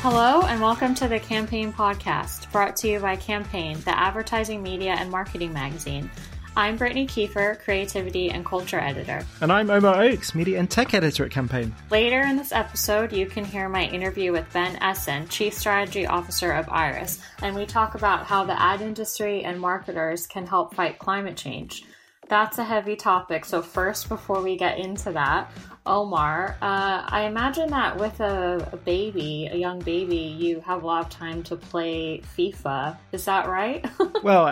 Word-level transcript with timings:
Hello, 0.00 0.42
and 0.42 0.60
welcome 0.60 0.94
to 0.94 1.08
the 1.08 1.18
Campaign 1.18 1.72
Podcast, 1.72 2.50
brought 2.52 2.76
to 2.76 2.88
you 2.88 3.00
by 3.00 3.16
Campaign, 3.16 3.80
the 3.80 3.98
advertising, 3.98 4.62
media, 4.62 4.92
and 4.92 5.10
marketing 5.10 5.52
magazine. 5.52 6.08
I'm 6.56 6.76
Brittany 6.76 7.04
Kiefer, 7.04 7.58
creativity 7.58 8.30
and 8.30 8.46
culture 8.46 8.78
editor. 8.78 9.26
And 9.40 9.50
I'm 9.50 9.68
Omar 9.68 10.00
Oakes, 10.00 10.36
media 10.36 10.60
and 10.60 10.70
tech 10.70 10.94
editor 10.94 11.24
at 11.24 11.32
Campaign. 11.32 11.74
Later 11.90 12.20
in 12.20 12.36
this 12.36 12.52
episode, 12.52 13.12
you 13.12 13.26
can 13.26 13.44
hear 13.44 13.68
my 13.68 13.86
interview 13.86 14.30
with 14.30 14.50
Ben 14.52 14.76
Essen, 14.80 15.26
Chief 15.26 15.52
Strategy 15.52 16.06
Officer 16.06 16.52
of 16.52 16.68
Iris, 16.68 17.20
and 17.42 17.56
we 17.56 17.66
talk 17.66 17.96
about 17.96 18.24
how 18.24 18.44
the 18.44 18.58
ad 18.58 18.80
industry 18.80 19.42
and 19.42 19.60
marketers 19.60 20.28
can 20.28 20.46
help 20.46 20.76
fight 20.76 21.00
climate 21.00 21.36
change. 21.36 21.84
That's 22.28 22.58
a 22.58 22.64
heavy 22.64 22.94
topic, 22.94 23.44
so 23.44 23.62
first, 23.62 24.08
before 24.08 24.42
we 24.42 24.56
get 24.56 24.78
into 24.78 25.10
that, 25.12 25.50
Omar, 25.88 26.56
uh, 26.60 27.02
I 27.06 27.22
imagine 27.22 27.70
that 27.70 27.96
with 27.96 28.20
a, 28.20 28.68
a, 28.72 28.76
baby, 28.76 29.48
a 29.50 29.56
young 29.56 29.78
baby, 29.78 30.16
you 30.16 30.60
have 30.60 30.82
a 30.82 30.86
lot 30.86 31.06
of 31.06 31.10
time 31.10 31.42
to 31.44 31.56
play 31.56 32.20
FIFA. 32.36 32.98
Is 33.12 33.24
that 33.24 33.48
right? 33.48 33.84
well, 34.22 34.46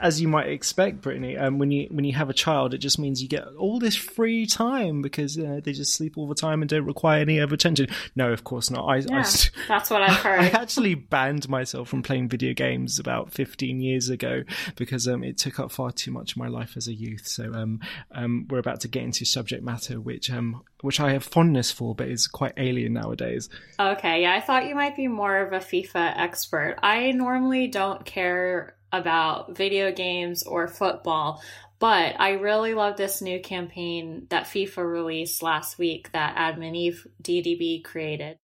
as 0.00 0.20
you 0.20 0.26
might 0.26 0.48
expect, 0.48 1.00
Brittany, 1.00 1.36
um, 1.36 1.58
when 1.58 1.70
you 1.70 1.86
when 1.90 2.04
you 2.04 2.14
have 2.14 2.28
a 2.28 2.34
child, 2.34 2.74
it 2.74 2.78
just 2.78 2.98
means 2.98 3.22
you 3.22 3.28
get 3.28 3.46
all 3.56 3.78
this 3.78 3.94
free 3.94 4.46
time 4.46 5.00
because 5.00 5.36
know, 5.36 5.60
they 5.60 5.72
just 5.72 5.94
sleep 5.94 6.18
all 6.18 6.26
the 6.26 6.34
time 6.34 6.60
and 6.60 6.68
don't 6.68 6.84
require 6.84 7.20
any 7.20 7.40
other 7.40 7.54
attention. 7.54 7.86
No, 8.16 8.32
of 8.32 8.42
course 8.42 8.70
not. 8.70 8.84
I, 8.86 8.96
yeah, 8.96 9.24
I, 9.24 9.48
that's 9.68 9.90
what 9.90 10.02
I've 10.02 10.16
heard. 10.16 10.40
I 10.40 10.48
actually 10.48 10.96
banned 10.96 11.48
myself 11.48 11.88
from 11.88 12.02
playing 12.02 12.28
video 12.28 12.52
games 12.52 12.98
about 12.98 13.32
15 13.32 13.80
years 13.80 14.08
ago 14.08 14.42
because 14.74 15.06
um, 15.06 15.22
it 15.22 15.38
took 15.38 15.60
up 15.60 15.70
far 15.70 15.92
too 15.92 16.10
much 16.10 16.32
of 16.32 16.38
my 16.38 16.48
life 16.48 16.76
as 16.76 16.88
a 16.88 16.92
youth. 16.92 17.28
So 17.28 17.52
um, 17.54 17.80
um 18.12 18.46
we're 18.50 18.58
about 18.58 18.80
to 18.80 18.88
get 18.88 19.04
into 19.04 19.24
subject 19.24 19.62
matter 19.62 20.00
which 20.00 20.30
um, 20.30 20.62
which 20.82 21.00
I 21.00 21.12
have 21.12 21.24
fondness 21.24 21.70
for, 21.70 21.94
but 21.94 22.08
is 22.08 22.26
quite 22.26 22.54
alien 22.56 22.92
nowadays. 22.92 23.48
Okay, 23.78 24.22
yeah, 24.22 24.34
I 24.34 24.40
thought 24.40 24.66
you 24.66 24.74
might 24.74 24.96
be 24.96 25.08
more 25.08 25.38
of 25.38 25.52
a 25.52 25.58
FIFA 25.58 26.14
expert. 26.16 26.76
I 26.82 27.12
normally 27.12 27.68
don't 27.68 28.04
care 28.04 28.76
about 28.92 29.56
video 29.56 29.92
games 29.92 30.42
or 30.42 30.68
football, 30.68 31.42
but 31.78 32.16
I 32.18 32.32
really 32.32 32.74
love 32.74 32.96
this 32.96 33.22
new 33.22 33.40
campaign 33.40 34.26
that 34.30 34.44
FIFA 34.44 34.90
released 34.90 35.42
last 35.42 35.78
week 35.78 36.12
that 36.12 36.34
Adam 36.36 36.62
and 36.62 36.76
Eve 36.76 37.06
DDB 37.22 37.82
created. 37.84 38.38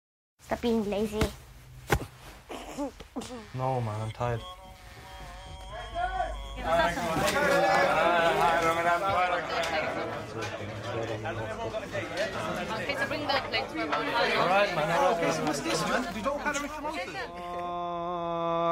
Stop 0.41 0.61
being 0.61 0.89
lazy. 0.91 1.21
no, 3.55 3.81
man, 3.81 4.01
I'm 4.01 4.11
tired. 4.11 4.41
Okay, 13.25 13.65
so 13.69 13.75
bring 13.75 13.91
the 13.91 13.97
All 13.97 14.49
right, 14.49 14.75
man. 14.75 14.99
Oh, 14.99 15.15
okay, 15.17 15.31
so 15.33 15.45
what's 15.45 15.61
this, 15.61 15.81
man? 15.89 16.07
We 16.15 16.23
don't 16.23 16.41
have 16.41 16.57
a 16.57 16.69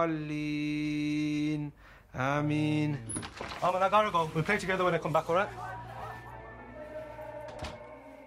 Arlene. 0.01 1.73
I 2.15 2.43
mean. 2.43 2.99
Oh, 3.63 3.73
man, 3.73 3.83
I 3.83 3.89
gotta 3.89 4.11
go. 4.11 4.31
We'll 4.35 4.45
play 4.45 4.59
together 4.59 4.85
when 4.85 4.95
I 4.95 4.99
come 4.99 5.13
back, 5.13 5.29
alright? 5.31 5.49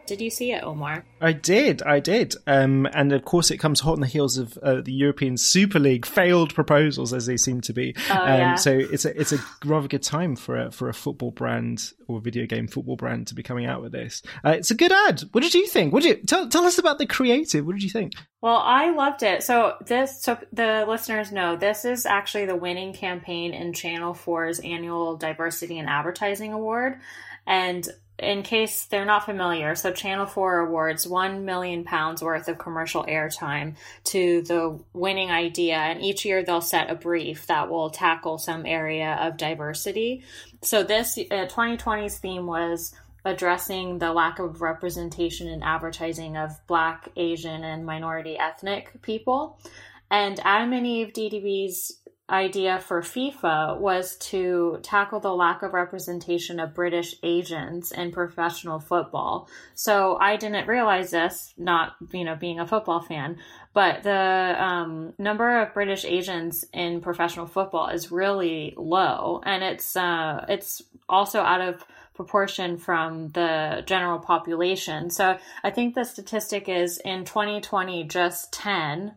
Did 0.05 0.19
you 0.19 0.29
see 0.29 0.51
it, 0.51 0.63
Omar? 0.63 1.05
I 1.21 1.31
did, 1.31 1.81
I 1.81 1.99
did. 1.99 2.35
Um, 2.45 2.87
and 2.93 3.13
of 3.13 3.23
course, 3.23 3.51
it 3.51 3.57
comes 3.57 3.79
hot 3.79 3.93
on 3.93 4.01
the 4.01 4.07
heels 4.07 4.37
of 4.37 4.57
uh, 4.57 4.81
the 4.81 4.91
European 4.91 5.37
Super 5.37 5.79
League 5.79 6.05
failed 6.05 6.53
proposals, 6.53 7.13
as 7.13 7.25
they 7.25 7.37
seem 7.37 7.61
to 7.61 7.73
be. 7.73 7.95
Oh, 8.09 8.13
um, 8.13 8.27
yeah. 8.27 8.55
So 8.55 8.71
it's 8.77 9.05
a 9.05 9.19
it's 9.19 9.31
a 9.31 9.37
rather 9.65 9.87
good 9.87 10.03
time 10.03 10.35
for 10.35 10.57
a 10.57 10.71
for 10.71 10.89
a 10.89 10.93
football 10.93 11.31
brand 11.31 11.91
or 12.07 12.19
video 12.19 12.45
game 12.45 12.67
football 12.67 12.97
brand 12.97 13.27
to 13.27 13.35
be 13.35 13.43
coming 13.43 13.65
out 13.65 13.81
with 13.81 13.93
this. 13.93 14.21
Uh, 14.43 14.51
it's 14.51 14.71
a 14.71 14.75
good 14.75 14.91
ad. 14.91 15.21
What 15.31 15.41
did 15.41 15.53
you 15.53 15.67
think? 15.67 15.93
What 15.93 16.03
did 16.03 16.17
you 16.17 16.23
tell 16.25 16.49
tell 16.49 16.65
us 16.65 16.77
about 16.77 16.97
the 16.97 17.05
creative? 17.05 17.65
What 17.65 17.73
did 17.73 17.83
you 17.83 17.89
think? 17.89 18.13
Well, 18.43 18.57
I 18.57 18.91
loved 18.91 19.23
it. 19.23 19.41
So 19.41 19.75
this, 19.85 20.21
so 20.21 20.37
the 20.51 20.83
listeners 20.85 21.31
know, 21.31 21.55
this 21.55 21.85
is 21.85 22.05
actually 22.05 22.45
the 22.45 22.57
winning 22.57 22.91
campaign 22.91 23.53
in 23.53 23.71
Channel 23.71 24.13
4's 24.13 24.59
annual 24.59 25.15
Diversity 25.15 25.79
and 25.79 25.87
Advertising 25.87 26.51
Award. 26.51 26.99
And 27.47 27.87
in 28.23 28.43
case 28.43 28.85
they're 28.85 29.05
not 29.05 29.25
familiar, 29.25 29.75
so 29.75 29.91
Channel 29.91 30.25
4 30.25 30.59
awards 30.59 31.07
1 31.07 31.45
million 31.45 31.83
pounds 31.83 32.21
worth 32.21 32.47
of 32.47 32.57
commercial 32.57 33.03
airtime 33.05 33.75
to 34.05 34.41
the 34.43 34.79
winning 34.93 35.31
idea. 35.31 35.75
And 35.75 36.01
each 36.01 36.25
year 36.25 36.43
they'll 36.43 36.61
set 36.61 36.89
a 36.89 36.95
brief 36.95 37.47
that 37.47 37.69
will 37.69 37.89
tackle 37.89 38.37
some 38.37 38.65
area 38.65 39.17
of 39.21 39.37
diversity. 39.37 40.23
So 40.61 40.83
this 40.83 41.17
uh, 41.17 41.47
2020's 41.47 42.17
theme 42.17 42.45
was 42.45 42.93
addressing 43.25 43.99
the 43.99 44.11
lack 44.11 44.39
of 44.39 44.61
representation 44.61 45.47
in 45.47 45.63
advertising 45.63 46.37
of 46.37 46.59
Black, 46.67 47.09
Asian, 47.15 47.63
and 47.63 47.85
minority 47.85 48.37
ethnic 48.37 49.01
people. 49.01 49.59
And 50.11 50.39
Adam 50.43 50.73
and 50.73 50.85
Eve 50.85 51.13
DDB's 51.13 51.99
idea 52.33 52.79
for 52.79 53.01
FIFA 53.01 53.79
was 53.79 54.17
to 54.17 54.79
tackle 54.81 55.19
the 55.19 55.33
lack 55.33 55.61
of 55.61 55.73
representation 55.73 56.59
of 56.59 56.73
British 56.73 57.15
Asians 57.21 57.91
in 57.91 58.11
professional 58.11 58.79
football. 58.79 59.47
So 59.75 60.17
I 60.19 60.35
didn't 60.35 60.67
realize 60.67 61.11
this, 61.11 61.53
not 61.57 61.95
you 62.11 62.25
know 62.25 62.35
being 62.35 62.59
a 62.59 62.67
football 62.67 63.01
fan, 63.01 63.37
but 63.73 64.03
the 64.03 64.55
um, 64.57 65.13
number 65.19 65.61
of 65.61 65.73
British 65.73 66.05
Asians 66.05 66.65
in 66.73 67.01
professional 67.01 67.45
football 67.45 67.89
is 67.89 68.11
really 68.11 68.73
low, 68.75 69.41
and 69.45 69.63
it's 69.63 69.95
uh, 69.95 70.45
it's 70.49 70.81
also 71.07 71.39
out 71.41 71.61
of 71.61 71.85
proportion 72.15 72.77
from 72.77 73.29
the 73.29 73.83
general 73.85 74.19
population. 74.19 75.09
So 75.09 75.37
I 75.63 75.71
think 75.71 75.95
the 75.95 76.03
statistic 76.03 76.69
is 76.69 76.99
in 77.03 77.25
2020, 77.25 78.03
just 78.05 78.53
10 78.53 79.13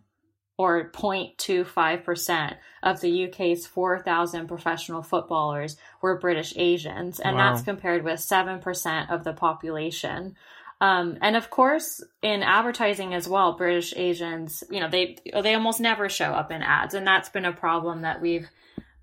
or 0.59 0.91
0.25% 0.91 2.57
of 2.83 3.01
the 3.01 3.29
UK's 3.29 3.67
4,000 3.67 4.47
professional 4.47 5.03
footballers 5.03 5.77
were 6.01 6.19
British 6.19 6.55
Asians, 6.57 7.21
and 7.21 7.37
wow. 7.37 7.51
that's 7.51 7.65
compared 7.65 8.05
with 8.05 8.21
7% 8.21 9.11
of 9.11 9.25
the 9.25 9.35
population. 9.35 10.35
Um, 10.81 11.19
and 11.23 11.37
of 11.37 11.51
course, 11.51 12.03
in 12.23 12.43
advertising 12.43 13.15
as 13.15 13.29
well, 13.29 13.57
British 13.57 13.95
Asians, 13.97 14.63
you 14.71 14.81
know, 14.81 14.91
they 14.91 15.17
they 15.33 15.55
almost 15.55 15.81
never 15.81 16.09
show 16.09 16.27
up 16.27 16.51
in 16.53 16.63
ads, 16.63 16.95
and 16.95 17.07
that's 17.07 17.31
been 17.31 17.47
a 17.47 17.53
problem 17.53 18.03
that 18.03 18.21
we've 18.21 18.49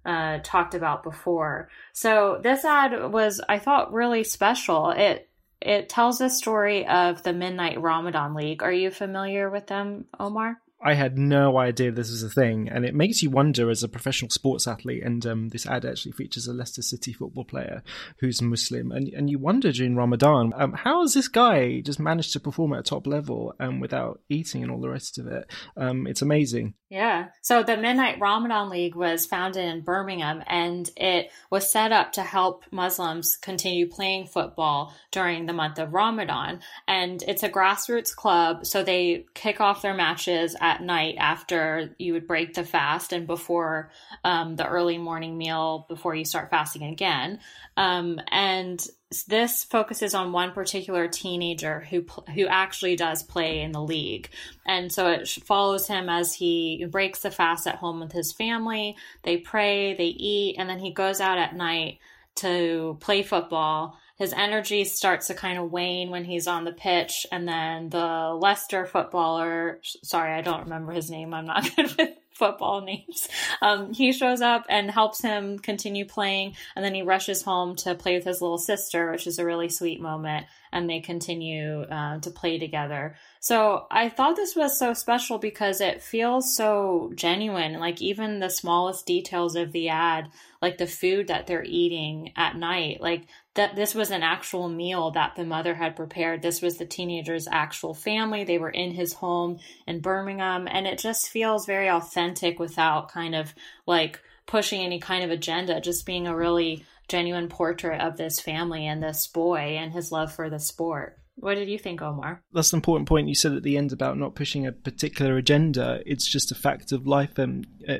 uh, 0.06 0.40
talked 0.44 0.76
about 0.76 1.02
before. 1.02 1.70
So 1.92 2.40
this 2.44 2.64
ad 2.64 3.12
was, 3.12 3.42
I 3.50 3.58
thought, 3.58 3.94
really 3.94 4.24
special. 4.24 4.92
It 4.92 5.30
it 5.62 5.90
tells 5.90 6.20
the 6.20 6.30
story 6.30 6.86
of 6.86 7.24
the 7.24 7.34
Midnight 7.34 7.82
Ramadan 7.82 8.36
League. 8.36 8.62
Are 8.62 8.72
you 8.72 8.92
familiar 8.92 9.50
with 9.50 9.66
them, 9.66 10.06
Omar? 10.20 10.60
I 10.84 10.96
had 10.96 11.18
no 11.18 11.58
idea 11.58 11.92
this 11.92 12.12
was 12.12 12.24
a 12.24 12.30
thing, 12.30 12.68
and 12.70 12.86
it 12.86 12.94
makes 12.94 13.24
you 13.24 13.30
wonder 13.30 13.70
as 13.70 13.84
a 13.84 13.88
professional 13.88 14.30
sports 14.30 14.68
athlete. 14.68 15.04
And 15.04 15.26
um, 15.26 15.50
this 15.50 15.66
ad 15.66 15.86
actually 15.86 16.12
features 16.12 16.48
a 16.48 16.54
Leicester 16.54 16.82
City 16.82 17.14
football 17.14 17.46
player 17.46 17.84
who's 18.20 18.42
Muslim, 18.42 18.92
and 18.92 19.08
and 19.10 19.30
you 19.30 19.40
wonder 19.40 19.72
during 19.72 19.96
Ramadan, 19.96 20.52
um, 20.56 20.74
how 20.74 21.02
has 21.02 21.14
this 21.14 21.28
guy 21.28 21.80
just 21.82 22.00
managed 22.00 22.34
to 22.34 22.40
perform 22.40 22.74
at 22.74 22.80
a 22.80 22.84
top 22.84 23.08
level 23.08 23.56
um, 23.60 23.80
without 23.80 24.22
eating 24.30 24.62
and 24.62 24.72
all 24.72 24.82
the 24.82 24.90
rest 24.90 25.18
of 25.18 25.28
it? 25.28 25.50
Um, 25.78 26.06
it's 26.06 26.22
amazing. 26.22 26.74
Yeah. 26.90 27.30
So 27.42 27.64
the 27.64 27.76
Midnight 27.76 28.20
Ramadan 28.20 28.70
League 28.70 28.96
was 28.96 29.26
founded 29.26 29.66
in 29.66 29.82
Birmingham, 29.82 30.44
and 30.46 30.90
it 30.98 31.32
was 31.50 31.72
set 31.72 31.92
up 31.92 32.12
to 32.14 32.22
help 32.22 32.66
Muslims 32.72 33.36
continue 33.36 33.88
playing 33.88 34.28
football 34.28 34.94
during 35.12 35.46
the 35.46 35.54
month 35.54 35.80
of 35.80 35.94
Ramadan. 35.94 36.60
And 36.88 37.24
it's 37.28 37.42
a 37.42 37.50
grassroots 37.50 38.16
club, 38.16 38.66
so 38.66 38.84
they 38.84 39.26
kick 39.34 39.60
off 39.60 39.82
their 39.82 39.94
matches 39.94 40.56
at 40.62 40.73
at 40.74 40.82
night 40.82 41.16
after 41.20 41.96
you 42.00 42.14
would 42.14 42.28
break 42.28 42.54
the 42.54 42.64
fast 42.64 43.14
and 43.14 43.28
before 43.28 43.92
um, 44.24 44.56
the 44.56 44.68
early 44.68 44.98
morning 44.98 45.38
meal 45.38 45.86
before 45.88 46.16
you 46.16 46.26
start 46.26 46.50
fasting 46.50 46.84
again. 46.84 47.40
Um, 47.78 48.20
and 48.30 48.86
this 49.28 49.64
focuses 49.64 50.16
on 50.16 50.32
one 50.32 50.52
particular 50.52 51.08
teenager 51.08 51.82
who 51.82 52.06
who 52.34 52.48
actually 52.48 52.96
does 52.96 53.22
play 53.22 53.62
in 53.62 53.72
the 53.72 53.82
league, 53.82 54.30
and 54.66 54.92
so 54.92 55.08
it 55.08 55.30
follows 55.30 55.88
him 55.88 56.10
as 56.10 56.34
he 56.34 56.86
breaks 56.90 57.22
the 57.22 57.30
fast 57.30 57.68
at 57.68 57.76
home 57.76 58.00
with 58.00 58.12
his 58.12 58.32
family. 58.32 58.96
They 59.22 59.38
pray, 59.38 59.94
they 59.94 60.06
eat, 60.06 60.56
and 60.58 60.68
then 60.68 60.80
he 60.80 60.92
goes 60.92 61.22
out 61.22 61.38
at 61.38 61.56
night 61.56 62.00
to 62.36 62.98
play 63.00 63.22
football 63.22 64.00
his 64.16 64.34
energy 64.34 64.84
starts 64.84 65.28
to 65.28 65.34
kind 65.34 65.58
of 65.58 65.72
wane 65.72 66.12
when 66.12 66.24
he's 66.24 66.48
on 66.48 66.66
the 66.66 66.72
pitch. 66.72 67.26
And 67.32 67.48
then 67.48 67.90
the 67.90 68.38
Leicester 68.40 68.86
footballer, 68.86 69.80
sorry, 70.04 70.34
I 70.34 70.42
don't 70.42 70.66
remember 70.66 70.92
his 70.92 71.10
name. 71.10 71.34
I'm 71.34 71.48
not 71.48 71.68
good 71.76 71.98
with 71.98 72.10
football 72.32 72.82
names. 72.82 73.28
Um, 73.62 73.94
he 73.94 74.12
shows 74.12 74.42
up 74.42 74.66
and 74.70 74.90
helps 74.90 75.22
him 75.22 75.58
continue 75.60 76.06
playing. 76.06 76.56
And 76.76 76.86
then 76.86 76.94
he 76.94 77.02
rushes 77.02 77.42
home 77.42 77.76
to 77.78 77.96
play 77.96 78.16
with 78.16 78.26
his 78.26 78.42
little 78.42 78.58
sister, 78.58 79.12
which 79.12 79.28
is 79.28 79.40
a 79.40 79.46
really 79.46 79.70
sweet 79.70 80.02
moment. 80.02 80.46
and 80.72 80.90
they 80.90 81.00
continue 81.00 81.82
uh, 81.82 82.20
to 82.20 82.32
play 82.32 82.58
together. 82.58 83.16
So 83.40 83.86
I 83.92 84.10
thought 84.10 84.36
this 84.36 84.56
was 84.56 84.78
so 84.78 84.94
special 84.94 85.38
because 85.38 85.82
it 85.82 86.02
feels 86.02 86.56
so 86.56 87.12
genuine. 87.14 87.80
Like 87.80 88.02
even 88.02 88.40
the 88.40 88.50
smallest 88.50 89.06
details 89.06 89.56
of 89.56 89.72
the 89.72 89.90
ad, 89.90 90.30
like 90.64 90.80
the 90.80 90.88
food 90.88 91.28
that 91.28 91.46
they're 91.46 91.64
eating 91.64 92.32
at 92.36 92.56
night, 92.56 93.02
like 93.02 93.28
that 93.56 93.76
this 93.76 93.94
was 93.94 94.10
an 94.10 94.24
actual 94.24 94.68
meal 94.68 95.12
that 95.12 95.36
the 95.36 95.46
mother 95.46 95.76
had 95.76 95.96
prepared. 95.96 96.42
This 96.42 96.62
was 96.62 96.78
the 96.78 96.86
teenager's 96.86 97.48
actual 97.48 97.94
family. 97.94 98.44
They 98.44 98.58
were 98.58 98.70
in 98.70 98.92
his 98.92 99.14
home 99.14 99.60
in 99.88 100.00
Birmingham, 100.00 100.68
and 100.68 100.88
it 100.88 100.98
just 100.98 101.30
feels 101.30 101.66
very 101.66 101.90
authentic 101.90 102.60
without 102.60 103.10
kind 103.10 103.36
of 103.36 103.54
like 103.86 104.20
pushing 104.46 104.82
any 104.82 105.00
kind 105.00 105.24
of 105.24 105.30
agenda, 105.30 105.80
just 105.82 106.06
being 106.06 106.28
a 106.28 106.36
really 106.36 106.86
genuine 107.08 107.48
portrait 107.48 108.02
of 108.02 108.18
this 108.18 108.40
family 108.40 108.88
and 108.88 109.04
this 109.04 109.28
boy 109.28 109.78
and 109.78 109.94
his 109.94 110.12
love 110.12 110.34
for 110.34 110.50
the 110.50 110.60
sport. 110.60 111.20
What 111.36 111.56
did 111.56 111.68
you 111.68 111.80
think, 111.80 112.02
Omar? 112.02 112.44
That's 112.54 112.74
an 112.74 112.78
important 112.78 113.08
point 113.08 113.28
you 113.28 113.36
said 113.36 113.54
at 113.54 113.64
the 113.64 113.78
end 113.78 113.92
about 113.92 114.18
not 114.18 114.36
pushing 114.36 114.68
a 114.68 114.72
particular 114.72 115.38
agenda. 115.38 116.02
It's 116.06 116.28
just 116.28 116.52
a 116.52 116.56
fact 116.56 116.92
of 116.92 117.08
life, 117.08 117.38
and 117.38 117.66
uh, 117.88 117.98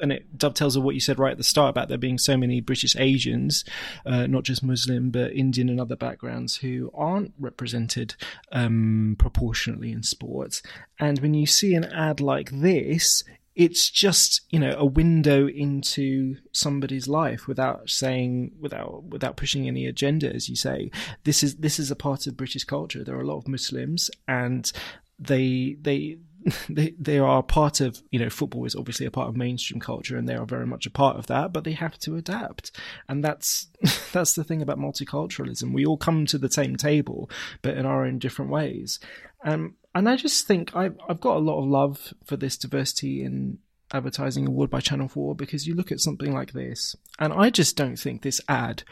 and 0.00 0.12
it 0.12 0.38
dovetails 0.38 0.76
with 0.76 0.84
what 0.84 0.94
you 0.94 1.00
said 1.00 1.18
right 1.18 1.32
at 1.32 1.38
the 1.38 1.44
start 1.44 1.70
about 1.70 1.88
there 1.88 1.98
being 1.98 2.18
so 2.18 2.36
many 2.36 2.60
British 2.60 2.96
Asians, 2.96 3.64
uh, 4.04 4.26
not 4.26 4.44
just 4.44 4.62
Muslim 4.62 5.10
but 5.10 5.32
Indian 5.32 5.68
and 5.68 5.80
other 5.80 5.96
backgrounds, 5.96 6.56
who 6.56 6.90
aren't 6.94 7.32
represented 7.38 8.14
um, 8.52 9.16
proportionately 9.18 9.92
in 9.92 10.02
sports. 10.02 10.62
And 10.98 11.18
when 11.20 11.34
you 11.34 11.46
see 11.46 11.74
an 11.74 11.84
ad 11.84 12.20
like 12.20 12.50
this, 12.50 13.24
it's 13.56 13.90
just 13.90 14.42
you 14.50 14.58
know 14.58 14.74
a 14.76 14.84
window 14.84 15.48
into 15.48 16.36
somebody's 16.52 17.08
life 17.08 17.48
without 17.48 17.88
saying 17.88 18.52
without 18.60 19.02
without 19.04 19.36
pushing 19.36 19.66
any 19.66 19.86
agenda 19.86 20.32
as 20.32 20.48
you 20.48 20.54
say 20.54 20.90
this 21.24 21.42
is 21.42 21.56
this 21.56 21.78
is 21.78 21.90
a 21.90 21.96
part 21.96 22.26
of 22.26 22.36
british 22.36 22.64
culture 22.64 23.02
there 23.02 23.16
are 23.16 23.22
a 23.22 23.26
lot 23.26 23.38
of 23.38 23.48
muslims 23.48 24.10
and 24.28 24.72
they 25.18 25.74
they 25.80 26.18
they 26.68 26.94
they 26.98 27.18
are 27.18 27.42
part 27.42 27.80
of 27.80 28.02
you 28.10 28.18
know 28.18 28.30
football 28.30 28.64
is 28.64 28.76
obviously 28.76 29.06
a 29.06 29.10
part 29.10 29.28
of 29.28 29.36
mainstream 29.36 29.80
culture 29.80 30.16
and 30.16 30.28
they 30.28 30.34
are 30.34 30.46
very 30.46 30.66
much 30.66 30.86
a 30.86 30.90
part 30.90 31.16
of 31.16 31.26
that 31.26 31.52
but 31.52 31.64
they 31.64 31.72
have 31.72 31.98
to 32.00 32.16
adapt. 32.16 32.70
And 33.08 33.24
that's 33.24 33.68
that's 34.12 34.34
the 34.34 34.44
thing 34.44 34.62
about 34.62 34.78
multiculturalism. 34.78 35.72
We 35.72 35.86
all 35.86 35.96
come 35.96 36.26
to 36.26 36.38
the 36.38 36.50
same 36.50 36.76
table 36.76 37.30
but 37.62 37.76
in 37.76 37.86
our 37.86 38.04
own 38.04 38.18
different 38.18 38.50
ways. 38.50 39.00
Um, 39.44 39.74
and 39.94 40.08
I 40.08 40.16
just 40.16 40.46
think 40.46 40.74
I've 40.76 40.96
I've 41.08 41.20
got 41.20 41.36
a 41.36 41.40
lot 41.40 41.60
of 41.60 41.68
love 41.68 42.14
for 42.24 42.36
this 42.36 42.56
diversity 42.56 43.22
in 43.22 43.58
advertising 43.92 44.46
award 44.46 44.70
by 44.70 44.80
Channel 44.80 45.08
Four 45.08 45.34
because 45.34 45.66
you 45.66 45.74
look 45.74 45.92
at 45.92 46.00
something 46.00 46.32
like 46.32 46.52
this 46.52 46.96
and 47.18 47.32
I 47.32 47.50
just 47.50 47.76
don't 47.76 47.98
think 47.98 48.22
this 48.22 48.40
ad 48.48 48.82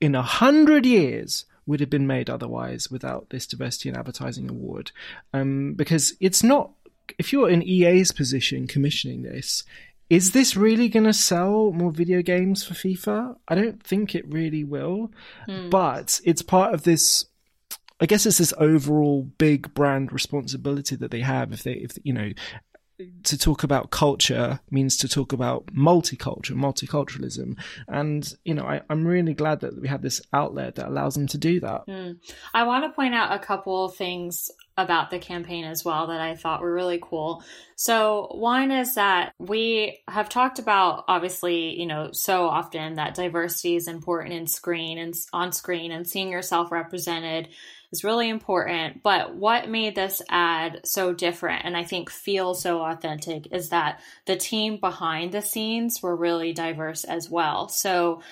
in 0.00 0.14
a 0.14 0.22
hundred 0.22 0.84
years 0.84 1.46
would 1.66 1.80
have 1.80 1.90
been 1.90 2.06
made 2.06 2.28
otherwise 2.28 2.90
without 2.90 3.30
this 3.30 3.46
diversity 3.46 3.88
in 3.88 3.96
advertising 3.96 4.50
award. 4.50 4.90
Um, 5.32 5.74
because 5.74 6.14
it's 6.20 6.42
not 6.42 6.72
if 7.18 7.32
you're 7.32 7.50
in 7.50 7.62
EA's 7.62 8.12
position 8.12 8.66
commissioning 8.66 9.22
this, 9.22 9.64
is 10.10 10.32
this 10.32 10.56
really 10.56 10.88
going 10.88 11.06
to 11.06 11.12
sell 11.12 11.72
more 11.72 11.90
video 11.90 12.20
games 12.20 12.62
for 12.62 12.74
FIFA? 12.74 13.36
I 13.48 13.54
don't 13.54 13.82
think 13.82 14.14
it 14.14 14.28
really 14.28 14.62
will, 14.62 15.10
mm. 15.48 15.70
but 15.70 16.20
it's 16.24 16.42
part 16.42 16.74
of 16.74 16.82
this. 16.82 17.24
I 17.98 18.06
guess 18.06 18.26
it's 18.26 18.38
this 18.38 18.52
overall 18.58 19.22
big 19.22 19.72
brand 19.74 20.12
responsibility 20.12 20.96
that 20.96 21.12
they 21.12 21.20
have. 21.20 21.52
If 21.52 21.62
they, 21.62 21.74
if 21.74 21.92
you 22.02 22.12
know, 22.12 22.32
to 23.24 23.38
talk 23.38 23.62
about 23.62 23.90
culture 23.90 24.60
means 24.70 24.96
to 24.98 25.08
talk 25.08 25.32
about 25.32 25.66
multicultural, 25.66 26.56
multiculturalism. 26.56 27.56
And, 27.88 28.32
you 28.44 28.54
know, 28.54 28.64
I, 28.64 28.82
am 28.90 29.06
really 29.06 29.34
glad 29.34 29.60
that 29.60 29.80
we 29.80 29.88
have 29.88 30.02
this 30.02 30.20
outlet 30.32 30.76
that 30.76 30.88
allows 30.88 31.14
them 31.14 31.26
to 31.28 31.38
do 31.38 31.60
that. 31.60 31.86
Mm. 31.86 32.18
I 32.54 32.64
want 32.64 32.84
to 32.84 32.90
point 32.90 33.14
out 33.14 33.32
a 33.32 33.38
couple 33.38 33.88
things 33.88 34.50
about 34.76 35.10
the 35.10 35.18
campaign 35.18 35.64
as 35.64 35.84
well 35.84 36.06
that 36.06 36.20
I 36.20 36.34
thought 36.34 36.62
were 36.62 36.72
really 36.72 36.98
cool. 37.02 37.44
So, 37.76 38.28
one 38.32 38.70
is 38.70 38.94
that 38.94 39.34
we 39.38 40.00
have 40.08 40.28
talked 40.28 40.58
about 40.58 41.04
obviously, 41.08 41.78
you 41.78 41.86
know, 41.86 42.10
so 42.12 42.46
often 42.46 42.94
that 42.94 43.14
diversity 43.14 43.76
is 43.76 43.88
important 43.88 44.34
in 44.34 44.46
screen 44.46 44.98
and 44.98 45.14
on 45.32 45.52
screen 45.52 45.92
and 45.92 46.06
seeing 46.06 46.30
yourself 46.30 46.72
represented 46.72 47.48
is 47.92 48.04
really 48.04 48.28
important. 48.28 49.02
But 49.02 49.36
what 49.36 49.68
made 49.68 49.94
this 49.94 50.22
ad 50.28 50.80
so 50.84 51.12
different 51.12 51.64
and 51.64 51.76
I 51.76 51.84
think 51.84 52.10
feel 52.10 52.54
so 52.54 52.80
authentic 52.80 53.52
is 53.52 53.68
that 53.68 54.00
the 54.26 54.36
team 54.36 54.78
behind 54.78 55.32
the 55.32 55.42
scenes 55.42 56.02
were 56.02 56.16
really 56.16 56.52
diverse 56.52 57.04
as 57.04 57.30
well. 57.30 57.68
So, 57.68 58.22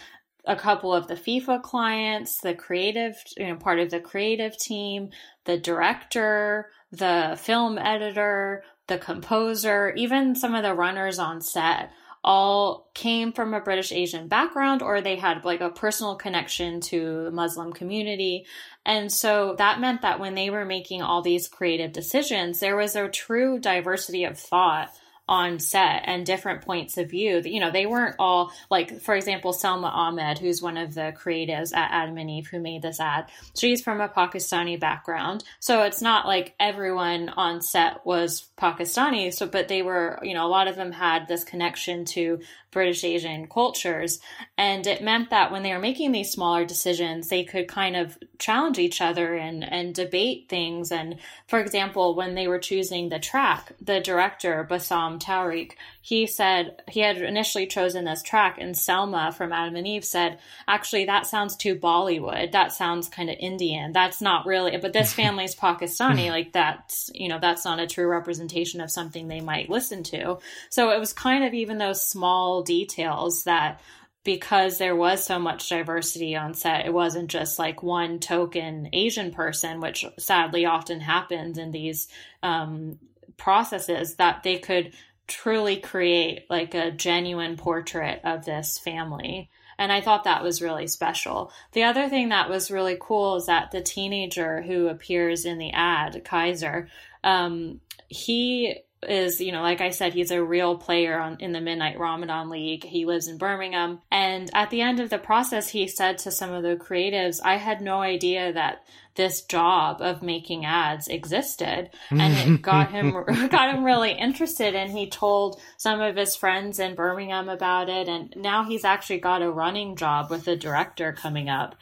a 0.46 0.56
couple 0.56 0.94
of 0.94 1.06
the 1.06 1.14
FIFA 1.14 1.62
clients, 1.62 2.38
the 2.40 2.54
creative, 2.54 3.14
you 3.36 3.46
know, 3.46 3.56
part 3.56 3.78
of 3.78 3.90
the 3.90 4.00
creative 4.00 4.56
team, 4.56 5.10
the 5.44 5.58
director, 5.58 6.70
the 6.92 7.38
film 7.38 7.76
editor, 7.76 8.64
the 8.88 8.96
composer, 8.96 9.92
even 9.96 10.34
some 10.34 10.54
of 10.54 10.62
the 10.62 10.74
runners 10.74 11.18
on 11.18 11.42
set 11.42 11.90
all 12.22 12.90
came 12.94 13.32
from 13.32 13.54
a 13.54 13.60
British 13.60 13.92
Asian 13.92 14.28
background 14.28 14.82
or 14.82 15.00
they 15.00 15.16
had 15.16 15.44
like 15.44 15.60
a 15.60 15.70
personal 15.70 16.16
connection 16.16 16.80
to 16.80 17.24
the 17.24 17.30
Muslim 17.30 17.72
community. 17.72 18.46
And 18.84 19.10
so 19.10 19.54
that 19.58 19.80
meant 19.80 20.02
that 20.02 20.20
when 20.20 20.34
they 20.34 20.50
were 20.50 20.64
making 20.64 21.02
all 21.02 21.22
these 21.22 21.48
creative 21.48 21.92
decisions, 21.92 22.60
there 22.60 22.76
was 22.76 22.94
a 22.94 23.08
true 23.08 23.58
diversity 23.58 24.24
of 24.24 24.38
thought 24.38 24.90
on 25.30 25.60
set 25.60 26.02
and 26.06 26.26
different 26.26 26.62
points 26.62 26.98
of 26.98 27.08
view. 27.08 27.40
You 27.44 27.60
know, 27.60 27.70
they 27.70 27.86
weren't 27.86 28.16
all 28.18 28.52
like, 28.68 29.00
for 29.00 29.14
example, 29.14 29.52
Selma 29.52 29.86
Ahmed, 29.86 30.38
who's 30.38 30.60
one 30.60 30.76
of 30.76 30.92
the 30.92 31.14
creatives 31.16 31.74
at 31.74 31.92
Adam 31.92 32.18
and 32.18 32.28
Eve 32.28 32.48
who 32.48 32.58
made 32.58 32.82
this 32.82 32.98
ad. 32.98 33.30
She's 33.56 33.80
from 33.80 34.00
a 34.00 34.08
Pakistani 34.08 34.78
background. 34.78 35.44
So 35.60 35.84
it's 35.84 36.02
not 36.02 36.26
like 36.26 36.54
everyone 36.58 37.28
on 37.28 37.62
set 37.62 38.04
was 38.04 38.48
Pakistani. 38.58 39.32
So, 39.32 39.46
but 39.46 39.68
they 39.68 39.82
were, 39.82 40.18
you 40.22 40.34
know, 40.34 40.44
a 40.44 40.48
lot 40.48 40.66
of 40.66 40.74
them 40.74 40.90
had 40.90 41.28
this 41.28 41.44
connection 41.44 42.04
to 42.06 42.40
British 42.70 43.04
Asian 43.04 43.46
cultures. 43.46 44.20
And 44.56 44.86
it 44.86 45.02
meant 45.02 45.30
that 45.30 45.50
when 45.50 45.62
they 45.62 45.72
were 45.72 45.80
making 45.80 46.12
these 46.12 46.30
smaller 46.30 46.64
decisions, 46.64 47.28
they 47.28 47.44
could 47.44 47.68
kind 47.68 47.96
of 47.96 48.16
challenge 48.38 48.78
each 48.78 49.00
other 49.00 49.34
and, 49.34 49.64
and 49.64 49.94
debate 49.94 50.48
things. 50.48 50.92
And 50.92 51.16
for 51.48 51.58
example, 51.58 52.14
when 52.14 52.34
they 52.34 52.48
were 52.48 52.58
choosing 52.58 53.08
the 53.08 53.18
track, 53.18 53.72
the 53.80 54.00
director, 54.00 54.66
Bassam 54.68 55.18
Tariq, 55.18 55.72
he 56.02 56.26
said 56.26 56.82
he 56.88 57.00
had 57.00 57.18
initially 57.18 57.66
chosen 57.66 58.04
this 58.04 58.22
track, 58.22 58.56
and 58.58 58.76
Selma 58.76 59.32
from 59.32 59.52
Adam 59.52 59.76
and 59.76 59.86
Eve 59.86 60.04
said, 60.04 60.38
actually, 60.66 61.04
that 61.04 61.26
sounds 61.26 61.56
too 61.56 61.76
Bollywood. 61.76 62.52
That 62.52 62.72
sounds 62.72 63.08
kind 63.08 63.28
of 63.28 63.36
Indian. 63.38 63.92
That's 63.92 64.22
not 64.22 64.46
really, 64.46 64.76
but 64.78 64.92
this 64.92 65.12
family's 65.20 65.54
Pakistani. 65.54 66.30
like 66.30 66.52
that's, 66.52 67.10
you 67.14 67.28
know, 67.28 67.38
that's 67.38 67.64
not 67.64 67.80
a 67.80 67.86
true 67.86 68.06
representation 68.06 68.80
of 68.80 68.90
something 68.90 69.28
they 69.28 69.40
might 69.40 69.68
listen 69.68 70.02
to. 70.04 70.38
So 70.70 70.90
it 70.90 70.98
was 70.98 71.12
kind 71.12 71.44
of 71.44 71.52
even 71.52 71.78
those 71.78 72.02
small 72.02 72.59
details 72.62 73.44
that 73.44 73.80
because 74.22 74.78
there 74.78 74.96
was 74.96 75.24
so 75.24 75.38
much 75.38 75.68
diversity 75.68 76.36
on 76.36 76.54
set, 76.54 76.86
it 76.86 76.92
wasn't 76.92 77.30
just 77.30 77.58
like 77.58 77.82
one 77.82 78.18
token 78.18 78.90
Asian 78.92 79.30
person, 79.32 79.80
which 79.80 80.04
sadly 80.18 80.66
often 80.66 81.00
happens 81.00 81.56
in 81.56 81.70
these 81.70 82.08
um, 82.42 82.98
processes, 83.36 84.16
that 84.16 84.42
they 84.42 84.58
could 84.58 84.92
truly 85.26 85.76
create 85.76 86.44
like 86.50 86.74
a 86.74 86.90
genuine 86.90 87.56
portrait 87.56 88.20
of 88.24 88.44
this 88.44 88.78
family. 88.78 89.48
And 89.78 89.90
I 89.90 90.02
thought 90.02 90.24
that 90.24 90.42
was 90.42 90.60
really 90.60 90.86
special. 90.86 91.50
The 91.72 91.84
other 91.84 92.10
thing 92.10 92.28
that 92.28 92.50
was 92.50 92.70
really 92.70 92.98
cool 93.00 93.36
is 93.36 93.46
that 93.46 93.70
the 93.70 93.80
teenager 93.80 94.60
who 94.60 94.88
appears 94.88 95.46
in 95.46 95.56
the 95.56 95.70
ad, 95.70 96.22
Kaiser, 96.24 96.88
um, 97.24 97.80
he 98.08 98.76
is, 99.02 99.40
you 99.40 99.50
know, 99.50 99.62
like 99.62 99.80
I 99.80 99.90
said, 99.90 100.12
he's 100.12 100.30
a 100.30 100.42
real 100.42 100.76
player 100.76 101.18
on, 101.18 101.38
in 101.40 101.52
the 101.52 101.60
Midnight 101.60 101.98
Ramadan 101.98 102.50
League. 102.50 102.84
He 102.84 103.06
lives 103.06 103.28
in 103.28 103.38
Birmingham. 103.38 104.00
And 104.10 104.50
at 104.52 104.70
the 104.70 104.82
end 104.82 105.00
of 105.00 105.08
the 105.08 105.18
process, 105.18 105.70
he 105.70 105.86
said 105.88 106.18
to 106.18 106.30
some 106.30 106.52
of 106.52 106.62
the 106.62 106.76
creatives, 106.76 107.40
I 107.42 107.56
had 107.56 107.80
no 107.80 108.02
idea 108.02 108.52
that 108.52 108.84
this 109.16 109.42
job 109.42 110.00
of 110.00 110.22
making 110.22 110.64
ads 110.64 111.08
existed 111.08 111.90
and 112.10 112.32
it 112.32 112.62
got 112.62 112.90
him 112.90 113.10
got 113.50 113.74
him 113.74 113.84
really 113.84 114.12
interested 114.12 114.74
and 114.74 114.90
he 114.90 115.10
told 115.10 115.60
some 115.76 116.00
of 116.00 116.16
his 116.16 116.36
friends 116.36 116.78
in 116.78 116.94
Birmingham 116.94 117.48
about 117.48 117.88
it 117.88 118.08
and 118.08 118.32
now 118.36 118.64
he's 118.64 118.84
actually 118.84 119.18
got 119.18 119.42
a 119.42 119.50
running 119.50 119.96
job 119.96 120.30
with 120.30 120.46
a 120.46 120.56
director 120.56 121.12
coming 121.12 121.48
up 121.48 121.74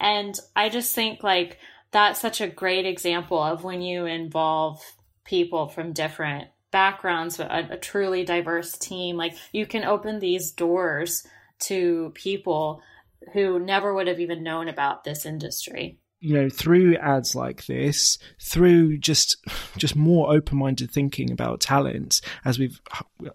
and 0.00 0.38
I 0.56 0.68
just 0.68 0.94
think 0.94 1.22
like 1.22 1.58
that's 1.92 2.20
such 2.20 2.40
a 2.40 2.48
great 2.48 2.84
example 2.84 3.40
of 3.40 3.64
when 3.64 3.80
you 3.80 4.06
involve 4.06 4.82
people 5.24 5.68
from 5.68 5.92
different 5.92 6.48
backgrounds, 6.72 7.38
a, 7.38 7.68
a 7.70 7.76
truly 7.76 8.24
diverse 8.24 8.76
team. 8.76 9.16
Like 9.16 9.34
you 9.52 9.66
can 9.66 9.84
open 9.84 10.18
these 10.18 10.50
doors 10.50 11.24
to 11.60 12.10
people 12.14 12.82
who 13.32 13.60
never 13.60 13.94
would 13.94 14.08
have 14.08 14.18
even 14.18 14.42
known 14.42 14.68
about 14.68 15.04
this 15.04 15.24
industry. 15.24 16.00
you 16.22 16.34
know 16.34 16.48
through 16.48 16.96
ads 16.96 17.34
like 17.34 17.66
this 17.66 18.16
through 18.40 18.96
just 18.96 19.36
just 19.76 19.96
more 19.96 20.32
open-minded 20.32 20.90
thinking 20.90 21.32
about 21.32 21.60
talent 21.60 22.20
as 22.44 22.58
we've 22.58 22.80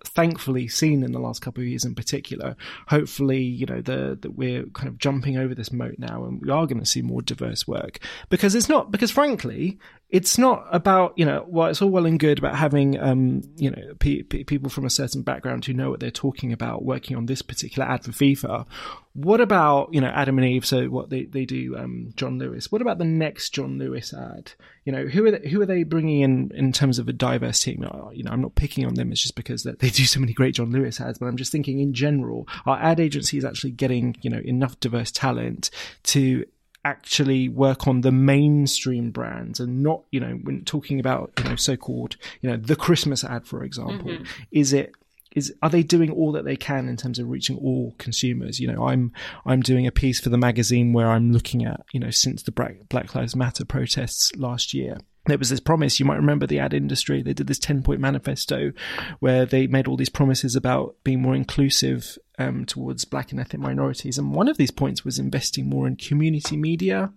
thankfully 0.05 0.67
seen 0.69 1.03
in 1.03 1.11
the 1.11 1.19
last 1.19 1.41
couple 1.41 1.61
of 1.61 1.67
years 1.67 1.83
in 1.83 1.93
particular 1.93 2.55
hopefully 2.87 3.41
you 3.41 3.65
know 3.65 3.81
the 3.81 4.17
that 4.21 4.35
we're 4.35 4.65
kind 4.67 4.87
of 4.87 4.97
jumping 4.97 5.37
over 5.37 5.53
this 5.53 5.71
moat 5.71 5.95
now 5.97 6.23
and 6.23 6.41
we 6.41 6.49
are 6.49 6.65
going 6.65 6.79
to 6.79 6.85
see 6.85 7.01
more 7.01 7.21
diverse 7.21 7.67
work 7.67 7.99
because 8.29 8.55
it's 8.55 8.69
not 8.69 8.89
because 8.89 9.11
frankly 9.11 9.77
it's 10.09 10.37
not 10.37 10.65
about 10.71 11.13
you 11.17 11.25
know 11.25 11.45
well 11.49 11.67
it's 11.67 11.81
all 11.81 11.89
well 11.89 12.05
and 12.05 12.19
good 12.19 12.39
about 12.39 12.55
having 12.55 12.97
um 12.99 13.41
you 13.57 13.69
know 13.69 13.93
pe- 13.99 14.23
pe- 14.23 14.43
people 14.43 14.69
from 14.69 14.85
a 14.85 14.89
certain 14.89 15.21
background 15.21 15.65
who 15.65 15.73
know 15.73 15.89
what 15.89 15.99
they're 15.99 16.09
talking 16.09 16.53
about 16.53 16.85
working 16.85 17.17
on 17.17 17.25
this 17.25 17.41
particular 17.41 17.87
ad 17.87 18.03
for 18.03 18.11
FIFA. 18.11 18.65
What 19.13 19.41
about 19.41 19.93
you 19.93 19.99
know 19.99 20.07
Adam 20.07 20.37
and 20.37 20.47
Eve 20.47 20.65
so 20.65 20.85
what 20.85 21.09
they 21.09 21.25
they 21.25 21.43
do 21.45 21.75
um 21.77 22.13
John 22.15 22.39
Lewis. 22.39 22.71
What 22.71 22.81
about 22.81 22.99
the 22.99 23.05
next 23.05 23.49
John 23.49 23.77
Lewis 23.77 24.13
ad? 24.13 24.53
You 24.85 24.93
know 24.93 25.07
who 25.07 25.25
are 25.25 25.31
they, 25.31 25.49
who 25.49 25.61
are 25.61 25.65
they 25.65 25.83
bringing 25.83 26.21
in 26.21 26.51
in 26.55 26.71
terms 26.71 26.99
of 26.99 27.09
a 27.09 27.13
diverse 27.13 27.59
team? 27.59 27.83
Uh, 27.83 28.09
you 28.11 28.23
know 28.23 28.31
I'm 28.31 28.41
not 28.41 28.55
picking 28.55 28.85
on 28.85 28.93
them 28.93 29.11
it's 29.11 29.21
just 29.21 29.35
because 29.35 29.63
that 29.63 29.79
they 29.79 29.89
do 29.89 30.05
so 30.05 30.21
many 30.21 30.31
great 30.31 30.55
John 30.55 30.71
Lewis 30.71 31.01
ads 31.01 31.19
but 31.19 31.25
I'm 31.25 31.37
just 31.37 31.51
thinking 31.51 31.79
in 31.79 31.93
general 31.93 32.47
our 32.65 32.77
ad 32.77 33.01
agency 33.01 33.37
is 33.37 33.43
actually 33.43 33.71
getting 33.71 34.15
you 34.21 34.29
know 34.29 34.41
enough 34.45 34.79
diverse 34.79 35.11
talent 35.11 35.69
to 36.03 36.45
actually 36.87 37.49
work 37.49 37.87
on 37.87 38.01
the 38.01 38.11
mainstream 38.11 39.11
brands 39.11 39.59
and 39.59 39.83
not, 39.83 40.03
you 40.11 40.19
know, 40.19 40.39
when 40.43 40.63
talking 40.63 40.99
about, 40.99 41.31
you 41.37 41.43
know, 41.43 41.55
so-called, 41.55 42.15
you 42.41 42.49
know, 42.49 42.57
the 42.57 42.75
Christmas 42.75 43.23
ad, 43.23 43.45
for 43.45 43.63
example, 43.63 44.11
mm-hmm. 44.11 44.23
is 44.51 44.73
it 44.73 44.93
is 45.35 45.53
are 45.61 45.69
they 45.69 45.83
doing 45.83 46.09
all 46.09 46.31
that 46.31 46.45
they 46.45 46.55
can 46.55 46.87
in 46.87 46.95
terms 46.95 47.19
of 47.19 47.27
reaching 47.27 47.57
all 47.57 47.93
consumers 47.97 48.61
you 48.61 48.71
know 48.71 48.87
i'm 48.87 49.11
i'm 49.45 49.61
doing 49.61 49.85
a 49.85 49.91
piece 49.91 50.21
for 50.21 50.29
the 50.29 50.37
magazine 50.37 50.93
where 50.93 51.09
i'm 51.09 51.33
looking 51.33 51.65
at 51.65 51.81
you 51.91 51.99
know 51.99 52.09
since 52.09 52.43
the 52.43 52.51
black 52.51 53.13
lives 53.13 53.35
matter 53.35 53.65
protests 53.65 54.33
last 54.37 54.73
year 54.73 54.97
there 55.27 55.37
was 55.37 55.49
this 55.49 55.59
promise. 55.59 55.99
You 55.99 56.05
might 56.05 56.15
remember 56.15 56.47
the 56.47 56.59
ad 56.59 56.73
industry. 56.73 57.21
They 57.21 57.33
did 57.33 57.47
this 57.47 57.59
10 57.59 57.83
point 57.83 57.99
manifesto 57.99 58.71
where 59.19 59.45
they 59.45 59.67
made 59.67 59.87
all 59.87 59.97
these 59.97 60.09
promises 60.09 60.55
about 60.55 60.95
being 61.03 61.21
more 61.21 61.35
inclusive 61.35 62.17
um, 62.37 62.65
towards 62.65 63.05
black 63.05 63.31
and 63.31 63.39
ethnic 63.39 63.61
minorities. 63.61 64.17
And 64.17 64.33
one 64.33 64.47
of 64.47 64.57
these 64.57 64.71
points 64.71 65.03
was 65.03 65.19
investing 65.19 65.67
more 65.67 65.87
in 65.87 65.95
community 65.95 66.57
media, 66.57 67.11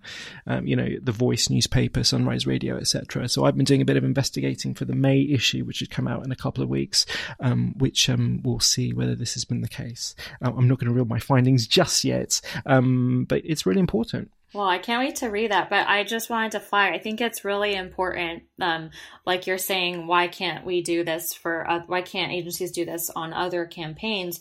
um, 0.46 0.66
you 0.66 0.76
know, 0.76 0.88
The 1.02 1.12
Voice 1.12 1.50
newspaper, 1.50 2.02
Sunrise 2.04 2.46
Radio, 2.46 2.76
etc. 2.76 3.28
So 3.28 3.44
I've 3.44 3.56
been 3.56 3.64
doing 3.64 3.82
a 3.82 3.86
bit 3.86 3.96
of 3.96 4.04
investigating 4.04 4.74
for 4.74 4.84
the 4.84 4.94
May 4.94 5.20
issue, 5.20 5.64
which 5.64 5.76
should 5.76 5.90
come 5.90 6.08
out 6.08 6.24
in 6.24 6.32
a 6.32 6.36
couple 6.36 6.62
of 6.62 6.68
weeks, 6.68 7.06
um, 7.40 7.74
which 7.78 8.08
um, 8.08 8.40
we'll 8.42 8.60
see 8.60 8.92
whether 8.92 9.14
this 9.14 9.34
has 9.34 9.44
been 9.44 9.60
the 9.60 9.68
case. 9.68 10.14
Uh, 10.42 10.52
I'm 10.56 10.68
not 10.68 10.78
going 10.78 10.88
to 10.88 10.94
reveal 10.94 11.04
my 11.04 11.20
findings 11.20 11.66
just 11.66 12.04
yet, 12.04 12.40
um, 12.66 13.26
but 13.28 13.42
it's 13.44 13.66
really 13.66 13.80
important. 13.80 14.30
Well, 14.52 14.66
I 14.66 14.78
can't 14.78 15.06
wait 15.06 15.16
to 15.16 15.28
read 15.28 15.52
that, 15.52 15.70
but 15.70 15.86
I 15.86 16.02
just 16.02 16.28
wanted 16.28 16.52
to 16.52 16.60
flag. 16.60 16.92
I 16.92 16.98
think 16.98 17.20
it's 17.20 17.44
really 17.44 17.76
important. 17.76 18.42
Um, 18.60 18.90
like 19.24 19.46
you're 19.46 19.58
saying, 19.58 20.08
why 20.08 20.26
can't 20.26 20.66
we 20.66 20.82
do 20.82 21.04
this 21.04 21.32
for? 21.32 21.70
Uh, 21.70 21.82
why 21.86 22.02
can't 22.02 22.32
agencies 22.32 22.72
do 22.72 22.84
this 22.84 23.10
on 23.10 23.32
other 23.32 23.64
campaigns? 23.64 24.40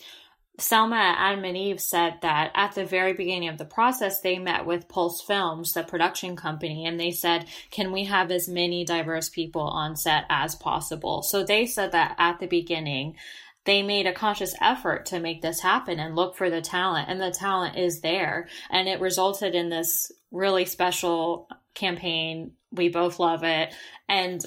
Selma 0.59 0.95
at 0.95 1.31
Adam 1.31 1.45
and 1.45 1.57
Eve 1.57 1.81
said 1.81 2.19
that 2.21 2.51
at 2.53 2.75
the 2.75 2.85
very 2.85 3.13
beginning 3.13 3.49
of 3.49 3.57
the 3.57 3.65
process, 3.65 4.21
they 4.21 4.37
met 4.37 4.65
with 4.65 4.87
Pulse 4.87 5.21
Films, 5.21 5.73
the 5.73 5.83
production 5.83 6.35
company, 6.35 6.85
and 6.85 6.99
they 6.99 7.11
said, 7.11 7.45
Can 7.71 7.91
we 7.91 8.05
have 8.05 8.31
as 8.31 8.47
many 8.47 8.85
diverse 8.85 9.29
people 9.29 9.61
on 9.61 9.95
set 9.95 10.25
as 10.29 10.55
possible? 10.55 11.23
So 11.23 11.43
they 11.43 11.65
said 11.65 11.91
that 11.93 12.15
at 12.17 12.39
the 12.39 12.47
beginning, 12.47 13.15
they 13.65 13.83
made 13.83 14.07
a 14.07 14.13
conscious 14.13 14.55
effort 14.61 15.07
to 15.07 15.19
make 15.19 15.41
this 15.41 15.59
happen 15.59 15.99
and 15.99 16.15
look 16.15 16.35
for 16.35 16.49
the 16.49 16.61
talent 16.61 17.09
and 17.09 17.21
the 17.21 17.31
talent 17.31 17.77
is 17.77 18.01
there. 18.01 18.47
And 18.69 18.87
it 18.87 19.01
resulted 19.01 19.53
in 19.53 19.69
this 19.69 20.11
really 20.31 20.65
special 20.65 21.47
campaign. 21.73 22.53
We 22.71 22.89
both 22.89 23.19
love 23.19 23.43
it. 23.43 23.73
And 24.07 24.43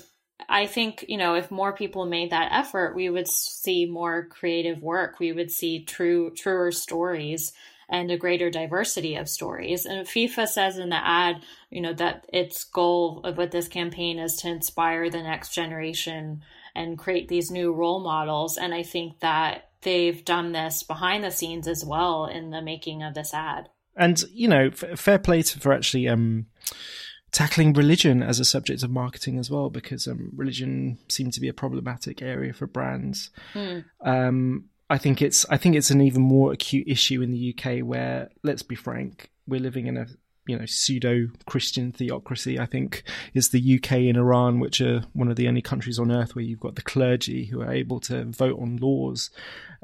i 0.49 0.67
think 0.67 1.05
you 1.09 1.17
know 1.17 1.35
if 1.35 1.51
more 1.51 1.73
people 1.73 2.07
made 2.07 2.31
that 2.31 2.53
effort 2.53 2.95
we 2.95 3.09
would 3.09 3.29
see 3.29 3.87
more 3.87 4.27
creative 4.27 4.83
work 4.83 5.19
we 5.19 5.33
would 5.33 5.51
see 5.51 5.85
true 5.85 6.31
truer 6.31 6.71
stories 6.71 7.53
and 7.93 8.11
a 8.11 8.17
greater 8.17 8.51
diversity 8.51 9.17
of 9.17 9.29
stories. 9.29 9.85
And 9.85 10.07
FIFA 10.07 10.49
says 10.49 10.79
in 10.79 10.89
the 10.89 10.97
ad, 10.97 11.43
you 11.71 11.83
know, 11.83 11.93
that 11.93 12.25
its 12.33 12.65
goal 12.65 13.21
of 13.23 13.37
with 13.37 13.51
this 13.51 13.69
campaign 13.69 14.19
is 14.19 14.37
to 14.37 14.49
inspire 14.49 15.11
the 15.11 15.23
next 15.23 15.55
generation 15.55 16.43
and 16.75 16.99
create 16.99 17.29
these 17.29 17.51
new 17.51 17.73
role 17.73 18.01
models. 18.01 18.57
And 18.57 18.73
I 18.73 18.83
think 18.83 19.21
that 19.21 19.69
they've 19.83 20.25
done 20.25 20.53
this 20.53 20.83
behind 20.83 21.23
the 21.23 21.31
scenes 21.31 21.69
as 21.69 21.85
well 21.85 22.25
in 22.25 22.51
the 22.51 22.63
making 22.63 23.03
of 23.03 23.13
this 23.13 23.35
ad. 23.35 23.69
And 23.95 24.25
you 24.33 24.49
know, 24.49 24.69
f- 24.69 24.99
fair 24.99 25.19
play 25.19 25.43
to, 25.43 25.61
for 25.61 25.75
actually 25.75 26.09
um, 26.09 26.47
tackling 27.33 27.73
religion 27.73 28.23
as 28.23 28.39
a 28.39 28.45
subject 28.45 28.83
of 28.83 28.91
marketing 28.91 29.39
as 29.39 29.51
well, 29.51 29.71
because 29.71 30.07
um, 30.07 30.31
religion 30.37 30.99
seemed 31.09 31.33
to 31.33 31.41
be 31.41 31.49
a 31.49 31.55
problematic 31.55 32.23
area 32.23 32.53
for 32.53 32.67
brands. 32.67 33.31
Mm. 33.55 33.85
Um, 34.03 34.65
I 34.89 34.99
think 34.99 35.23
it's 35.23 35.47
I 35.49 35.57
think 35.57 35.75
it's 35.75 35.91
an 35.91 36.03
even 36.03 36.23
more 36.23 36.53
acute 36.53 36.87
issue 36.87 37.23
in 37.23 37.33
the 37.33 37.55
UK, 37.57 37.85
where 37.85 38.29
let's 38.43 38.63
be 38.63 38.75
frank, 38.75 39.31
we're 39.47 39.61
living 39.61 39.87
in 39.87 39.97
a 39.97 40.07
you 40.47 40.59
know 40.59 40.67
pseudo 40.67 41.29
Christian 41.47 41.93
theocracy. 41.93 42.59
I 42.59 42.67
think 42.67 43.05
is 43.35 43.51
the 43.51 43.77
UK 43.77 43.93
and 43.93 44.17
Iran, 44.17 44.61
which 44.61 44.81
are 44.81 45.05
one 45.13 45.29
of 45.29 45.37
the 45.37 45.49
only 45.49 45.63
countries 45.63 45.99
on 45.99 46.11
earth 46.11 46.35
where 46.35 46.45
you've 46.45 46.61
got 46.61 46.75
the 46.75 46.83
clergy 46.83 47.47
who 47.47 47.61
are 47.63 47.73
able 47.73 48.01
to 48.01 48.25
vote 48.25 48.59
on 48.61 48.77
laws. 48.77 49.31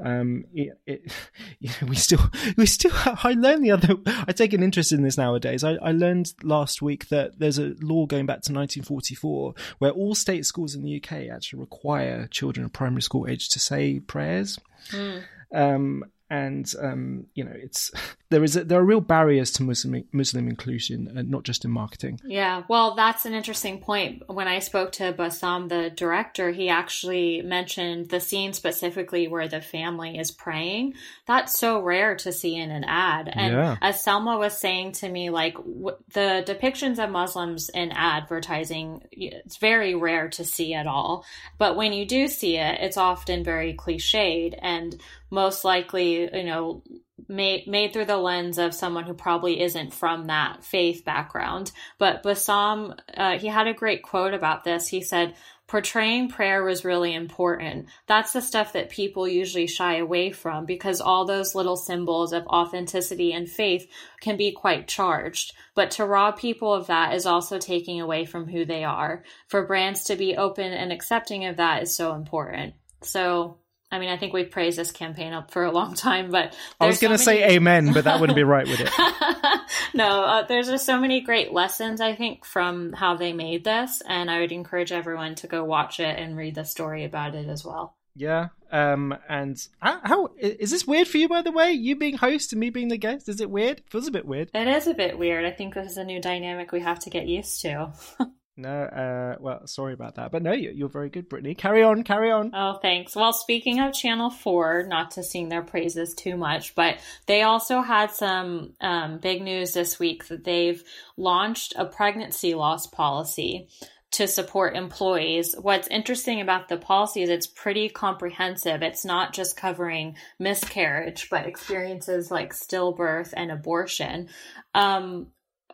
Um, 0.03 0.45
it, 0.53 0.79
it, 0.85 1.11
you 1.59 1.69
know, 1.81 1.87
we 1.87 1.95
still 1.95 2.19
we 2.57 2.65
still 2.65 2.91
I 3.23 3.33
learned 3.37 3.63
the 3.63 3.71
other. 3.71 3.95
I 4.05 4.31
take 4.31 4.53
an 4.53 4.63
interest 4.63 4.91
in 4.91 5.03
this 5.03 5.17
nowadays. 5.17 5.63
I, 5.63 5.73
I 5.75 5.91
learned 5.91 6.33
last 6.43 6.81
week 6.81 7.09
that 7.09 7.39
there's 7.39 7.59
a 7.59 7.75
law 7.81 8.05
going 8.05 8.25
back 8.25 8.41
to 8.43 8.53
1944 8.53 9.53
where 9.79 9.91
all 9.91 10.15
state 10.15 10.45
schools 10.45 10.75
in 10.75 10.83
the 10.83 10.97
UK 10.97 11.29
actually 11.33 11.59
require 11.59 12.27
children 12.27 12.65
of 12.65 12.73
primary 12.73 13.01
school 13.01 13.27
age 13.27 13.49
to 13.49 13.59
say 13.59 13.99
prayers. 13.99 14.59
Mm. 14.91 15.23
Um, 15.53 16.03
and 16.29 16.71
um, 16.81 17.25
you 17.33 17.43
know 17.43 17.53
it's 17.53 17.91
there 18.29 18.43
is 18.43 18.55
a, 18.55 18.63
there 18.63 18.79
are 18.79 18.85
real 18.85 19.01
barriers 19.01 19.51
to 19.51 19.63
Muslim 19.63 20.03
Muslim 20.11 20.47
inclusion, 20.47 21.11
and 21.15 21.29
not 21.29 21.43
just 21.43 21.65
in 21.65 21.71
marketing. 21.71 22.19
Yeah, 22.23 22.63
well, 22.67 22.95
that's 22.95 23.25
an 23.25 23.33
interesting 23.33 23.79
point. 23.79 24.23
When 24.27 24.47
I 24.47 24.59
spoke 24.59 24.91
to 24.93 25.13
Bassam, 25.13 25.67
the 25.67 25.89
director, 25.89 26.51
he 26.51 26.69
actually 26.69 27.41
mentioned 27.41 28.09
the 28.09 28.19
scene 28.19 28.53
specifically 28.53 29.27
where 29.27 29.47
the 29.47 29.61
family 29.61 30.17
is 30.17 30.31
praying. 30.31 30.93
That's 31.25 31.57
so 31.57 31.81
rare 31.81 32.15
to 32.17 32.31
see 32.31 32.55
in 32.55 32.69
an 32.69 32.83
ad. 32.83 33.29
And 33.31 33.53
yeah. 33.53 33.77
as 33.81 34.03
Selma 34.03 34.37
was 34.37 34.57
saying 34.57 34.93
to 34.93 35.09
me, 35.09 35.29
like 35.31 35.55
w- 35.55 35.97
the 36.13 36.43
depictions 36.45 37.03
of 37.03 37.09
Muslims 37.09 37.69
in 37.69 37.91
advertising, 37.91 39.03
it's 39.11 39.57
very 39.57 39.95
rare 39.95 40.29
to 40.29 40.43
see 40.43 40.73
at 40.73 40.85
all. 40.85 41.25
But 41.57 41.75
when 41.75 41.93
you 41.93 42.05
do 42.05 42.27
see 42.27 42.57
it, 42.57 42.79
it's 42.81 42.97
often 42.97 43.43
very 43.43 43.73
cliched 43.73 44.57
and 44.61 44.99
most 45.29 45.63
likely, 45.63 46.21
you 46.35 46.43
know, 46.43 46.83
made 47.27 47.67
made 47.67 47.93
through 47.93 48.05
the 48.05 48.17
lens 48.17 48.57
of 48.57 48.73
someone 48.73 49.03
who 49.03 49.13
probably 49.13 49.61
isn't 49.61 49.93
from 49.93 50.27
that 50.27 50.63
faith 50.63 51.05
background. 51.05 51.71
But 51.97 52.23
Bassam, 52.23 52.95
uh, 53.15 53.37
he 53.37 53.47
had 53.47 53.67
a 53.67 53.73
great 53.73 54.03
quote 54.03 54.33
about 54.33 54.63
this. 54.63 54.87
He 54.87 55.01
said, 55.01 55.35
portraying 55.69 56.29
prayer 56.29 56.63
was 56.63 56.83
really 56.83 57.13
important. 57.13 57.85
That's 58.07 58.33
the 58.33 58.41
stuff 58.41 58.73
that 58.73 58.89
people 58.89 59.27
usually 59.27 59.67
shy 59.67 59.97
away 59.97 60.31
from 60.31 60.65
because 60.65 60.99
all 60.99 61.25
those 61.25 61.53
little 61.53 61.77
symbols 61.77 62.33
of 62.33 62.47
authenticity 62.47 63.31
and 63.33 63.47
faith 63.47 63.87
can 64.19 64.35
be 64.35 64.51
quite 64.51 64.87
charged. 64.87 65.53
But 65.75 65.91
to 65.91 66.05
rob 66.05 66.39
people 66.39 66.73
of 66.73 66.87
that 66.87 67.13
is 67.13 67.27
also 67.27 67.59
taking 67.59 68.01
away 68.01 68.25
from 68.25 68.47
who 68.47 68.65
they 68.65 68.83
are. 68.83 69.23
For 69.47 69.67
brands 69.67 70.05
to 70.05 70.15
be 70.15 70.35
open 70.35 70.73
and 70.73 70.91
accepting 70.91 71.45
of 71.45 71.57
that 71.57 71.83
is 71.83 71.95
so 71.95 72.15
important. 72.15 72.73
So 73.03 73.58
I 73.91 73.97
mean, 73.97 74.09
I 74.09 74.17
think 74.17 74.33
we've 74.33 74.51
praised 74.51 74.77
this 74.77 74.91
campaign 74.91 75.33
up 75.33 75.51
for 75.51 75.63
a 75.63 75.71
long 75.71 75.95
time, 75.95 76.29
but 76.29 76.55
I 76.79 76.85
was 76.85 76.99
going 76.99 77.11
to 77.11 77.17
so 77.17 77.31
many... 77.31 77.41
say 77.41 77.55
amen, 77.55 77.93
but 77.93 78.03
that 78.03 78.19
wouldn't 78.19 78.35
be 78.35 78.43
right, 78.43 78.67
would 78.67 78.79
it? 78.79 78.91
no, 79.95 80.23
uh, 80.23 80.45
there's 80.45 80.67
just 80.67 80.85
so 80.85 80.99
many 80.99 81.21
great 81.21 81.51
lessons, 81.51 81.99
I 81.99 82.13
think, 82.13 82.45
from 82.45 82.93
how 82.93 83.15
they 83.15 83.33
made 83.33 83.63
this, 83.63 84.01
and 84.07 84.29
I 84.29 84.41
would 84.41 84.51
encourage 84.51 84.91
everyone 84.91 85.35
to 85.35 85.47
go 85.47 85.63
watch 85.63 85.99
it 85.99 86.19
and 86.19 86.37
read 86.37 86.55
the 86.55 86.65
story 86.65 87.03
about 87.03 87.33
it 87.33 87.49
as 87.49 87.65
well. 87.65 87.95
Yeah. 88.15 88.49
Um. 88.71 89.17
And 89.27 89.57
how, 89.79 89.99
how 90.03 90.29
is 90.37 90.71
this 90.71 90.85
weird 90.85 91.07
for 91.07 91.17
you, 91.17 91.27
by 91.27 91.41
the 91.41 91.51
way? 91.51 91.71
You 91.71 91.95
being 91.95 92.17
host 92.17 92.51
and 92.51 92.59
me 92.59 92.69
being 92.69 92.89
the 92.89 92.97
guest, 92.97 93.29
is 93.29 93.39
it 93.39 93.49
weird? 93.49 93.79
It 93.79 93.89
feels 93.89 94.07
a 94.07 94.11
bit 94.11 94.25
weird. 94.25 94.51
It 94.53 94.67
is 94.67 94.87
a 94.87 94.93
bit 94.93 95.17
weird. 95.17 95.45
I 95.45 95.51
think 95.51 95.73
this 95.73 95.91
is 95.91 95.97
a 95.97 96.03
new 96.03 96.21
dynamic 96.21 96.71
we 96.71 96.81
have 96.81 96.99
to 96.99 97.09
get 97.09 97.27
used 97.27 97.61
to. 97.61 97.93
No, 98.59 98.83
uh, 98.83 99.37
well, 99.39 99.65
sorry 99.67 99.93
about 99.93 100.15
that, 100.15 100.31
but 100.31 100.43
no, 100.43 100.51
you're 100.51 100.89
very 100.89 101.09
good, 101.09 101.29
Brittany. 101.29 101.55
Carry 101.55 101.81
on, 101.81 102.03
carry 102.03 102.29
on. 102.29 102.51
Oh, 102.53 102.77
thanks. 102.81 103.15
Well, 103.15 103.31
speaking 103.31 103.79
of 103.79 103.93
Channel 103.93 104.29
Four, 104.29 104.85
not 104.85 105.11
to 105.11 105.23
sing 105.23 105.47
their 105.47 105.61
praises 105.61 106.13
too 106.13 106.35
much, 106.35 106.75
but 106.75 106.97
they 107.25 107.43
also 107.43 107.81
had 107.81 108.11
some 108.11 108.73
um, 108.81 109.19
big 109.19 109.41
news 109.41 109.71
this 109.71 109.97
week 109.97 110.27
that 110.27 110.43
they've 110.43 110.83
launched 111.15 111.73
a 111.77 111.85
pregnancy 111.85 112.53
loss 112.53 112.85
policy 112.85 113.69
to 114.11 114.27
support 114.27 114.75
employees. 114.75 115.55
What's 115.57 115.87
interesting 115.87 116.41
about 116.41 116.67
the 116.67 116.77
policy 116.77 117.21
is 117.21 117.29
it's 117.29 117.47
pretty 117.47 117.87
comprehensive. 117.87 118.81
It's 118.81 119.05
not 119.05 119.33
just 119.33 119.55
covering 119.55 120.17
miscarriage, 120.37 121.29
but 121.29 121.45
experiences 121.45 122.29
like 122.29 122.53
stillbirth 122.53 123.33
and 123.37 123.51
abortion. 123.51 124.27
Um, 124.73 125.27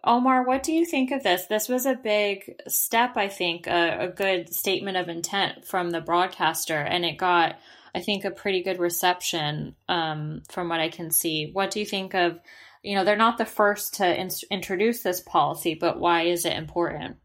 Omar, 0.05 0.45
what 0.45 0.61
do 0.61 0.71
you 0.71 0.85
think 0.85 1.11
of 1.11 1.23
this? 1.23 1.47
This 1.47 1.67
was 1.67 1.85
a 1.87 1.95
big 1.95 2.61
step, 2.67 3.17
I 3.17 3.27
think, 3.27 3.65
a, 3.65 3.97
a 4.01 4.07
good 4.07 4.53
statement 4.53 4.97
of 4.97 5.09
intent 5.09 5.65
from 5.65 5.89
the 5.89 6.01
broadcaster, 6.01 6.77
and 6.77 7.03
it 7.03 7.17
got, 7.17 7.57
I 7.95 8.01
think, 8.01 8.23
a 8.23 8.31
pretty 8.31 8.61
good 8.61 8.79
reception 8.79 9.75
um, 9.89 10.43
from 10.49 10.69
what 10.69 10.79
I 10.79 10.89
can 10.89 11.09
see. 11.09 11.49
What 11.51 11.71
do 11.71 11.79
you 11.79 11.85
think 11.85 12.13
of? 12.13 12.39
You 12.83 12.95
know, 12.95 13.03
they're 13.03 13.15
not 13.15 13.39
the 13.39 13.45
first 13.45 13.95
to 13.95 14.19
in- 14.19 14.29
introduce 14.51 15.01
this 15.01 15.21
policy, 15.21 15.73
but 15.73 15.99
why 15.99 16.23
is 16.23 16.45
it 16.45 16.53
important? 16.53 17.17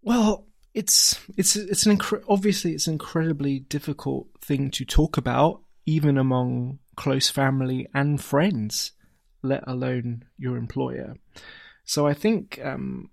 Well, 0.00 0.46
it's 0.72 1.20
it's 1.36 1.54
it's 1.54 1.84
an 1.84 1.98
incre- 1.98 2.24
obviously 2.28 2.72
it's 2.72 2.86
an 2.86 2.94
incredibly 2.94 3.58
difficult 3.58 4.28
thing 4.40 4.70
to 4.70 4.86
talk 4.86 5.18
about, 5.18 5.60
even 5.84 6.16
among 6.16 6.78
close 6.96 7.28
family 7.28 7.86
and 7.92 8.22
friends, 8.22 8.92
let 9.42 9.62
alone 9.66 10.24
your 10.38 10.56
employer. 10.56 11.16
So 11.84 12.06
I 12.06 12.14
think, 12.14 12.60
um, 12.62 13.10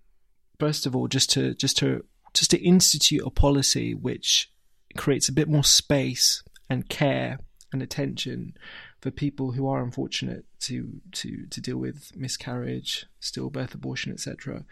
first 0.60 0.86
of 0.86 0.96
all, 0.96 1.08
just 1.08 1.30
to 1.32 1.54
just 1.56 1.78
to 1.78 2.04
just 2.34 2.52
to 2.52 2.60
institute 2.60 3.22
a 3.26 3.30
policy 3.30 3.94
which 3.94 4.52
creates 4.98 5.30
a 5.30 5.34
bit 5.34 5.48
more 5.48 5.64
space 5.64 6.44
and 6.70 6.88
care 6.90 7.40
and 7.72 7.82
attention 7.82 8.54
for 9.02 9.12
people 9.12 9.52
who 9.52 9.68
are 9.68 9.82
unfortunate 9.82 10.46
to 10.62 11.02
to 11.14 11.46
to 11.48 11.62
deal 11.62 11.78
with 11.78 12.12
miscarriage, 12.16 13.06
stillbirth, 13.22 13.74
abortion, 13.74 14.12
etc. 14.12 14.66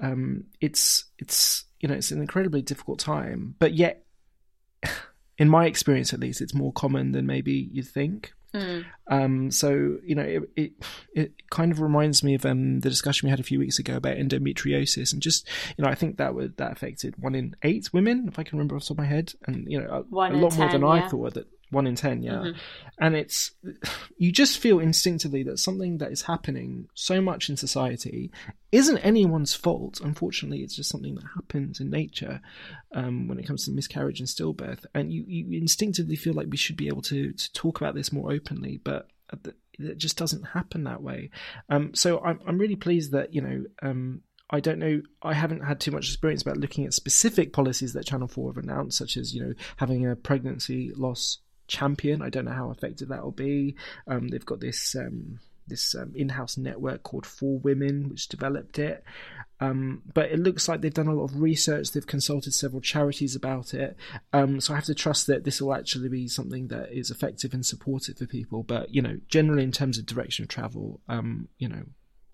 Um, 0.00 0.44
it's 0.60 1.04
it's 1.18 1.64
you 1.80 1.88
know 1.88 1.94
it's 1.94 2.10
an 2.10 2.20
incredibly 2.20 2.62
difficult 2.62 2.98
time, 2.98 3.54
but 3.58 3.74
yet, 3.74 4.04
in 5.38 5.48
my 5.48 5.66
experience 5.66 6.12
at 6.12 6.20
least, 6.20 6.40
it's 6.40 6.54
more 6.54 6.72
common 6.72 7.12
than 7.12 7.26
maybe 7.26 7.68
you 7.72 7.82
think. 7.82 8.32
Mm. 8.54 8.84
Um, 9.08 9.50
so 9.50 9.98
you 10.04 10.14
know, 10.14 10.22
it, 10.22 10.42
it, 10.56 10.72
it 11.14 11.50
kind 11.50 11.72
of 11.72 11.80
reminds 11.80 12.22
me 12.22 12.34
of 12.34 12.46
um, 12.46 12.80
the 12.80 12.88
discussion 12.88 13.26
we 13.26 13.30
had 13.30 13.40
a 13.40 13.44
few 13.44 13.58
weeks 13.58 13.78
ago 13.78 13.96
about 13.96 14.16
endometriosis, 14.16 15.12
and 15.12 15.20
just 15.20 15.46
you 15.76 15.84
know, 15.84 15.90
I 15.90 15.94
think 15.94 16.18
that 16.18 16.34
would 16.34 16.56
that 16.58 16.72
affected 16.72 17.14
one 17.18 17.34
in 17.34 17.56
eight 17.62 17.92
women, 17.92 18.28
if 18.28 18.38
I 18.38 18.44
can 18.44 18.56
remember 18.56 18.76
off 18.76 18.82
the 18.82 18.88
top 18.88 18.98
of 18.98 18.98
my 18.98 19.06
head, 19.06 19.34
and 19.46 19.70
you 19.70 19.80
know, 19.80 19.88
a, 19.90 20.14
a 20.14 20.30
lot 20.30 20.52
10, 20.52 20.58
more 20.58 20.68
than 20.70 20.82
yeah. 20.82 20.88
I 20.88 21.08
thought 21.08 21.34
that 21.34 21.48
one 21.74 21.86
in 21.86 21.94
ten, 21.94 22.22
yeah. 22.22 22.32
Mm-hmm. 22.32 22.58
And 22.98 23.16
it's 23.16 23.52
you 24.16 24.32
just 24.32 24.58
feel 24.58 24.78
instinctively 24.78 25.42
that 25.44 25.58
something 25.58 25.98
that 25.98 26.12
is 26.12 26.22
happening 26.22 26.88
so 26.94 27.20
much 27.20 27.50
in 27.50 27.56
society 27.56 28.30
isn't 28.72 28.98
anyone's 28.98 29.54
fault. 29.54 30.00
Unfortunately, 30.02 30.62
it's 30.62 30.76
just 30.76 30.90
something 30.90 31.14
that 31.16 31.24
happens 31.34 31.80
in 31.80 31.90
nature 31.90 32.40
um, 32.94 33.28
when 33.28 33.38
it 33.38 33.46
comes 33.46 33.64
to 33.64 33.70
miscarriage 33.70 34.20
and 34.20 34.28
stillbirth, 34.28 34.86
and 34.94 35.12
you, 35.12 35.24
you 35.26 35.58
instinctively 35.58 36.16
feel 36.16 36.34
like 36.34 36.48
we 36.48 36.56
should 36.56 36.76
be 36.76 36.88
able 36.88 37.02
to 37.02 37.32
to 37.32 37.52
talk 37.52 37.80
about 37.80 37.94
this 37.94 38.12
more 38.12 38.32
openly, 38.32 38.80
but 38.82 39.08
it 39.78 39.98
just 39.98 40.16
doesn't 40.16 40.42
happen 40.42 40.84
that 40.84 41.02
way. 41.02 41.30
Um, 41.68 41.94
so 41.94 42.20
I'm 42.20 42.40
I'm 42.46 42.58
really 42.58 42.76
pleased 42.76 43.12
that 43.12 43.34
you 43.34 43.40
know. 43.40 43.64
Um, 43.82 44.22
I 44.50 44.60
don't 44.60 44.78
know. 44.78 45.00
I 45.22 45.32
haven't 45.32 45.64
had 45.64 45.80
too 45.80 45.90
much 45.90 46.06
experience 46.06 46.42
about 46.42 46.58
looking 46.58 46.84
at 46.84 46.92
specific 46.92 47.52
policies 47.52 47.94
that 47.94 48.06
Channel 48.06 48.28
Four 48.28 48.52
have 48.52 48.62
announced, 48.62 48.98
such 48.98 49.16
as 49.16 49.34
you 49.34 49.42
know 49.42 49.54
having 49.78 50.06
a 50.06 50.14
pregnancy 50.14 50.92
loss 50.94 51.38
champion. 51.66 52.22
I 52.22 52.30
don't 52.30 52.44
know 52.44 52.52
how 52.52 52.70
effective 52.70 53.08
that 53.08 53.22
will 53.22 53.32
be. 53.32 53.76
Um, 54.06 54.28
they've 54.28 54.44
got 54.44 54.60
this 54.60 54.94
um, 54.94 55.40
this 55.66 55.94
um, 55.94 56.12
in-house 56.14 56.56
network 56.56 57.02
called 57.02 57.26
For 57.26 57.58
Women, 57.58 58.08
which 58.08 58.28
developed 58.28 58.78
it. 58.78 59.02
Um, 59.60 60.02
but 60.12 60.30
it 60.30 60.38
looks 60.38 60.68
like 60.68 60.80
they've 60.80 60.92
done 60.92 61.08
a 61.08 61.14
lot 61.14 61.24
of 61.24 61.40
research. 61.40 61.90
They've 61.90 62.06
consulted 62.06 62.52
several 62.52 62.82
charities 62.82 63.34
about 63.34 63.72
it. 63.72 63.96
Um, 64.32 64.60
so 64.60 64.72
I 64.72 64.76
have 64.76 64.84
to 64.86 64.94
trust 64.94 65.26
that 65.28 65.44
this 65.44 65.62
will 65.62 65.74
actually 65.74 66.08
be 66.08 66.28
something 66.28 66.68
that 66.68 66.92
is 66.92 67.10
effective 67.10 67.54
and 67.54 67.64
supportive 67.64 68.18
for 68.18 68.26
people. 68.26 68.62
But 68.62 68.94
you 68.94 69.00
know, 69.00 69.18
generally 69.28 69.62
in 69.62 69.72
terms 69.72 69.98
of 69.98 70.06
direction 70.06 70.42
of 70.42 70.48
travel, 70.48 71.00
um, 71.08 71.48
you 71.58 71.68
know, 71.68 71.84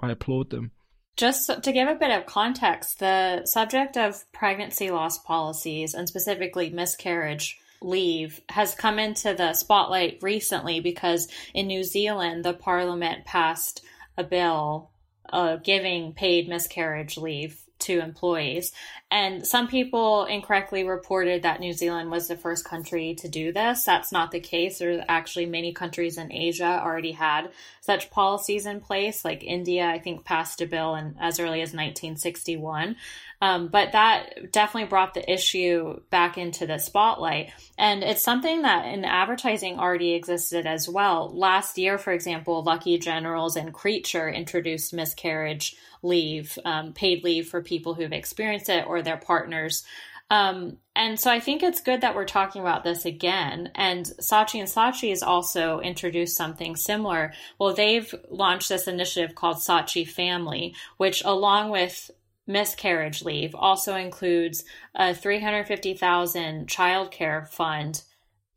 I 0.00 0.10
applaud 0.10 0.50
them. 0.50 0.72
Just 1.16 1.50
to 1.62 1.72
give 1.72 1.88
a 1.88 1.94
bit 1.94 2.10
of 2.10 2.24
context, 2.24 2.98
the 2.98 3.44
subject 3.44 3.96
of 3.96 4.24
pregnancy 4.32 4.90
loss 4.90 5.18
policies 5.18 5.92
and 5.92 6.08
specifically 6.08 6.70
miscarriage 6.70 7.58
leave 7.80 8.40
has 8.48 8.74
come 8.74 8.98
into 8.98 9.34
the 9.34 9.54
spotlight 9.54 10.18
recently 10.22 10.80
because 10.80 11.28
in 11.54 11.66
New 11.66 11.84
Zealand, 11.84 12.44
the 12.44 12.52
parliament 12.52 13.24
passed 13.24 13.84
a 14.16 14.24
bill 14.24 14.90
uh, 15.32 15.56
giving 15.56 16.12
paid 16.12 16.48
miscarriage 16.48 17.16
leave 17.16 17.62
to 17.80 18.00
employees. 18.00 18.72
And 19.10 19.44
some 19.44 19.66
people 19.66 20.24
incorrectly 20.26 20.84
reported 20.84 21.42
that 21.42 21.58
New 21.58 21.72
Zealand 21.72 22.10
was 22.10 22.28
the 22.28 22.36
first 22.36 22.64
country 22.64 23.16
to 23.16 23.28
do 23.28 23.52
this. 23.52 23.82
That's 23.82 24.12
not 24.12 24.30
the 24.30 24.38
case. 24.38 24.78
There's 24.78 25.02
actually 25.08 25.46
many 25.46 25.72
countries 25.72 26.16
in 26.16 26.32
Asia 26.32 26.80
already 26.80 27.12
had 27.12 27.50
such 27.80 28.10
policies 28.10 28.66
in 28.66 28.80
place. 28.80 29.24
Like 29.24 29.42
India, 29.42 29.86
I 29.88 29.98
think, 29.98 30.24
passed 30.24 30.60
a 30.60 30.66
bill 30.66 30.94
in, 30.94 31.16
as 31.20 31.40
early 31.40 31.60
as 31.60 31.70
1961. 31.70 32.96
Um, 33.42 33.68
but 33.68 33.92
that 33.92 34.52
definitely 34.52 34.88
brought 34.88 35.14
the 35.14 35.32
issue 35.32 36.00
back 36.10 36.36
into 36.36 36.66
the 36.66 36.78
spotlight. 36.78 37.52
And 37.78 38.04
it's 38.04 38.22
something 38.22 38.62
that 38.62 38.84
in 38.84 39.04
advertising 39.04 39.78
already 39.78 40.12
existed 40.12 40.66
as 40.66 40.88
well. 40.88 41.30
Last 41.34 41.78
year, 41.78 41.96
for 41.96 42.12
example, 42.12 42.62
Lucky 42.62 42.98
Generals 42.98 43.56
and 43.56 43.72
Creature 43.72 44.28
introduced 44.28 44.92
miscarriage 44.92 45.76
leave, 46.02 46.58
um, 46.64 46.92
paid 46.92 47.24
leave 47.24 47.48
for 47.48 47.62
people 47.62 47.94
who've 47.94 48.12
experienced 48.12 48.68
it 48.68 48.86
or 48.86 49.02
their 49.02 49.16
partners. 49.16 49.84
Um, 50.30 50.78
and 50.94 51.18
so 51.18 51.30
I 51.30 51.40
think 51.40 51.62
it's 51.62 51.80
good 51.80 52.02
that 52.02 52.14
we're 52.14 52.24
talking 52.24 52.62
about 52.62 52.84
this 52.84 53.04
again. 53.04 53.72
And 53.74 54.06
Saatchi 54.20 54.60
and 54.60 54.68
Saatchi 54.68 55.10
has 55.10 55.22
also 55.22 55.80
introduced 55.80 56.36
something 56.36 56.76
similar. 56.76 57.32
Well, 57.58 57.74
they've 57.74 58.14
launched 58.28 58.68
this 58.68 58.86
initiative 58.86 59.34
called 59.34 59.56
Saatchi 59.56 60.08
Family, 60.08 60.74
which 60.98 61.24
along 61.24 61.70
with 61.70 62.10
miscarriage 62.46 63.22
leave 63.22 63.54
also 63.54 63.96
includes 63.96 64.64
a 64.94 65.14
350,000 65.14 66.66
childcare 66.68 67.48
fund 67.48 68.02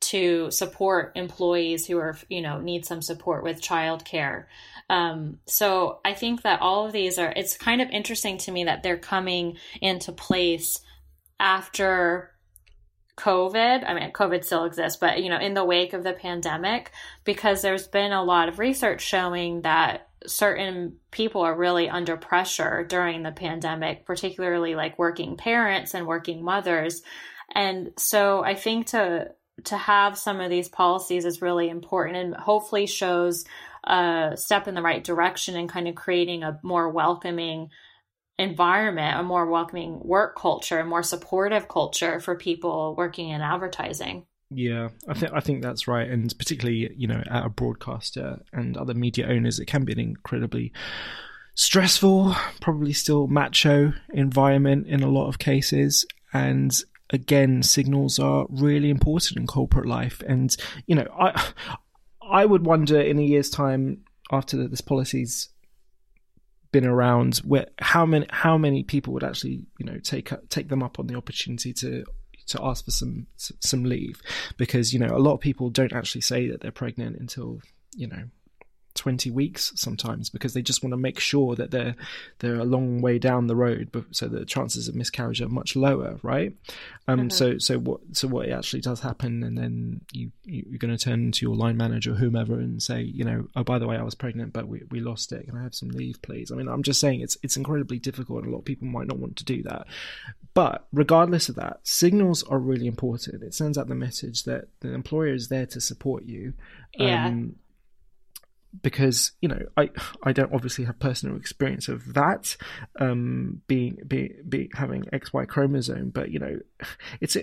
to 0.09 0.51
support 0.51 1.13
employees 1.15 1.85
who 1.87 1.97
are, 1.97 2.17
you 2.29 2.41
know, 2.41 2.59
need 2.59 2.85
some 2.85 3.01
support 3.01 3.43
with 3.43 3.61
childcare. 3.61 4.45
Um, 4.89 5.39
so 5.47 5.99
I 6.03 6.13
think 6.13 6.41
that 6.43 6.61
all 6.61 6.85
of 6.85 6.91
these 6.91 7.17
are, 7.17 7.31
it's 7.35 7.57
kind 7.57 7.81
of 7.81 7.89
interesting 7.89 8.37
to 8.39 8.51
me 8.51 8.65
that 8.65 8.83
they're 8.83 8.97
coming 8.97 9.57
into 9.81 10.11
place 10.11 10.79
after 11.39 12.31
COVID. 13.17 13.87
I 13.87 13.93
mean, 13.93 14.11
COVID 14.11 14.43
still 14.43 14.65
exists, 14.65 14.99
but, 14.99 15.21
you 15.21 15.29
know, 15.29 15.39
in 15.39 15.53
the 15.53 15.63
wake 15.63 15.93
of 15.93 16.03
the 16.03 16.13
pandemic, 16.13 16.91
because 17.23 17.61
there's 17.61 17.87
been 17.87 18.11
a 18.11 18.23
lot 18.23 18.49
of 18.49 18.59
research 18.59 19.01
showing 19.01 19.61
that 19.61 20.09
certain 20.25 20.97
people 21.11 21.41
are 21.41 21.55
really 21.55 21.89
under 21.89 22.17
pressure 22.17 22.85
during 22.87 23.23
the 23.23 23.31
pandemic, 23.31 24.05
particularly 24.05 24.73
like 24.73 24.97
working 24.97 25.37
parents 25.37 25.93
and 25.93 26.07
working 26.07 26.43
mothers. 26.43 27.01
And 27.53 27.91
so 27.97 28.43
I 28.43 28.55
think 28.55 28.87
to 28.87 29.31
to 29.65 29.77
have 29.77 30.17
some 30.17 30.39
of 30.39 30.49
these 30.49 30.69
policies 30.69 31.25
is 31.25 31.41
really 31.41 31.69
important 31.69 32.17
and 32.17 32.35
hopefully 32.35 32.85
shows 32.85 33.45
a 33.83 34.33
step 34.35 34.67
in 34.67 34.75
the 34.75 34.81
right 34.81 35.03
direction 35.03 35.55
and 35.55 35.69
kind 35.69 35.87
of 35.87 35.95
creating 35.95 36.43
a 36.43 36.59
more 36.63 36.89
welcoming 36.89 37.69
environment, 38.39 39.19
a 39.19 39.23
more 39.23 39.45
welcoming 39.45 39.99
work 40.03 40.37
culture, 40.37 40.79
a 40.79 40.85
more 40.85 41.03
supportive 41.03 41.67
culture 41.67 42.19
for 42.19 42.35
people 42.35 42.95
working 42.97 43.29
in 43.29 43.41
advertising. 43.41 44.25
Yeah, 44.49 44.89
I 45.07 45.13
think 45.15 45.33
I 45.33 45.39
think 45.39 45.63
that's 45.63 45.87
right, 45.87 46.07
and 46.07 46.33
particularly 46.37 46.93
you 46.95 47.07
know 47.07 47.23
at 47.29 47.45
a 47.45 47.49
broadcaster 47.49 48.39
and 48.51 48.77
other 48.77 48.93
media 48.93 49.27
owners, 49.27 49.59
it 49.59 49.65
can 49.65 49.83
be 49.83 49.93
an 49.93 49.99
incredibly 49.99 50.71
stressful, 51.55 52.35
probably 52.61 52.93
still 52.93 53.27
macho 53.27 53.93
environment 54.13 54.87
in 54.87 55.01
a 55.01 55.09
lot 55.09 55.27
of 55.27 55.39
cases, 55.39 56.05
and 56.33 56.83
again, 57.09 57.63
signals 57.63 58.19
are 58.19 58.45
really 58.49 58.89
important 58.89 59.37
in 59.37 59.47
corporate 59.47 59.87
life, 59.87 60.21
and 60.27 60.55
you 60.87 60.95
know 60.95 61.07
I 61.17 61.51
I 62.21 62.45
would 62.45 62.65
wonder 62.65 62.99
in 62.99 63.19
a 63.19 63.23
year's 63.23 63.49
time 63.49 64.03
after 64.31 64.67
this 64.67 64.81
policy's 64.81 65.49
been 66.71 66.85
around 66.85 67.37
where 67.37 67.67
how 67.79 68.05
many 68.05 68.25
how 68.29 68.57
many 68.57 68.83
people 68.83 69.13
would 69.13 69.23
actually 69.23 69.63
you 69.79 69.85
know 69.85 69.99
take 69.99 70.31
take 70.49 70.69
them 70.69 70.81
up 70.81 70.99
on 70.99 71.07
the 71.07 71.15
opportunity 71.15 71.71
to 71.71 72.03
to 72.47 72.63
ask 72.63 72.85
for 72.85 72.91
some 72.91 73.27
some 73.37 73.83
leave? 73.83 74.21
Because 74.57 74.93
you 74.93 74.99
know 74.99 75.15
a 75.15 75.19
lot 75.19 75.33
of 75.33 75.39
people 75.39 75.69
don't 75.69 75.93
actually 75.93 76.21
say 76.21 76.49
that 76.49 76.61
they're 76.61 76.71
pregnant 76.71 77.17
until 77.17 77.59
you 77.95 78.07
know 78.07 78.23
20 78.95 79.31
weeks 79.31 79.71
sometimes 79.75 80.29
because 80.29 80.53
they 80.53 80.61
just 80.61 80.83
want 80.83 80.93
to 80.93 80.97
make 80.97 81.19
sure 81.19 81.55
that 81.55 81.71
they're 81.71 81.95
they're 82.39 82.59
a 82.59 82.65
long 82.65 83.01
way 83.01 83.17
down 83.17 83.47
the 83.47 83.55
road 83.55 83.89
but 83.91 84.03
so 84.11 84.27
the 84.27 84.45
chances 84.45 84.87
of 84.87 84.95
miscarriage 84.95 85.41
are 85.41 85.49
much 85.49 85.75
lower 85.75 86.19
right? 86.21 86.53
Um 87.07 87.19
mm-hmm. 87.19 87.29
so 87.29 87.57
so 87.57 87.79
what 87.79 88.01
so 88.11 88.27
what 88.27 88.49
actually 88.49 88.81
does 88.81 88.99
happen 88.99 89.43
and 89.43 89.57
then 89.57 90.01
you, 90.11 90.31
you 90.43 90.65
are 90.75 90.77
going 90.77 90.95
to 90.95 91.03
turn 91.03 91.31
to 91.31 91.45
your 91.45 91.55
line 91.55 91.77
manager 91.77 92.11
or 92.11 92.15
whomever 92.15 92.53
and 92.53 92.81
say 92.81 93.01
you 93.01 93.23
know 93.23 93.47
oh 93.55 93.63
by 93.63 93.79
the 93.79 93.87
way 93.87 93.97
I 93.97 94.03
was 94.03 94.15
pregnant 94.15 94.53
but 94.53 94.67
we, 94.67 94.83
we 94.89 94.99
lost 94.99 95.31
it. 95.31 95.45
Can 95.47 95.57
I 95.57 95.63
have 95.63 95.75
some 95.75 95.89
leave 95.89 96.21
please? 96.21 96.51
I 96.51 96.55
mean 96.55 96.67
I'm 96.67 96.83
just 96.83 96.99
saying 96.99 97.21
it's 97.21 97.37
it's 97.41 97.57
incredibly 97.57 97.99
difficult 97.99 98.43
and 98.43 98.47
a 98.47 98.51
lot 98.51 98.59
of 98.59 98.65
people 98.65 98.87
might 98.87 99.07
not 99.07 99.17
want 99.17 99.37
to 99.37 99.45
do 99.45 99.63
that. 99.63 99.87
But 100.53 100.85
regardless 100.91 101.49
of 101.49 101.55
that 101.55 101.79
signals 101.83 102.43
are 102.43 102.59
really 102.59 102.87
important. 102.87 103.43
It 103.43 103.53
sends 103.53 103.77
out 103.77 103.87
the 103.87 103.95
message 103.95 104.43
that 104.43 104.67
the 104.81 104.93
employer 104.93 105.33
is 105.33 105.47
there 105.47 105.65
to 105.67 105.81
support 105.81 106.25
you. 106.25 106.53
Yeah. 106.95 107.27
Um, 107.27 107.55
because 108.81 109.31
you 109.41 109.49
know 109.49 109.59
I 109.77 109.89
I 110.23 110.31
don't 110.33 110.53
obviously 110.53 110.85
have 110.85 110.99
personal 110.99 111.35
experience 111.37 111.87
of 111.87 112.13
that 112.13 112.55
um, 112.99 113.61
being 113.67 113.97
being 114.07 114.35
be, 114.47 114.69
having 114.73 115.03
XY 115.03 115.47
chromosome, 115.47 116.09
but 116.09 116.31
you 116.31 116.39
know 116.39 116.59
it's 117.21 117.37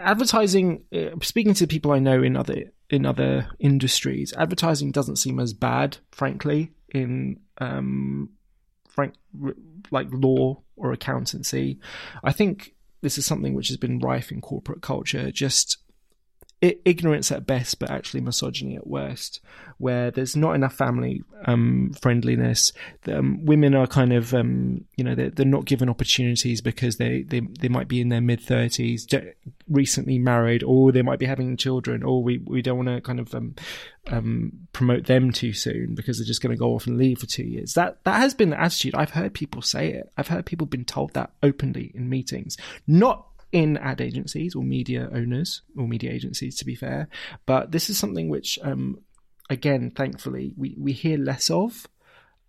advertising. 0.00 0.84
Uh, 0.94 1.10
speaking 1.22 1.54
to 1.54 1.66
people 1.66 1.92
I 1.92 1.98
know 1.98 2.22
in 2.22 2.36
other 2.36 2.72
in 2.90 3.06
other 3.06 3.48
industries, 3.58 4.32
advertising 4.36 4.92
doesn't 4.92 5.16
seem 5.16 5.40
as 5.40 5.52
bad, 5.52 5.96
frankly, 6.10 6.72
in 6.90 7.40
um, 7.58 8.30
frank 8.88 9.14
like 9.90 10.08
law 10.10 10.62
or 10.76 10.92
accountancy. 10.92 11.78
I 12.22 12.32
think 12.32 12.74
this 13.00 13.18
is 13.18 13.26
something 13.26 13.54
which 13.54 13.68
has 13.68 13.76
been 13.76 13.98
rife 13.98 14.30
in 14.30 14.40
corporate 14.40 14.82
culture. 14.82 15.30
Just 15.30 15.78
ignorance 16.62 17.32
at 17.32 17.46
best, 17.46 17.78
but 17.80 17.90
actually 17.90 18.20
misogyny 18.20 18.76
at 18.76 18.86
worst, 18.86 19.40
where 19.78 20.12
there's 20.12 20.36
not 20.36 20.54
enough 20.54 20.74
family 20.74 21.22
um, 21.46 21.92
friendliness. 22.00 22.72
Um, 23.08 23.44
women 23.44 23.74
are 23.74 23.88
kind 23.88 24.12
of, 24.12 24.32
um, 24.32 24.84
you 24.96 25.02
know, 25.02 25.16
they're, 25.16 25.30
they're, 25.30 25.44
not 25.44 25.64
given 25.64 25.90
opportunities 25.90 26.60
because 26.60 26.96
they, 26.96 27.22
they, 27.22 27.40
they 27.40 27.68
might 27.68 27.88
be 27.88 28.00
in 28.00 28.10
their 28.10 28.20
mid 28.20 28.40
30s, 28.40 29.32
recently 29.68 30.20
married, 30.20 30.62
or 30.62 30.92
they 30.92 31.02
might 31.02 31.18
be 31.18 31.26
having 31.26 31.56
children, 31.56 32.04
or 32.04 32.22
we, 32.22 32.38
we 32.38 32.62
don't 32.62 32.76
want 32.76 32.88
to 32.88 33.00
kind 33.00 33.18
of 33.18 33.34
um, 33.34 33.56
um, 34.06 34.52
promote 34.72 35.06
them 35.06 35.32
too 35.32 35.52
soon 35.52 35.94
because 35.94 36.18
they're 36.18 36.26
just 36.26 36.42
going 36.42 36.54
to 36.54 36.58
go 36.58 36.74
off 36.74 36.86
and 36.86 36.96
leave 36.96 37.18
for 37.18 37.26
two 37.26 37.44
years. 37.44 37.74
That 37.74 38.02
that 38.04 38.20
has 38.20 38.34
been 38.34 38.50
the 38.50 38.60
attitude. 38.60 38.94
I've 38.94 39.10
heard 39.10 39.34
people 39.34 39.62
say 39.62 39.92
it. 39.92 40.12
I've 40.16 40.28
heard 40.28 40.46
people 40.46 40.66
been 40.66 40.84
told 40.84 41.14
that 41.14 41.30
openly 41.42 41.90
in 41.94 42.08
meetings, 42.08 42.56
not 42.86 43.26
in 43.52 43.76
ad 43.76 44.00
agencies 44.00 44.54
or 44.54 44.62
media 44.62 45.08
owners 45.12 45.62
or 45.76 45.86
media 45.86 46.10
agencies, 46.10 46.56
to 46.56 46.64
be 46.64 46.74
fair. 46.74 47.08
But 47.46 47.70
this 47.70 47.90
is 47.90 47.98
something 47.98 48.28
which, 48.28 48.58
um, 48.62 48.98
again, 49.50 49.92
thankfully, 49.94 50.52
we, 50.56 50.74
we 50.78 50.92
hear 50.92 51.18
less 51.18 51.50
of. 51.50 51.86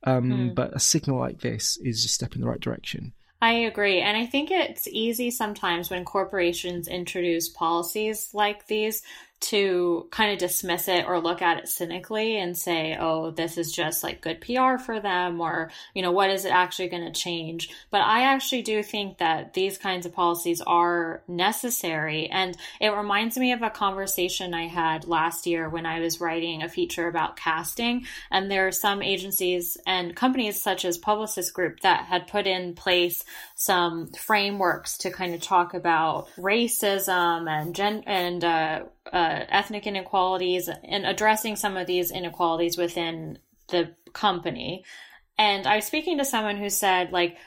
Um, 0.06 0.32
mm. 0.32 0.56
But 0.56 0.76
a 0.76 0.80
signal 0.80 1.20
like 1.20 1.40
this 1.40 1.78
is 1.78 2.04
a 2.04 2.10
step 2.10 2.36
in 2.36 2.42
the 2.42 2.48
right 2.48 2.60
direction. 2.60 3.14
I 3.42 3.52
agree. 3.52 4.00
And 4.00 4.16
I 4.16 4.26
think 4.26 4.52
it's 4.52 4.88
easy 4.88 5.30
sometimes 5.30 5.90
when 5.90 6.06
corporations 6.06 6.88
introduce 6.88 7.50
policies 7.50 8.30
like 8.34 8.68
these 8.68 9.02
to 9.44 10.08
kind 10.12 10.32
of 10.32 10.38
dismiss 10.38 10.88
it 10.88 11.06
or 11.06 11.20
look 11.20 11.42
at 11.42 11.58
it 11.58 11.68
cynically 11.68 12.38
and 12.38 12.58
say, 12.58 12.98
oh, 13.00 13.32
this 13.32 13.58
is 13.58 13.72
just 13.72 14.04
like 14.04 14.22
good 14.22 14.40
PR 14.42 14.78
for 14.78 15.00
them, 15.00 15.42
or, 15.42 15.70
you 15.94 16.02
know, 16.02 16.12
what 16.12 16.30
is 16.30 16.46
it 16.46 16.52
actually 16.52 16.88
going 16.88 17.06
to 17.06 17.12
change? 17.12 17.70
But 17.92 18.02
I 18.02 18.24
actually 18.24 18.62
do 18.62 18.82
think 18.82 19.18
that 19.18 19.54
these 19.54 19.78
kinds 19.78 20.06
of 20.06 20.14
policies 20.14 20.62
are 20.62 21.24
necessary. 21.28 22.28
And 22.28 22.56
it 22.80 22.90
reminds 22.90 23.38
me 23.38 23.52
of 23.52 23.62
a 23.62 23.70
conversation 23.70 24.54
I 24.54 24.68
had 24.68 25.08
last 25.08 25.46
year 25.46 25.68
when 25.68 25.86
I 25.86 26.00
was 26.00 26.22
writing 26.22 26.64
a 26.64 26.70
feature 26.70 27.08
about 27.08 27.36
casting. 27.36 28.06
And 28.32 28.50
there 28.50 28.68
are 28.68 28.72
some 28.72 29.02
agencies 29.02 29.78
and 29.86 30.16
companies 30.16 30.62
such 30.62 30.86
as 30.86 30.98
Publicis 30.98 31.52
Groupe 31.52 31.82
that 31.82 32.06
had 32.06 32.28
put 32.28 32.48
in 32.48 32.76
place 32.76 33.26
some 33.56 34.08
frameworks 34.08 34.98
to 35.00 35.12
kind 35.12 35.34
of 35.34 35.42
talk 35.42 35.74
about 35.74 36.28
racism 36.38 37.50
and 37.50 37.76
gen 37.76 38.04
and 38.06 38.44
uh, 38.44 38.84
uh, 39.12 39.46
ethnic 39.50 39.86
inequalities 39.88 40.70
and 40.70 41.06
addressing 41.06 41.56
some 41.56 41.78
of 41.78 41.88
these 41.88 42.12
inequalities 42.12 42.78
within 42.78 43.40
the 43.70 43.94
company. 44.14 44.84
And 45.38 45.66
I 45.68 45.78
was 45.78 45.86
speaking 45.86 46.20
to 46.20 46.26
someone 46.26 46.58
who 46.58 46.70
said, 46.70 47.12
like, 47.12 47.38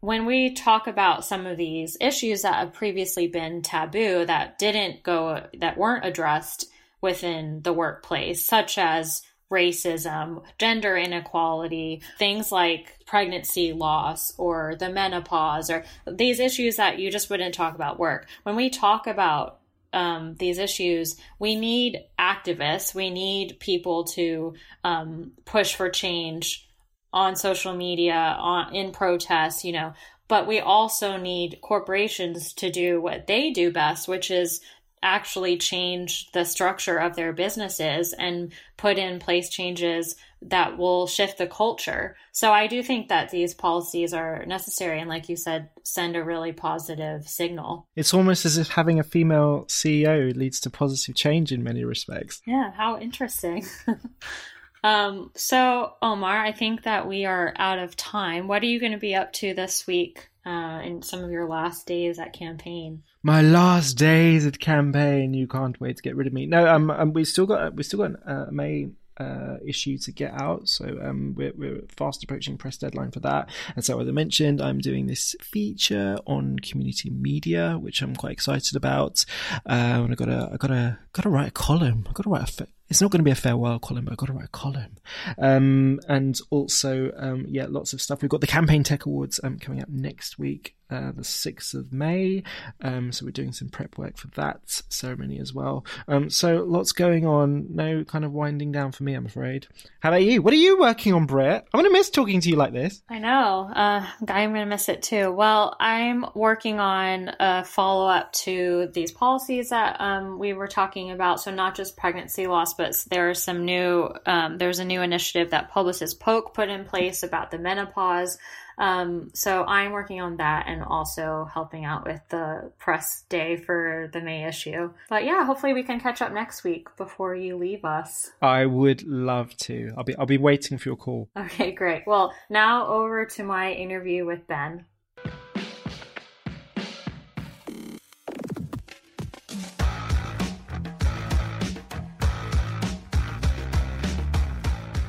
when 0.00 0.24
we 0.24 0.54
talk 0.54 0.86
about 0.86 1.24
some 1.24 1.46
of 1.46 1.56
these 1.56 1.96
issues 2.00 2.42
that 2.42 2.54
have 2.54 2.72
previously 2.72 3.26
been 3.26 3.62
taboo 3.62 4.24
that 4.24 4.58
didn't 4.58 5.02
go, 5.02 5.46
that 5.58 5.76
weren't 5.76 6.06
addressed 6.06 6.66
within 7.02 7.60
the 7.62 7.72
workplace, 7.72 8.44
such 8.44 8.78
as 8.78 9.22
racism, 9.50 10.42
gender 10.58 10.96
inequality, 10.96 12.02
things 12.18 12.52
like 12.52 12.98
pregnancy 13.04 13.72
loss 13.72 14.32
or 14.38 14.76
the 14.78 14.88
menopause, 14.88 15.70
or 15.70 15.84
these 16.06 16.40
issues 16.40 16.76
that 16.76 16.98
you 16.98 17.10
just 17.10 17.28
wouldn't 17.28 17.54
talk 17.54 17.74
about 17.74 17.98
work. 17.98 18.26
When 18.44 18.56
we 18.56 18.70
talk 18.70 19.06
about 19.06 19.59
um, 19.92 20.34
these 20.38 20.58
issues, 20.58 21.16
we 21.38 21.56
need 21.56 22.00
activists. 22.18 22.94
We 22.94 23.10
need 23.10 23.58
people 23.60 24.04
to 24.04 24.54
um, 24.84 25.32
push 25.44 25.74
for 25.74 25.88
change 25.90 26.68
on 27.12 27.34
social 27.36 27.74
media, 27.74 28.14
on 28.14 28.74
in 28.74 28.92
protests. 28.92 29.64
You 29.64 29.72
know, 29.72 29.94
but 30.28 30.46
we 30.46 30.60
also 30.60 31.16
need 31.16 31.58
corporations 31.60 32.52
to 32.54 32.70
do 32.70 33.00
what 33.00 33.26
they 33.26 33.50
do 33.50 33.72
best, 33.72 34.06
which 34.06 34.30
is 34.30 34.60
actually 35.02 35.56
change 35.56 36.30
the 36.32 36.44
structure 36.44 36.98
of 36.98 37.16
their 37.16 37.32
businesses 37.32 38.12
and 38.12 38.52
put 38.76 38.98
in 38.98 39.18
place 39.18 39.48
changes 39.48 40.14
that 40.42 40.78
will 40.78 41.06
shift 41.06 41.38
the 41.38 41.46
culture. 41.46 42.16
So 42.32 42.52
I 42.52 42.66
do 42.66 42.82
think 42.82 43.08
that 43.08 43.30
these 43.30 43.54
policies 43.54 44.14
are 44.14 44.44
necessary 44.46 45.00
and 45.00 45.08
like 45.08 45.28
you 45.28 45.36
said 45.36 45.68
send 45.84 46.16
a 46.16 46.24
really 46.24 46.52
positive 46.52 47.28
signal. 47.28 47.88
It's 47.94 48.14
almost 48.14 48.46
as 48.46 48.56
if 48.56 48.68
having 48.68 48.98
a 48.98 49.04
female 49.04 49.64
CEO 49.66 50.34
leads 50.34 50.60
to 50.60 50.70
positive 50.70 51.14
change 51.14 51.52
in 51.52 51.62
many 51.62 51.84
respects. 51.84 52.40
Yeah, 52.46 52.72
how 52.72 52.98
interesting. 52.98 53.66
um 54.84 55.30
so 55.34 55.94
Omar, 56.00 56.38
I 56.38 56.52
think 56.52 56.84
that 56.84 57.06
we 57.06 57.26
are 57.26 57.52
out 57.56 57.78
of 57.78 57.96
time. 57.96 58.48
What 58.48 58.62
are 58.62 58.66
you 58.66 58.80
going 58.80 58.92
to 58.92 58.98
be 58.98 59.14
up 59.14 59.32
to 59.34 59.52
this 59.52 59.86
week 59.86 60.28
uh 60.46 60.80
in 60.82 61.02
some 61.02 61.22
of 61.22 61.30
your 61.30 61.46
last 61.46 61.86
days 61.86 62.18
at 62.18 62.32
campaign? 62.32 63.02
my 63.22 63.42
last 63.42 63.94
days 63.94 64.46
at 64.46 64.58
campaign. 64.58 65.34
You 65.34 65.46
can't 65.46 65.78
wait 65.80 65.96
to 65.96 66.02
get 66.02 66.16
rid 66.16 66.26
of 66.26 66.32
me. 66.32 66.46
No, 66.46 66.66
um, 66.66 66.90
um 66.90 67.12
we 67.12 67.24
still 67.24 67.46
got 67.46 67.74
we 67.74 67.82
still 67.82 68.08
got 68.08 68.12
uh, 68.26 68.46
May 68.50 68.88
uh, 69.20 69.58
issue 69.64 69.98
to 69.98 70.12
get 70.12 70.32
out. 70.32 70.68
So 70.68 70.98
um, 71.02 71.34
we're, 71.36 71.52
we're 71.54 71.82
fast 71.88 72.24
approaching 72.24 72.56
press 72.56 72.78
deadline 72.78 73.10
for 73.10 73.20
that. 73.20 73.50
And 73.76 73.84
so, 73.84 74.00
as 74.00 74.08
I 74.08 74.12
mentioned, 74.12 74.60
I'm 74.60 74.78
doing 74.78 75.06
this 75.06 75.36
feature 75.42 76.18
on 76.26 76.58
community 76.60 77.10
media, 77.10 77.78
which 77.78 78.02
I'm 78.02 78.16
quite 78.16 78.32
excited 78.32 78.76
about. 78.76 79.24
Uh, 79.68 80.02
and 80.04 80.12
I 80.12 80.14
got 80.14 80.26
to 80.26 80.50
I 80.52 80.56
got 80.56 80.68
to 80.68 80.98
got 81.12 81.22
to 81.22 81.28
write 81.28 81.48
a 81.48 81.52
column. 81.52 82.06
I 82.08 82.12
got 82.12 82.22
to 82.24 82.30
write 82.30 82.60
a. 82.60 82.66
it's 82.90 83.00
not 83.00 83.10
going 83.10 83.20
to 83.20 83.24
be 83.24 83.30
a 83.30 83.36
farewell 83.36 83.78
column, 83.78 84.04
but 84.04 84.12
I've 84.12 84.18
got 84.18 84.26
to 84.26 84.32
write 84.32 84.46
a 84.46 84.48
column. 84.48 84.96
Um, 85.38 86.00
and 86.08 86.38
also, 86.50 87.12
um, 87.16 87.46
yeah, 87.48 87.66
lots 87.68 87.92
of 87.92 88.02
stuff. 88.02 88.20
We've 88.20 88.30
got 88.30 88.40
the 88.40 88.48
Campaign 88.48 88.82
Tech 88.82 89.06
Awards 89.06 89.38
um, 89.44 89.58
coming 89.58 89.80
up 89.80 89.88
next 89.88 90.38
week 90.38 90.74
uh, 90.90 91.12
the 91.12 91.22
6th 91.22 91.74
of 91.74 91.92
May. 91.92 92.42
Um, 92.82 93.12
so 93.12 93.24
we're 93.24 93.30
doing 93.30 93.52
some 93.52 93.68
prep 93.68 93.96
work 93.96 94.16
for 94.16 94.28
that 94.28 94.60
ceremony 94.88 95.38
as 95.38 95.54
well. 95.54 95.84
Um, 96.08 96.30
so 96.30 96.64
lots 96.64 96.92
going 96.92 97.26
on. 97.26 97.74
No 97.74 98.04
kind 98.04 98.24
of 98.24 98.32
winding 98.32 98.72
down 98.72 98.92
for 98.92 99.04
me, 99.04 99.14
I'm 99.14 99.26
afraid. 99.26 99.66
How 100.00 100.10
about 100.10 100.24
you? 100.24 100.42
What 100.42 100.52
are 100.52 100.58
you 100.58 100.78
working 100.78 101.12
on, 101.14 101.26
Britt? 101.26 101.66
I'm 101.72 101.80
going 101.80 101.90
to 101.90 101.96
miss 101.96 102.10
talking 102.10 102.40
to 102.40 102.48
you 102.48 102.56
like 102.56 102.72
this. 102.72 103.02
I 103.08 103.18
know. 103.18 103.70
Uh, 103.74 104.06
I'm 104.28 104.50
going 104.50 104.64
to 104.64 104.66
miss 104.66 104.88
it 104.88 105.02
too. 105.02 105.30
Well, 105.30 105.76
I'm 105.78 106.24
working 106.34 106.80
on 106.80 107.30
a 107.38 107.64
follow 107.64 108.08
up 108.08 108.32
to 108.32 108.88
these 108.92 109.12
policies 109.12 109.70
that 109.70 110.00
um, 110.00 110.38
we 110.38 110.52
were 110.52 110.68
talking 110.68 111.10
about. 111.10 111.40
So 111.40 111.50
not 111.50 111.76
just 111.76 111.96
pregnancy 111.96 112.46
loss, 112.46 112.74
but 112.80 112.94
there 113.10 113.28
are 113.28 113.34
some 113.34 113.66
new, 113.66 114.08
um, 114.24 114.56
there's 114.56 114.78
a 114.78 114.86
new 114.86 115.02
initiative 115.02 115.50
that 115.50 115.70
Publicis 115.70 116.18
Poke 116.18 116.54
put 116.54 116.70
in 116.70 116.86
place 116.86 117.22
about 117.22 117.50
the 117.50 117.58
menopause. 117.58 118.38
Um, 118.78 119.32
so 119.34 119.64
I'm 119.64 119.92
working 119.92 120.22
on 120.22 120.38
that 120.38 120.64
and 120.66 120.82
also 120.82 121.46
helping 121.52 121.84
out 121.84 122.06
with 122.06 122.22
the 122.30 122.72
press 122.78 123.24
day 123.28 123.58
for 123.58 124.08
the 124.14 124.22
May 124.22 124.48
issue. 124.48 124.94
But 125.10 125.26
yeah, 125.26 125.44
hopefully 125.44 125.74
we 125.74 125.82
can 125.82 126.00
catch 126.00 126.22
up 126.22 126.32
next 126.32 126.64
week 126.64 126.88
before 126.96 127.34
you 127.34 127.58
leave 127.58 127.84
us. 127.84 128.30
I 128.40 128.64
would 128.64 129.02
love 129.02 129.54
to. 129.58 129.92
I'll 129.98 130.04
be 130.04 130.16
I'll 130.16 130.24
be 130.24 130.38
waiting 130.38 130.78
for 130.78 130.88
your 130.88 130.96
call. 130.96 131.28
Okay, 131.36 131.72
great. 131.72 132.04
Well, 132.06 132.32
now 132.48 132.86
over 132.86 133.26
to 133.26 133.42
my 133.42 133.72
interview 133.72 134.24
with 134.24 134.46
Ben. 134.46 134.86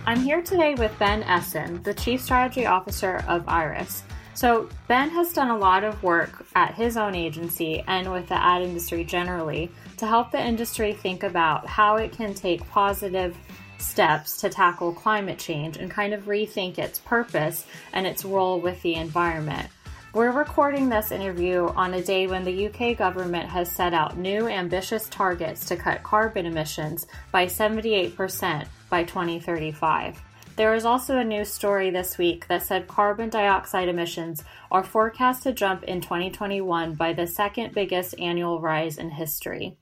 I'm 0.04 0.20
here 0.20 0.42
today 0.42 0.74
with 0.74 0.98
Ben 0.98 1.22
Essen, 1.24 1.84
the 1.84 1.94
Chief 1.94 2.22
Strategy 2.22 2.66
Officer 2.66 3.24
of 3.28 3.48
Iris. 3.48 4.02
So, 4.34 4.68
Ben 4.88 5.12
has 5.12 5.32
done 5.32 5.52
a 5.52 5.58
lot 5.58 5.84
of 5.84 6.02
work 6.02 6.44
at 6.56 6.74
his 6.74 6.98
own 6.98 7.14
agency 7.14 7.84
and 7.88 8.12
with 8.12 8.28
the 8.28 8.44
ad 8.44 8.64
industry 8.64 9.04
generally 9.04 9.70
to 9.98 10.08
help 10.08 10.32
the 10.32 10.44
industry 10.44 10.94
think 10.94 11.22
about 11.22 11.68
how 11.68 11.98
it 11.98 12.14
can 12.14 12.34
take 12.34 12.68
positive 12.70 13.38
steps 13.78 14.38
to 14.42 14.50
tackle 14.50 14.92
climate 14.92 15.38
change 15.38 15.78
and 15.78 15.92
kind 15.92 16.16
of 16.16 16.24
rethink 16.24 16.80
its 16.80 16.98
purpose 16.98 17.68
and 17.94 18.08
its 18.08 18.26
role 18.26 18.60
with 18.60 18.82
the 18.82 18.96
environment. 18.96 19.68
We're 20.14 20.32
recording 20.32 20.90
this 20.90 21.12
interview 21.12 21.68
on 21.68 21.94
a 21.94 22.04
day 22.04 22.26
when 22.26 22.44
the 22.44 22.68
UK 22.68 22.98
government 22.98 23.50
has 23.50 23.72
set 23.72 23.94
out 23.94 24.18
new 24.18 24.48
ambitious 24.48 25.08
targets 25.10 25.68
to 25.68 25.76
cut 25.76 26.02
carbon 26.02 26.48
emissions 26.48 27.06
by 27.32 27.46
78% 27.46 28.66
by 28.92 29.04
2035. 29.04 30.22
There 30.58 30.76
is 30.76 30.86
also 30.86 31.18
a 31.18 31.24
news 31.24 31.52
story 31.52 31.90
this 31.90 32.20
week 32.20 32.48
that 32.48 32.62
said 32.62 32.88
carbon 32.88 33.30
dioxide 33.30 33.90
emissions 33.90 34.44
are 34.70 34.84
forecast 34.84 35.42
to 35.44 35.54
jump 35.54 35.84
in 35.84 36.02
2021 36.02 36.94
by 36.94 37.14
the 37.14 37.26
second 37.26 37.74
biggest 37.74 38.14
annual 38.20 38.62
rise 38.62 39.00
in 39.00 39.10
history. 39.10 39.78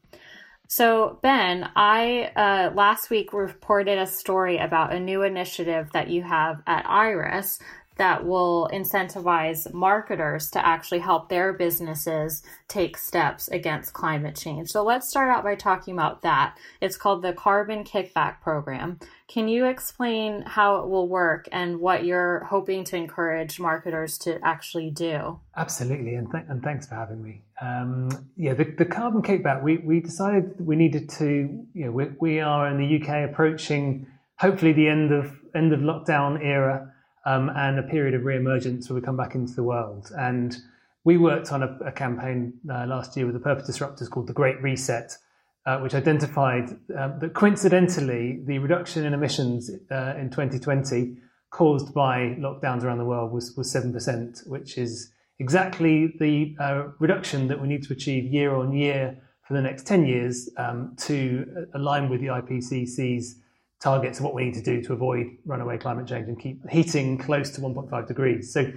So, 0.72 1.18
Ben, 1.24 1.68
I 1.76 2.32
uh, 2.36 2.72
last 2.76 3.10
week 3.10 3.34
reported 3.34 3.98
a 3.98 4.06
story 4.06 4.60
about 4.60 4.94
a 4.94 5.00
new 5.00 5.24
initiative 5.24 5.90
that 5.94 6.10
you 6.10 6.22
have 6.22 6.62
at 6.68 6.88
Iris 6.88 7.60
that 8.00 8.26
will 8.26 8.70
incentivize 8.74 9.72
marketers 9.74 10.50
to 10.52 10.66
actually 10.66 11.00
help 11.00 11.28
their 11.28 11.52
businesses 11.52 12.42
take 12.70 12.98
steps 12.98 13.50
against 13.50 13.92
climate 13.92 14.38
change. 14.38 14.70
So 14.70 14.84
let's 14.84 15.08
start 15.08 15.30
out 15.30 15.44
by 15.44 15.56
talking 15.56 15.94
about 15.94 16.22
that. 16.22 16.58
It's 16.80 16.96
called 16.96 17.22
the 17.22 17.34
Carbon 17.34 17.84
Kickback 17.84 18.40
Program. 18.40 19.00
Can 19.28 19.50
you 19.50 19.66
explain 19.66 20.44
how 20.48 20.78
it 20.78 20.88
will 20.88 21.10
work 21.10 21.50
and 21.52 21.82
what 21.82 22.06
you're 22.06 22.46
hoping 22.46 22.86
to 22.86 22.96
encourage 22.96 23.60
marketers 23.60 24.18
to 24.20 24.40
actually 24.44 24.90
do? 24.90 25.40
Absolutely, 25.58 26.16
and, 26.16 26.32
th- 26.32 26.46
and 26.48 26.64
thanks 26.64 26.88
for 26.88 26.96
having 26.96 27.22
me. 27.22 27.44
Um, 27.62 28.10
yeah, 28.38 28.54
the, 28.54 28.64
the 28.64 28.86
carbon 28.86 29.22
kickback, 29.22 29.62
we, 29.62 29.78
we 29.78 30.00
decided 30.00 30.56
we 30.58 30.78
needed 30.78 31.10
to, 31.10 31.66
you 31.74 31.86
know, 31.86 31.92
we, 31.92 32.06
we 32.22 32.40
are 32.40 32.70
in 32.70 32.78
the 32.78 33.02
UK 33.02 33.30
approaching 33.30 34.08
hopefully 34.40 34.72
the 34.72 34.88
end 34.88 35.12
of 35.12 35.38
end 35.54 35.74
of 35.74 35.82
lockdown 35.82 36.42
era 36.42 36.94
um, 37.26 37.50
and 37.56 37.80
a 37.80 37.84
period 37.84 38.14
of 38.14 38.24
re-emergence 38.24 38.90
where 38.90 38.96
we 38.96 39.02
come 39.02 39.18
back 39.18 39.36
into 39.36 39.54
the 39.54 39.64
world. 39.64 40.12
And 40.18 40.56
we 41.04 41.18
worked 41.18 41.52
on 41.52 41.64
a, 41.64 41.78
a 41.86 41.92
campaign 41.92 42.54
uh, 42.70 42.86
last 42.86 43.16
year 43.16 43.26
with 43.26 43.34
the 43.34 43.42
Purpose 43.42 43.70
Disruptors 43.70 44.10
called 44.10 44.28
the 44.28 44.34
Great 44.34 44.62
Reset, 44.62 45.18
uh, 45.66 45.80
which 45.80 45.94
identified 45.94 46.70
um, 46.98 47.20
that 47.20 47.34
coincidentally 47.34 48.42
the 48.46 48.60
reduction 48.60 49.06
in 49.06 49.14
emissions 49.14 49.70
uh, 49.92 50.16
in 50.18 50.30
2020 50.30 51.18
caused 51.52 51.94
by 51.94 52.36
lockdowns 52.40 52.84
around 52.84 53.00
the 53.00 53.06
world 53.06 53.32
was, 53.32 53.56
was 53.58 53.74
7%, 53.74 54.48
which 54.48 54.78
is 54.78 55.12
exactly 55.40 56.14
the 56.20 56.56
uh, 56.60 56.90
reduction 57.00 57.48
that 57.48 57.60
we 57.60 57.68
need 57.68 57.84
to 57.84 57.94
achieve 57.94 58.26
year 58.26 58.54
on 58.54 58.74
year 58.74 59.18
for 59.48 59.54
the 59.54 59.62
next 59.62 59.88
10 59.88 60.06
years 60.06 60.50
um, 60.58 60.94
to 60.98 61.68
align 61.74 62.08
with 62.10 62.22
the 62.22 62.28
IPCC's 62.28 63.40
targets 63.82 64.20
of 64.20 64.26
what 64.26 64.34
we 64.34 64.46
need 64.46 64.54
to 64.54 64.62
do 64.62 64.82
to 64.84 64.94
avoid 64.94 65.28
runaway 65.46 65.78
climate 65.78 66.08
change 66.08 66.28
and 66.28 66.40
keep 66.40 66.70
heating 66.70 67.18
close 67.18 67.50
to 67.52 67.62
1.5 67.62 68.08
degrees. 68.08 68.52
So 68.52 68.72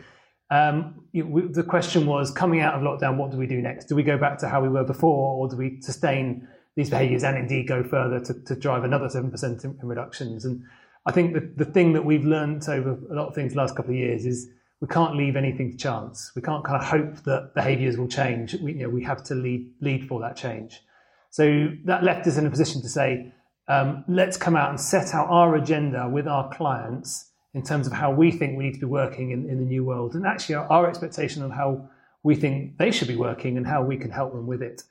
um, 0.50 1.04
the 1.12 1.64
question 1.66 2.06
was 2.06 2.30
coming 2.30 2.60
out 2.60 2.74
of 2.74 2.82
lockdown, 2.82 3.16
what 3.16 3.30
do 3.30 3.38
we 3.38 3.46
do 3.46 3.60
next? 3.60 3.86
Do 3.86 3.96
we 3.96 4.02
go 4.02 4.18
back 4.18 4.38
to 4.38 4.48
how 4.48 4.60
we 4.60 4.68
were 4.68 4.84
before, 4.84 5.38
or 5.38 5.48
do 5.48 5.56
we 5.56 5.80
sustain 5.80 6.46
these 6.76 6.90
behaviours 6.90 7.24
and 7.24 7.36
indeed 7.38 7.66
go 7.66 7.82
further 7.82 8.20
to, 8.20 8.34
to 8.44 8.54
drive 8.54 8.84
another 8.84 9.06
7% 9.06 9.64
in, 9.64 9.78
in, 9.80 9.88
reductions? 9.88 10.44
And 10.44 10.62
I 11.06 11.12
think 11.12 11.32
the, 11.32 11.64
the 11.64 11.64
thing 11.64 11.94
that 11.94 12.04
we've 12.04 12.24
learned 12.24 12.68
over 12.68 12.98
a 13.10 13.14
lot 13.14 13.28
of 13.28 13.34
things 13.34 13.54
the 13.54 13.58
last 13.58 13.74
couple 13.74 13.92
of 13.92 13.96
years 13.96 14.26
is 14.26 14.50
we 14.82 14.88
can't 14.88 15.16
leave 15.16 15.36
anything 15.36 15.70
to 15.70 15.76
chance. 15.76 16.32
We 16.36 16.42
can't 16.42 16.64
kind 16.64 16.82
of 16.82 16.86
hope 16.86 17.24
that 17.24 17.52
behaviours 17.54 17.96
will 17.96 18.08
change. 18.08 18.54
We, 18.54 18.74
you 18.74 18.82
know, 18.82 18.90
we 18.90 19.02
have 19.04 19.24
to 19.24 19.34
lead, 19.34 19.70
lead 19.80 20.06
for 20.06 20.20
that 20.20 20.36
change. 20.36 20.82
So 21.30 21.70
that 21.84 22.04
left 22.04 22.26
us 22.26 22.36
in 22.36 22.44
a 22.44 22.50
position 22.50 22.82
to 22.82 22.88
say, 22.90 23.32
um, 23.68 24.04
let's 24.08 24.36
come 24.36 24.56
out 24.56 24.70
and 24.70 24.80
set 24.80 25.14
out 25.14 25.28
our 25.28 25.54
agenda 25.56 26.08
with 26.08 26.26
our 26.26 26.52
clients 26.52 27.30
in 27.54 27.62
terms 27.62 27.86
of 27.86 27.92
how 27.92 28.10
we 28.10 28.30
think 28.30 28.56
we 28.56 28.64
need 28.64 28.74
to 28.74 28.80
be 28.80 28.86
working 28.86 29.30
in, 29.30 29.48
in 29.48 29.58
the 29.58 29.64
new 29.64 29.84
world 29.84 30.14
and 30.14 30.26
actually 30.26 30.54
our, 30.54 30.66
our, 30.70 30.88
expectation 30.88 31.42
of 31.42 31.50
how 31.50 31.88
we 32.22 32.34
think 32.34 32.78
they 32.78 32.90
should 32.90 33.08
be 33.08 33.16
working 33.16 33.56
and 33.56 33.66
how 33.66 33.82
we 33.82 33.96
can 33.96 34.10
help 34.10 34.32
them 34.32 34.46
with 34.46 34.62
it. 34.62 34.82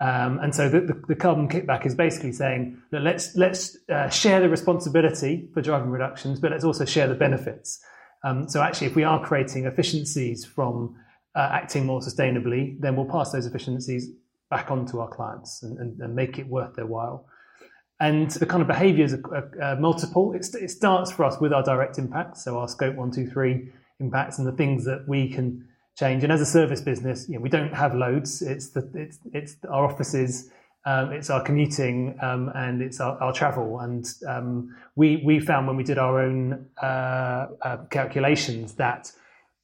Um, 0.00 0.38
and 0.38 0.54
so 0.54 0.68
the, 0.68 0.80
the, 0.80 1.02
the, 1.08 1.14
carbon 1.16 1.48
kickback 1.48 1.84
is 1.84 1.94
basically 1.94 2.32
saying 2.32 2.80
that 2.92 3.02
let's 3.02 3.34
let's 3.34 3.76
uh, 3.88 4.08
share 4.08 4.40
the 4.40 4.48
responsibility 4.48 5.48
for 5.52 5.60
driving 5.60 5.90
reductions, 5.90 6.38
but 6.38 6.52
let's 6.52 6.62
also 6.62 6.84
share 6.84 7.08
the 7.08 7.16
benefits. 7.16 7.80
Um, 8.22 8.48
so 8.48 8.62
actually, 8.62 8.86
if 8.86 8.94
we 8.94 9.02
are 9.02 9.20
creating 9.24 9.64
efficiencies 9.66 10.44
from 10.44 10.96
uh, 11.34 11.48
acting 11.52 11.84
more 11.84 12.00
sustainably, 12.00 12.80
then 12.80 12.94
we'll 12.94 13.06
pass 13.06 13.32
those 13.32 13.46
efficiencies 13.46 14.08
back 14.50 14.70
on 14.70 14.86
to 14.86 15.00
our 15.00 15.08
clients 15.08 15.64
and, 15.64 15.78
and, 15.78 16.00
and 16.00 16.14
make 16.14 16.38
it 16.38 16.46
worth 16.46 16.76
their 16.76 16.86
while. 16.86 17.26
And 18.00 18.30
the 18.30 18.46
kind 18.46 18.62
of 18.62 18.68
behaviors 18.68 19.12
are, 19.12 19.50
are 19.60 19.76
multiple. 19.76 20.32
It, 20.32 20.46
it, 20.54 20.70
starts 20.70 21.10
for 21.10 21.24
us 21.24 21.40
with 21.40 21.52
our 21.52 21.64
direct 21.64 21.98
impacts, 21.98 22.44
so 22.44 22.58
our 22.58 22.68
scope 22.68 22.94
one, 22.94 23.10
two, 23.10 23.28
three 23.28 23.70
impacts 23.98 24.38
and 24.38 24.46
the 24.46 24.52
things 24.52 24.84
that 24.84 25.08
we 25.08 25.28
can 25.28 25.66
change. 25.98 26.22
And 26.22 26.32
as 26.32 26.40
a 26.40 26.46
service 26.46 26.80
business, 26.80 27.28
you 27.28 27.34
know, 27.34 27.40
we 27.40 27.48
don't 27.48 27.74
have 27.74 27.94
loads. 27.94 28.40
It's 28.40 28.70
the 28.70 28.88
it's 28.94 29.18
it's 29.32 29.56
our 29.68 29.84
offices, 29.84 30.50
um, 30.86 31.12
it's 31.12 31.28
our 31.28 31.42
commuting, 31.42 32.16
um, 32.22 32.52
and 32.54 32.80
it's 32.80 33.00
our, 33.00 33.20
our 33.20 33.32
travel. 33.32 33.80
And 33.80 34.06
um, 34.28 34.76
we 34.94 35.20
we 35.24 35.40
found 35.40 35.66
when 35.66 35.76
we 35.76 35.82
did 35.82 35.98
our 35.98 36.20
own 36.20 36.66
uh, 36.80 37.46
uh, 37.62 37.76
calculations 37.90 38.74
that 38.74 39.10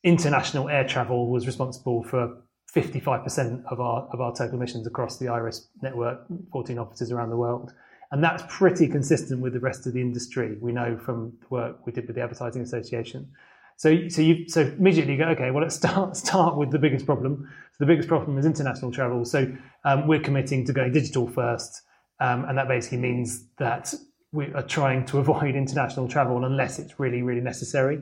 international 0.02 0.68
air 0.68 0.86
travel 0.86 1.30
was 1.30 1.46
responsible 1.46 2.02
for 2.02 2.36
55% 2.74 3.64
of 3.66 3.80
our 3.80 4.08
of 4.12 4.20
our 4.20 4.34
total 4.34 4.56
emissions 4.56 4.86
across 4.86 5.18
the 5.18 5.28
Iris 5.28 5.68
network, 5.82 6.26
14 6.50 6.78
offices 6.78 7.12
around 7.12 7.30
the 7.30 7.36
world. 7.36 7.72
And 8.14 8.22
that's 8.22 8.44
pretty 8.48 8.86
consistent 8.86 9.40
with 9.40 9.54
the 9.54 9.58
rest 9.58 9.88
of 9.88 9.92
the 9.92 10.00
industry. 10.00 10.56
We 10.60 10.70
know 10.70 10.96
from 10.96 11.32
the 11.40 11.46
work 11.50 11.84
we 11.84 11.90
did 11.90 12.06
with 12.06 12.14
the 12.14 12.22
Advertising 12.22 12.62
Association. 12.62 13.28
So, 13.76 14.08
so 14.08 14.22
you, 14.22 14.48
so 14.48 14.60
immediately 14.60 15.14
you 15.14 15.18
go, 15.18 15.24
okay, 15.30 15.50
well, 15.50 15.64
let's 15.64 15.74
start, 15.74 16.16
start 16.26 16.56
with 16.56 16.70
the 16.70 16.78
biggest 16.78 17.06
problem. 17.06 17.50
So 17.72 17.78
the 17.80 17.86
biggest 17.86 18.06
problem 18.08 18.38
is 18.38 18.46
international 18.46 18.92
travel. 18.92 19.24
So 19.24 19.52
um, 19.84 20.06
we're 20.06 20.20
committing 20.20 20.64
to 20.66 20.72
going 20.72 20.92
digital 20.92 21.26
first. 21.26 21.82
Um, 22.20 22.44
and 22.44 22.56
that 22.56 22.68
basically 22.68 22.98
means 22.98 23.48
that 23.58 23.92
we 24.30 24.52
are 24.54 24.62
trying 24.62 25.06
to 25.06 25.18
avoid 25.24 25.56
international 25.56 26.06
travel 26.06 26.44
unless 26.44 26.78
it's 26.78 27.00
really, 27.00 27.22
really 27.22 27.40
necessary 27.40 28.00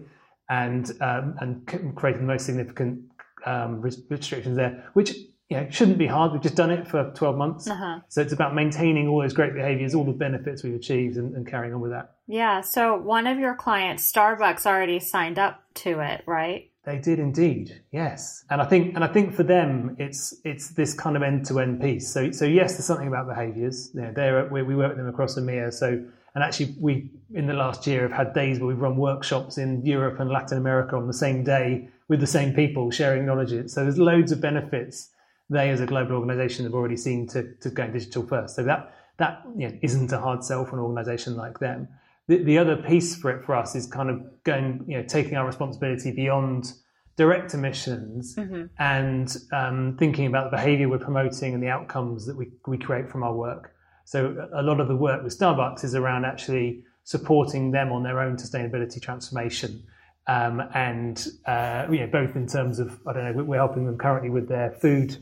and, 0.50 0.92
um, 1.00 1.36
and 1.40 1.96
creating 1.96 2.20
the 2.20 2.26
most 2.26 2.44
significant 2.44 3.00
um, 3.46 3.80
restrictions 3.80 4.58
there, 4.58 4.90
which 4.92 5.14
you 5.52 5.60
know, 5.60 5.68
shouldn't 5.68 5.98
be 5.98 6.06
hard. 6.06 6.32
We've 6.32 6.40
just 6.40 6.54
done 6.54 6.70
it 6.70 6.88
for 6.88 7.12
12 7.14 7.36
months. 7.36 7.68
Uh-huh. 7.68 8.00
So 8.08 8.22
it's 8.22 8.32
about 8.32 8.54
maintaining 8.54 9.06
all 9.06 9.20
those 9.20 9.34
great 9.34 9.52
behaviors, 9.52 9.94
all 9.94 10.04
the 10.04 10.12
benefits 10.12 10.62
we've 10.62 10.74
achieved, 10.74 11.18
and, 11.18 11.34
and, 11.36 11.46
carrying 11.46 11.74
on 11.74 11.80
with 11.82 11.90
that. 11.90 12.14
Yeah. 12.26 12.62
So 12.62 12.96
one 12.96 13.26
of 13.26 13.38
your 13.38 13.54
clients, 13.54 14.10
Starbucks, 14.10 14.64
already 14.64 14.98
signed 14.98 15.38
up 15.38 15.62
to 15.74 16.00
it, 16.00 16.22
right? 16.26 16.70
They 16.84 16.98
did 16.98 17.18
indeed, 17.18 17.82
yes. 17.92 18.44
And 18.48 18.62
I 18.62 18.64
think, 18.64 18.94
and 18.94 19.04
I 19.04 19.08
think 19.08 19.34
for 19.34 19.42
them, 19.42 19.94
it's 19.98 20.34
it's 20.42 20.70
this 20.70 20.94
kind 20.94 21.16
of 21.16 21.22
end 21.22 21.44
to 21.46 21.60
end 21.60 21.80
piece. 21.80 22.10
So, 22.10 22.32
so 22.32 22.46
yes, 22.46 22.72
there's 22.72 22.86
something 22.86 23.06
about 23.06 23.28
behaviours. 23.28 23.90
You 23.94 24.00
know, 24.00 24.12
they're, 24.16 24.48
we, 24.50 24.62
we 24.62 24.74
work 24.74 24.88
with 24.88 24.98
them 24.98 25.08
across 25.08 25.36
EMEA. 25.38 25.72
So, 25.72 26.02
and 26.34 26.42
actually, 26.42 26.74
we 26.80 27.10
in 27.34 27.46
the 27.46 27.52
last 27.52 27.86
year 27.86 28.02
have 28.02 28.12
had 28.12 28.32
days 28.32 28.58
where 28.58 28.68
we've 28.68 28.80
run 28.80 28.96
workshops 28.96 29.58
in 29.58 29.84
Europe 29.84 30.18
and 30.18 30.30
Latin 30.30 30.56
America 30.56 30.96
on 30.96 31.06
the 31.06 31.12
same 31.12 31.44
day 31.44 31.88
with 32.08 32.20
the 32.20 32.26
same 32.26 32.54
people 32.54 32.90
sharing 32.90 33.26
knowledge. 33.26 33.70
So 33.70 33.84
there's 33.84 33.98
loads 33.98 34.32
of 34.32 34.40
benefits 34.40 35.10
they 35.50 35.70
as 35.70 35.80
a 35.80 35.86
global 35.86 36.16
organization 36.16 36.64
have 36.64 36.74
already 36.74 36.96
seen 36.96 37.26
to, 37.28 37.54
to 37.56 37.70
go 37.70 37.86
digital 37.88 38.26
first. 38.26 38.56
So 38.56 38.62
that 38.64 38.94
that 39.18 39.42
you 39.56 39.68
know, 39.68 39.78
isn't 39.82 40.10
a 40.12 40.18
hard 40.18 40.42
sell 40.42 40.64
for 40.64 40.76
an 40.76 40.82
organization 40.82 41.36
like 41.36 41.58
them. 41.58 41.88
The, 42.28 42.42
the 42.42 42.58
other 42.58 42.76
piece 42.76 43.14
for 43.14 43.30
it 43.30 43.44
for 43.44 43.54
us 43.54 43.74
is 43.74 43.86
kind 43.86 44.08
of 44.08 44.22
going, 44.44 44.84
you 44.86 44.96
know, 44.96 45.02
taking 45.02 45.36
our 45.36 45.46
responsibility 45.46 46.12
beyond 46.12 46.72
direct 47.16 47.52
emissions 47.52 48.36
mm-hmm. 48.36 48.64
and 48.78 49.36
um, 49.52 49.96
thinking 49.98 50.26
about 50.26 50.50
the 50.50 50.56
behavior 50.56 50.88
we're 50.88 50.98
promoting 50.98 51.52
and 51.52 51.62
the 51.62 51.68
outcomes 51.68 52.26
that 52.26 52.36
we, 52.36 52.50
we 52.66 52.78
create 52.78 53.10
from 53.10 53.22
our 53.22 53.34
work. 53.34 53.74
So 54.04 54.48
a 54.54 54.62
lot 54.62 54.80
of 54.80 54.88
the 54.88 54.96
work 54.96 55.22
with 55.22 55.38
Starbucks 55.38 55.84
is 55.84 55.94
around 55.94 56.24
actually 56.24 56.84
supporting 57.04 57.70
them 57.70 57.92
on 57.92 58.02
their 58.02 58.20
own 58.20 58.36
sustainability 58.36 59.00
transformation. 59.00 59.82
Um, 60.26 60.62
and 60.74 61.26
uh, 61.46 61.86
you 61.90 62.00
know, 62.00 62.06
both 62.06 62.36
in 62.36 62.46
terms 62.46 62.78
of 62.78 62.98
I 63.06 63.12
don't 63.12 63.36
know, 63.36 63.44
we're 63.44 63.56
helping 63.56 63.84
them 63.84 63.98
currently 63.98 64.30
with 64.30 64.48
their 64.48 64.70
food 64.70 65.16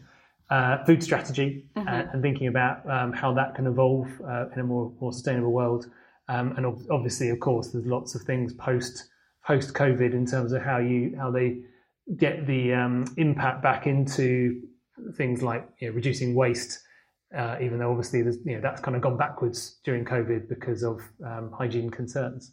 uh, 0.50 0.84
food 0.84 1.02
strategy 1.02 1.64
mm-hmm. 1.76 1.88
and, 1.88 2.08
and, 2.12 2.22
thinking 2.22 2.48
about 2.48 2.88
um, 2.90 3.12
how 3.12 3.32
that 3.32 3.54
can 3.54 3.66
evolve 3.66 4.08
uh, 4.26 4.46
in 4.52 4.60
a 4.60 4.64
more, 4.64 4.92
more 5.00 5.12
sustainable 5.12 5.52
world. 5.52 5.86
Um, 6.28 6.54
and 6.56 6.66
ob- 6.66 6.82
obviously, 6.90 7.28
of 7.30 7.38
course, 7.40 7.68
there's 7.68 7.86
lots 7.86 8.14
of 8.14 8.22
things 8.22 8.52
post 8.54 9.08
post 9.46 9.74
COVID 9.74 10.12
in 10.12 10.26
terms 10.26 10.52
of 10.52 10.62
how 10.62 10.78
you 10.78 11.14
how 11.16 11.30
they 11.30 11.60
get 12.16 12.46
the 12.46 12.72
um, 12.72 13.04
impact 13.16 13.62
back 13.62 13.86
into 13.86 14.60
things 15.16 15.42
like 15.42 15.66
you 15.78 15.88
know, 15.88 15.94
reducing 15.94 16.34
waste. 16.34 16.80
Uh, 17.36 17.56
even 17.62 17.78
though 17.78 17.90
obviously 17.90 18.22
there's, 18.22 18.38
you 18.44 18.56
know, 18.56 18.60
that's 18.60 18.80
kind 18.80 18.96
of 18.96 19.02
gone 19.02 19.16
backwards 19.16 19.78
during 19.84 20.04
COVID 20.04 20.48
because 20.48 20.82
of 20.82 21.00
um, 21.24 21.52
hygiene 21.56 21.88
concerns. 21.88 22.52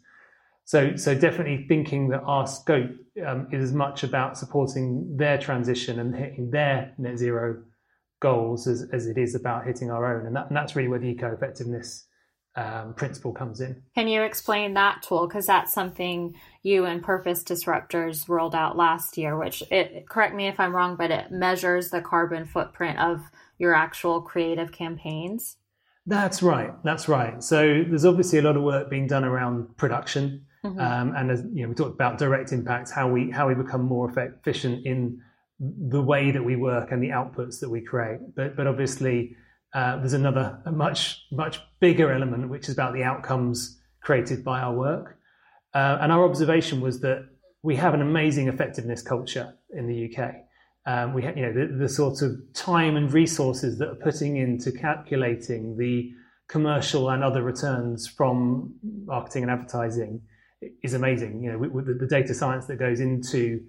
So, 0.66 0.94
so 0.94 1.16
definitely 1.16 1.66
thinking 1.66 2.10
that 2.10 2.20
our 2.20 2.46
scope 2.46 2.90
um, 3.26 3.48
is 3.50 3.64
as 3.64 3.72
much 3.72 4.04
about 4.04 4.38
supporting 4.38 5.16
their 5.16 5.36
transition 5.36 5.98
and 5.98 6.14
hitting 6.14 6.50
their 6.52 6.92
net 6.96 7.18
zero 7.18 7.64
goals 8.20 8.66
as, 8.66 8.86
as 8.92 9.06
it 9.06 9.18
is 9.18 9.34
about 9.34 9.66
hitting 9.66 9.90
our 9.90 10.18
own. 10.18 10.26
And, 10.26 10.36
that, 10.36 10.48
and 10.48 10.56
that's 10.56 10.74
really 10.74 10.88
where 10.88 10.98
the 10.98 11.08
eco 11.08 11.32
effectiveness 11.32 12.06
um, 12.56 12.94
principle 12.94 13.32
comes 13.32 13.60
in. 13.60 13.82
Can 13.94 14.08
you 14.08 14.22
explain 14.22 14.74
that 14.74 15.02
tool? 15.02 15.28
Because 15.28 15.46
that's 15.46 15.72
something 15.72 16.34
you 16.62 16.86
and 16.86 17.02
Purpose 17.02 17.44
Disruptors 17.44 18.28
rolled 18.28 18.54
out 18.54 18.76
last 18.76 19.16
year, 19.16 19.38
which 19.38 19.62
it 19.70 20.08
correct 20.08 20.34
me 20.34 20.48
if 20.48 20.58
I'm 20.58 20.74
wrong, 20.74 20.96
but 20.96 21.10
it 21.10 21.30
measures 21.30 21.90
the 21.90 22.00
carbon 22.00 22.46
footprint 22.46 22.98
of 22.98 23.20
your 23.58 23.74
actual 23.74 24.20
creative 24.20 24.72
campaigns. 24.72 25.56
That's 26.06 26.42
right. 26.42 26.72
That's 26.84 27.06
right. 27.08 27.42
So 27.44 27.84
there's 27.86 28.04
obviously 28.06 28.38
a 28.38 28.42
lot 28.42 28.56
of 28.56 28.62
work 28.62 28.90
being 28.90 29.06
done 29.06 29.24
around 29.24 29.76
production, 29.76 30.46
mm-hmm. 30.64 30.80
um, 30.80 31.14
and 31.14 31.30
as 31.30 31.44
you 31.52 31.62
know, 31.62 31.68
we 31.68 31.74
talked 31.74 31.94
about 31.94 32.18
direct 32.18 32.50
impacts, 32.50 32.90
how 32.90 33.08
we 33.08 33.30
how 33.30 33.46
we 33.46 33.54
become 33.54 33.82
more 33.82 34.10
efficient 34.10 34.86
in 34.86 35.20
the 35.60 36.02
way 36.02 36.30
that 36.30 36.44
we 36.44 36.56
work 36.56 36.92
and 36.92 37.02
the 37.02 37.08
outputs 37.10 37.60
that 37.60 37.70
we 37.70 37.80
create. 37.80 38.20
But 38.36 38.56
but 38.56 38.66
obviously 38.66 39.36
Uh, 39.74 39.96
there's 40.00 40.14
another, 40.14 40.46
much 40.86 41.26
much 41.30 41.60
bigger 41.78 42.08
element, 42.10 42.48
which 42.48 42.68
is 42.68 42.74
about 42.78 42.92
the 42.94 43.04
outcomes 43.04 43.56
created 44.00 44.42
by 44.42 44.58
our 44.60 44.74
work. 44.74 45.06
Uh, 45.74 45.98
and 46.00 46.10
our 46.10 46.24
observation 46.24 46.80
was 46.80 47.00
that 47.00 47.20
we 47.62 47.76
have 47.76 47.92
an 47.94 48.00
amazing 48.00 48.48
effectiveness 48.48 49.02
culture 49.02 49.48
in 49.78 49.86
the 49.86 49.98
UK. 50.06 50.18
Um, 50.86 51.12
we, 51.12 51.20
ha- 51.22 51.36
you 51.36 51.44
know, 51.44 51.52
the, 51.52 51.66
the 51.84 51.88
sort 51.88 52.22
of 52.22 52.30
time 52.54 52.96
and 52.96 53.12
resources 53.12 53.76
that 53.78 53.88
are 53.90 54.00
putting 54.08 54.32
into 54.38 54.72
calculating 54.72 55.76
the 55.76 55.94
commercial 56.48 57.10
and 57.10 57.22
other 57.22 57.42
returns 57.42 58.08
from 58.08 58.72
marketing 59.04 59.42
and 59.42 59.52
advertising 59.52 60.22
is 60.82 60.94
amazing. 60.94 61.42
You 61.42 61.52
know, 61.52 61.58
with, 61.58 61.72
with 61.72 62.00
the 62.00 62.06
data 62.06 62.32
science 62.32 62.64
that 62.68 62.78
goes 62.78 63.00
into 63.00 63.60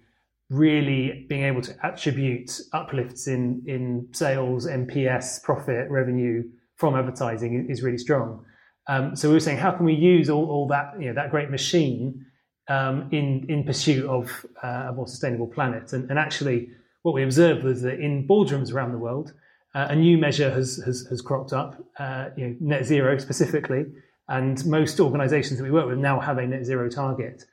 really 0.49 1.25
being 1.29 1.43
able 1.43 1.61
to 1.61 1.75
attribute 1.85 2.59
uplifts 2.73 3.27
in 3.27 3.63
in 3.67 4.07
sales, 4.11 4.67
NPS, 4.67 5.43
profit, 5.43 5.89
revenue 5.89 6.43
from 6.75 6.95
advertising 6.95 7.67
is 7.69 7.83
really 7.83 7.97
strong. 7.97 8.45
Um, 8.87 9.15
so 9.15 9.27
we 9.27 9.35
were 9.35 9.39
saying, 9.39 9.59
how 9.59 9.71
can 9.71 9.85
we 9.85 9.93
use 9.93 10.29
all, 10.29 10.49
all 10.49 10.67
that 10.69 10.93
you 10.99 11.07
know 11.07 11.13
that 11.13 11.29
great 11.29 11.51
machine 11.51 12.25
um, 12.67 13.09
in 13.11 13.45
in 13.47 13.63
pursuit 13.63 14.05
of 14.05 14.45
uh, 14.63 14.87
a 14.89 14.93
more 14.93 15.07
sustainable 15.07 15.47
planet? 15.47 15.93
And, 15.93 16.09
and, 16.09 16.17
actually, 16.17 16.69
what 17.03 17.13
we 17.13 17.23
observed 17.23 17.63
was 17.63 17.83
that 17.83 17.99
in 17.99 18.27
boardrooms 18.27 18.73
around 18.73 18.91
the 18.93 18.97
world, 18.97 19.33
uh, 19.75 19.87
a 19.89 19.95
new 19.95 20.17
measure 20.17 20.49
has 20.49 20.77
has, 20.85 21.05
has 21.09 21.21
cropped 21.21 21.53
up, 21.53 21.75
uh, 21.99 22.29
you 22.35 22.47
know, 22.47 22.55
net 22.59 22.85
zero 22.85 23.19
specifically, 23.19 23.85
and 24.27 24.65
most 24.65 24.99
organisations 24.99 25.59
that 25.59 25.63
we 25.63 25.71
work 25.71 25.87
with 25.87 25.99
now 25.99 26.19
have 26.19 26.39
a 26.39 26.47
net 26.47 26.65
zero 26.65 26.89
target. 26.89 27.45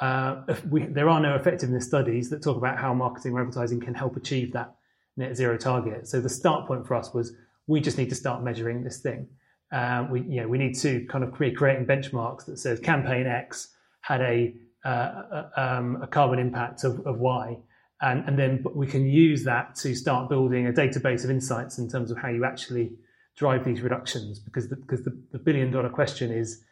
Uh, 0.00 0.42
we, 0.70 0.84
there 0.86 1.08
are 1.08 1.20
no 1.20 1.34
effectiveness 1.34 1.86
studies 1.86 2.30
that 2.30 2.42
talk 2.42 2.56
about 2.56 2.78
how 2.78 2.94
marketing 2.94 3.32
or 3.34 3.40
advertising 3.40 3.80
can 3.80 3.94
help 3.94 4.16
achieve 4.16 4.52
that 4.52 4.74
net 5.16 5.36
zero 5.36 5.56
target. 5.58 6.08
So 6.08 6.20
the 6.20 6.28
start 6.28 6.66
point 6.66 6.86
for 6.86 6.94
us 6.94 7.12
was 7.12 7.34
we 7.66 7.80
just 7.80 7.98
need 7.98 8.08
to 8.08 8.14
start 8.14 8.42
measuring 8.42 8.82
this 8.82 9.00
thing. 9.00 9.28
Uh, 9.70 10.06
we, 10.10 10.22
you 10.22 10.40
know, 10.40 10.48
we 10.48 10.58
need 10.58 10.74
to 10.78 11.04
kind 11.06 11.22
of 11.22 11.32
create 11.32 11.56
creating 11.56 11.86
benchmarks 11.86 12.46
that 12.46 12.58
says 12.58 12.80
campaign 12.80 13.26
X 13.26 13.68
had 14.00 14.20
a, 14.22 14.54
uh, 14.84 14.88
a, 14.90 15.62
um, 15.62 16.02
a 16.02 16.06
carbon 16.06 16.38
impact 16.38 16.82
of, 16.82 17.06
of 17.06 17.18
Y, 17.18 17.56
and, 18.00 18.26
and 18.26 18.38
then 18.38 18.64
we 18.74 18.86
can 18.86 19.06
use 19.06 19.44
that 19.44 19.74
to 19.76 19.94
start 19.94 20.28
building 20.28 20.66
a 20.66 20.72
database 20.72 21.22
of 21.22 21.30
insights 21.30 21.78
in 21.78 21.88
terms 21.88 22.10
of 22.10 22.16
how 22.16 22.28
you 22.28 22.44
actually 22.44 22.92
drive 23.36 23.64
these 23.64 23.82
reductions. 23.82 24.38
Because 24.38 24.68
the, 24.68 24.76
because 24.76 25.04
the, 25.04 25.16
the 25.32 25.38
billion 25.38 25.70
dollar 25.70 25.90
question 25.90 26.32
is 26.32 26.64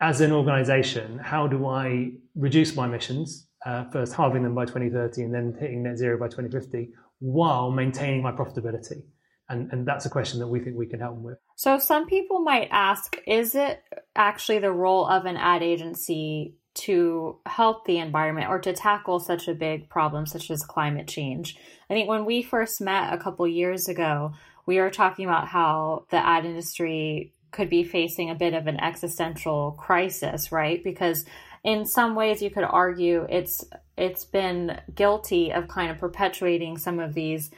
as 0.00 0.20
an 0.20 0.32
organization, 0.32 1.18
how 1.18 1.46
do 1.46 1.66
I 1.66 2.12
reduce 2.34 2.74
my 2.76 2.86
emissions, 2.86 3.48
uh, 3.66 3.84
first 3.90 4.14
halving 4.14 4.42
them 4.42 4.54
by 4.54 4.64
2030 4.64 5.22
and 5.22 5.34
then 5.34 5.56
hitting 5.58 5.82
net 5.82 5.98
zero 5.98 6.18
by 6.18 6.26
2050, 6.26 6.90
while 7.18 7.70
maintaining 7.70 8.22
my 8.22 8.32
profitability? 8.32 9.02
And, 9.48 9.72
and 9.72 9.86
that's 9.86 10.04
a 10.04 10.10
question 10.10 10.40
that 10.40 10.46
we 10.46 10.60
think 10.60 10.76
we 10.76 10.86
can 10.86 11.00
help 11.00 11.14
them 11.14 11.24
with. 11.24 11.38
So, 11.56 11.78
some 11.78 12.06
people 12.06 12.40
might 12.40 12.68
ask 12.70 13.16
is 13.26 13.54
it 13.54 13.82
actually 14.14 14.58
the 14.58 14.70
role 14.70 15.06
of 15.06 15.24
an 15.24 15.36
ad 15.36 15.62
agency 15.62 16.54
to 16.74 17.38
help 17.46 17.86
the 17.86 17.98
environment 17.98 18.48
or 18.48 18.60
to 18.60 18.72
tackle 18.72 19.18
such 19.18 19.48
a 19.48 19.54
big 19.54 19.88
problem 19.88 20.26
such 20.26 20.50
as 20.50 20.62
climate 20.62 21.08
change? 21.08 21.56
I 21.88 21.94
think 21.94 22.08
when 22.08 22.26
we 22.26 22.42
first 22.42 22.80
met 22.80 23.12
a 23.12 23.18
couple 23.18 23.48
years 23.48 23.88
ago, 23.88 24.32
we 24.66 24.78
were 24.78 24.90
talking 24.90 25.24
about 25.24 25.48
how 25.48 26.04
the 26.10 26.24
ad 26.24 26.44
industry 26.44 27.32
could 27.50 27.70
be 27.70 27.84
facing 27.84 28.30
a 28.30 28.34
bit 28.34 28.54
of 28.54 28.66
an 28.66 28.78
existential 28.80 29.72
crisis, 29.72 30.52
right? 30.52 30.82
Because 30.82 31.24
in 31.64 31.84
some 31.84 32.14
ways 32.14 32.42
you 32.42 32.50
could 32.50 32.64
argue 32.64 33.26
it's 33.28 33.64
it's 33.96 34.24
been 34.24 34.80
guilty 34.94 35.52
of 35.52 35.68
kind 35.68 35.90
of 35.90 35.98
perpetuating 35.98 36.78
some 36.78 37.00
of 37.00 37.14
these 37.14 37.50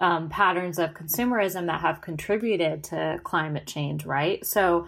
um, 0.00 0.28
patterns 0.28 0.78
of 0.78 0.94
consumerism 0.94 1.66
that 1.66 1.80
have 1.80 2.00
contributed 2.00 2.84
to 2.84 3.18
climate 3.24 3.66
change, 3.66 4.06
right? 4.06 4.44
So, 4.46 4.86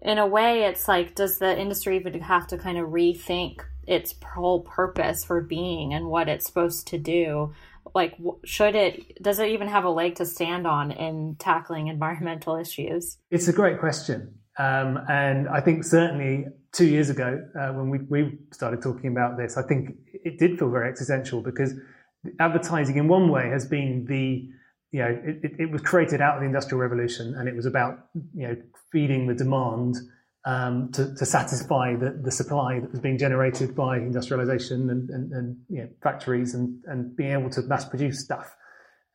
in 0.00 0.18
a 0.18 0.26
way, 0.26 0.64
it's 0.64 0.88
like, 0.88 1.14
does 1.14 1.38
the 1.38 1.58
industry 1.58 1.96
even 1.96 2.20
have 2.20 2.46
to 2.48 2.56
kind 2.56 2.78
of 2.78 2.88
rethink 2.88 3.60
its 3.86 4.14
whole 4.34 4.60
purpose 4.60 5.24
for 5.24 5.40
being 5.40 5.92
and 5.92 6.06
what 6.06 6.28
it's 6.28 6.46
supposed 6.46 6.86
to 6.88 6.98
do 6.98 7.52
like 7.94 8.14
should 8.44 8.74
it 8.74 9.22
does 9.22 9.38
it 9.38 9.48
even 9.48 9.68
have 9.68 9.84
a 9.84 9.90
leg 9.90 10.16
to 10.16 10.26
stand 10.26 10.66
on 10.66 10.90
in 10.90 11.36
tackling 11.38 11.88
environmental 11.88 12.56
issues? 12.56 13.18
It's 13.30 13.48
a 13.48 13.52
great 13.52 13.78
question. 13.78 14.34
Um, 14.58 14.98
and 15.08 15.48
i 15.48 15.60
think 15.60 15.84
certainly 15.84 16.46
two 16.72 16.86
years 16.86 17.10
ago 17.10 17.40
uh, 17.56 17.68
when 17.68 17.90
we, 17.90 17.98
we 18.08 18.38
started 18.52 18.82
talking 18.82 19.12
about 19.12 19.38
this 19.38 19.56
i 19.56 19.62
think 19.62 19.90
it 20.12 20.36
did 20.36 20.58
feel 20.58 20.68
very 20.68 20.88
existential 20.88 21.40
because 21.40 21.74
advertising 22.40 22.96
in 22.96 23.06
one 23.06 23.28
way 23.30 23.48
has 23.50 23.66
been 23.66 24.04
the 24.06 24.48
you 24.90 25.00
know 25.00 25.16
it, 25.24 25.52
it 25.58 25.70
was 25.70 25.80
created 25.82 26.20
out 26.20 26.34
of 26.34 26.40
the 26.40 26.46
industrial 26.46 26.80
revolution 26.80 27.34
and 27.36 27.48
it 27.48 27.54
was 27.54 27.66
about 27.66 28.06
you 28.34 28.48
know 28.48 28.56
feeding 28.90 29.26
the 29.26 29.34
demand 29.34 29.96
um, 30.44 30.90
to, 30.92 31.14
to, 31.14 31.26
satisfy 31.26 31.94
the, 31.96 32.18
the, 32.22 32.30
supply 32.30 32.80
that 32.80 32.90
was 32.90 33.00
being 33.00 33.18
generated 33.18 33.74
by 33.74 33.96
industrialization 33.96 34.88
and, 34.88 35.10
and, 35.10 35.32
and 35.32 35.56
you 35.68 35.82
know, 35.82 35.88
factories 36.02 36.54
and, 36.54 36.82
and 36.86 37.14
being 37.16 37.32
able 37.32 37.50
to 37.50 37.62
mass 37.62 37.84
produce 37.84 38.24
stuff. 38.24 38.54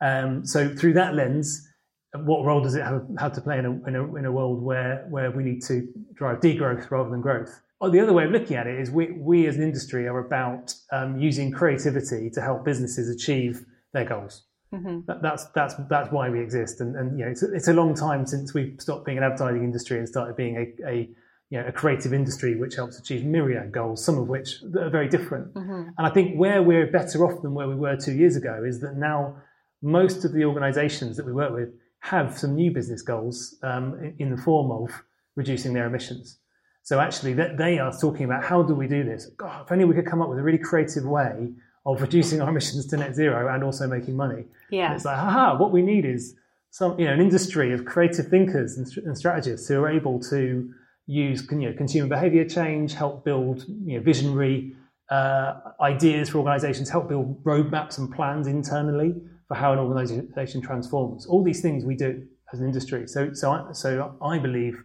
Um, 0.00 0.44
so 0.46 0.68
through 0.68 0.92
that 0.94 1.14
lens, 1.14 1.66
what 2.12 2.44
role 2.44 2.62
does 2.62 2.74
it 2.74 2.82
have, 2.82 3.06
have 3.18 3.32
to 3.32 3.40
play 3.40 3.58
in 3.58 3.64
a, 3.64 3.88
in 3.88 3.96
a, 3.96 4.14
in 4.16 4.24
a 4.26 4.32
world 4.32 4.62
where, 4.62 5.06
where 5.08 5.30
we 5.30 5.42
need 5.42 5.62
to 5.64 5.88
drive 6.14 6.40
degrowth 6.40 6.90
rather 6.90 7.10
than 7.10 7.20
growth? 7.20 7.60
Or 7.80 7.90
the 7.90 8.00
other 8.00 8.12
way 8.12 8.24
of 8.24 8.30
looking 8.30 8.56
at 8.56 8.66
it 8.66 8.78
is 8.78 8.90
we, 8.90 9.12
we 9.12 9.46
as 9.46 9.56
an 9.56 9.62
industry 9.62 10.06
are 10.06 10.18
about 10.18 10.74
um, 10.92 11.18
using 11.18 11.50
creativity 11.50 12.30
to 12.30 12.40
help 12.40 12.64
businesses 12.64 13.08
achieve 13.08 13.64
their 13.92 14.04
goals. 14.04 14.44
Mm-hmm. 14.74 15.00
That, 15.06 15.22
that's 15.22 15.46
that's 15.54 15.74
that's 15.88 16.10
why 16.12 16.28
we 16.30 16.40
exist, 16.40 16.80
and 16.80 16.96
and 16.96 17.18
you 17.18 17.24
know 17.24 17.30
it's 17.30 17.42
a, 17.42 17.52
it's 17.52 17.68
a 17.68 17.72
long 17.72 17.94
time 17.94 18.26
since 18.26 18.52
we 18.54 18.74
stopped 18.78 19.06
being 19.06 19.18
an 19.18 19.24
advertising 19.24 19.62
industry 19.62 19.98
and 19.98 20.08
started 20.08 20.36
being 20.36 20.56
a, 20.56 20.88
a 20.88 21.08
you 21.50 21.60
know, 21.60 21.68
a 21.68 21.72
creative 21.72 22.12
industry 22.12 22.56
which 22.56 22.74
helps 22.74 22.98
achieve 22.98 23.24
myriad 23.24 23.70
goals, 23.70 24.04
some 24.04 24.18
of 24.18 24.28
which 24.28 24.62
are 24.76 24.90
very 24.90 25.08
different. 25.08 25.52
Mm-hmm. 25.54 25.88
And 25.96 26.06
I 26.06 26.10
think 26.10 26.36
where 26.36 26.62
we're 26.62 26.90
better 26.90 27.24
off 27.24 27.42
than 27.42 27.54
where 27.54 27.68
we 27.68 27.76
were 27.76 27.96
two 27.96 28.12
years 28.12 28.34
ago 28.34 28.64
is 28.66 28.80
that 28.80 28.96
now 28.96 29.36
most 29.82 30.24
of 30.24 30.32
the 30.32 30.44
organisations 30.44 31.16
that 31.16 31.26
we 31.26 31.32
work 31.32 31.52
with 31.52 31.68
have 32.00 32.36
some 32.36 32.54
new 32.54 32.70
business 32.70 33.02
goals 33.02 33.56
um, 33.62 33.94
in, 34.00 34.14
in, 34.18 34.30
the 34.34 34.42
form 34.42 34.70
of 34.70 34.90
reducing 35.36 35.72
their 35.72 35.86
emissions. 35.86 36.38
So 36.82 37.00
actually, 37.00 37.34
that 37.34 37.56
they 37.56 37.78
are 37.78 37.92
talking 37.98 38.24
about 38.24 38.44
how 38.44 38.62
do 38.62 38.74
we 38.74 38.86
do 38.86 39.04
this? 39.04 39.26
God, 39.36 39.64
if 39.64 39.72
only 39.72 39.84
we 39.84 39.94
could 39.94 40.06
come 40.06 40.20
up 40.20 40.28
with 40.28 40.38
a 40.38 40.42
really 40.42 40.58
creative 40.58 41.04
way 41.04 41.52
of 41.86 42.00
reducing 42.00 42.40
our 42.40 42.48
emissions 42.54 42.86
to 42.86 42.96
net 42.96 43.14
zero 43.14 43.52
and 43.52 43.62
also 43.62 43.86
making 43.86 44.16
money. 44.16 44.44
Yeah, 44.70 44.86
and 44.86 44.94
it's 44.94 45.04
like, 45.04 45.16
haha, 45.16 45.56
what 45.56 45.72
we 45.72 45.82
need 45.82 46.04
is 46.04 46.34
some, 46.70 46.98
you 46.98 47.06
know, 47.06 47.12
an 47.12 47.20
industry 47.20 47.72
of 47.72 47.84
creative 47.84 48.28
thinkers 48.28 48.76
and, 48.76 48.86
and 49.06 49.16
strategists 49.16 49.68
who 49.68 49.80
are 49.82 49.88
able 49.88 50.18
to 50.20 50.72
use 51.06 51.46
you 51.50 51.58
know, 51.58 51.72
consumer 51.72 52.08
behavior 52.08 52.44
change, 52.44 52.94
help 52.94 53.24
build 53.24 53.64
you 53.84 53.96
know, 53.96 54.02
visionary 54.02 54.74
uh, 55.10 55.54
ideas 55.80 56.30
for 56.30 56.38
organizations, 56.38 56.88
help 56.88 57.08
build 57.08 57.42
roadmaps 57.44 57.98
and 57.98 58.12
plans 58.12 58.46
internally 58.46 59.14
for 59.48 59.54
how 59.54 59.72
an 59.72 59.78
organization 59.78 60.60
transforms. 60.60 61.26
All 61.26 61.44
these 61.44 61.60
things 61.60 61.84
we 61.84 61.94
do 61.94 62.26
as 62.52 62.60
an 62.60 62.66
industry. 62.66 63.06
So, 63.06 63.32
so, 63.32 63.50
I, 63.50 63.72
so 63.72 64.16
I 64.22 64.38
believe 64.38 64.82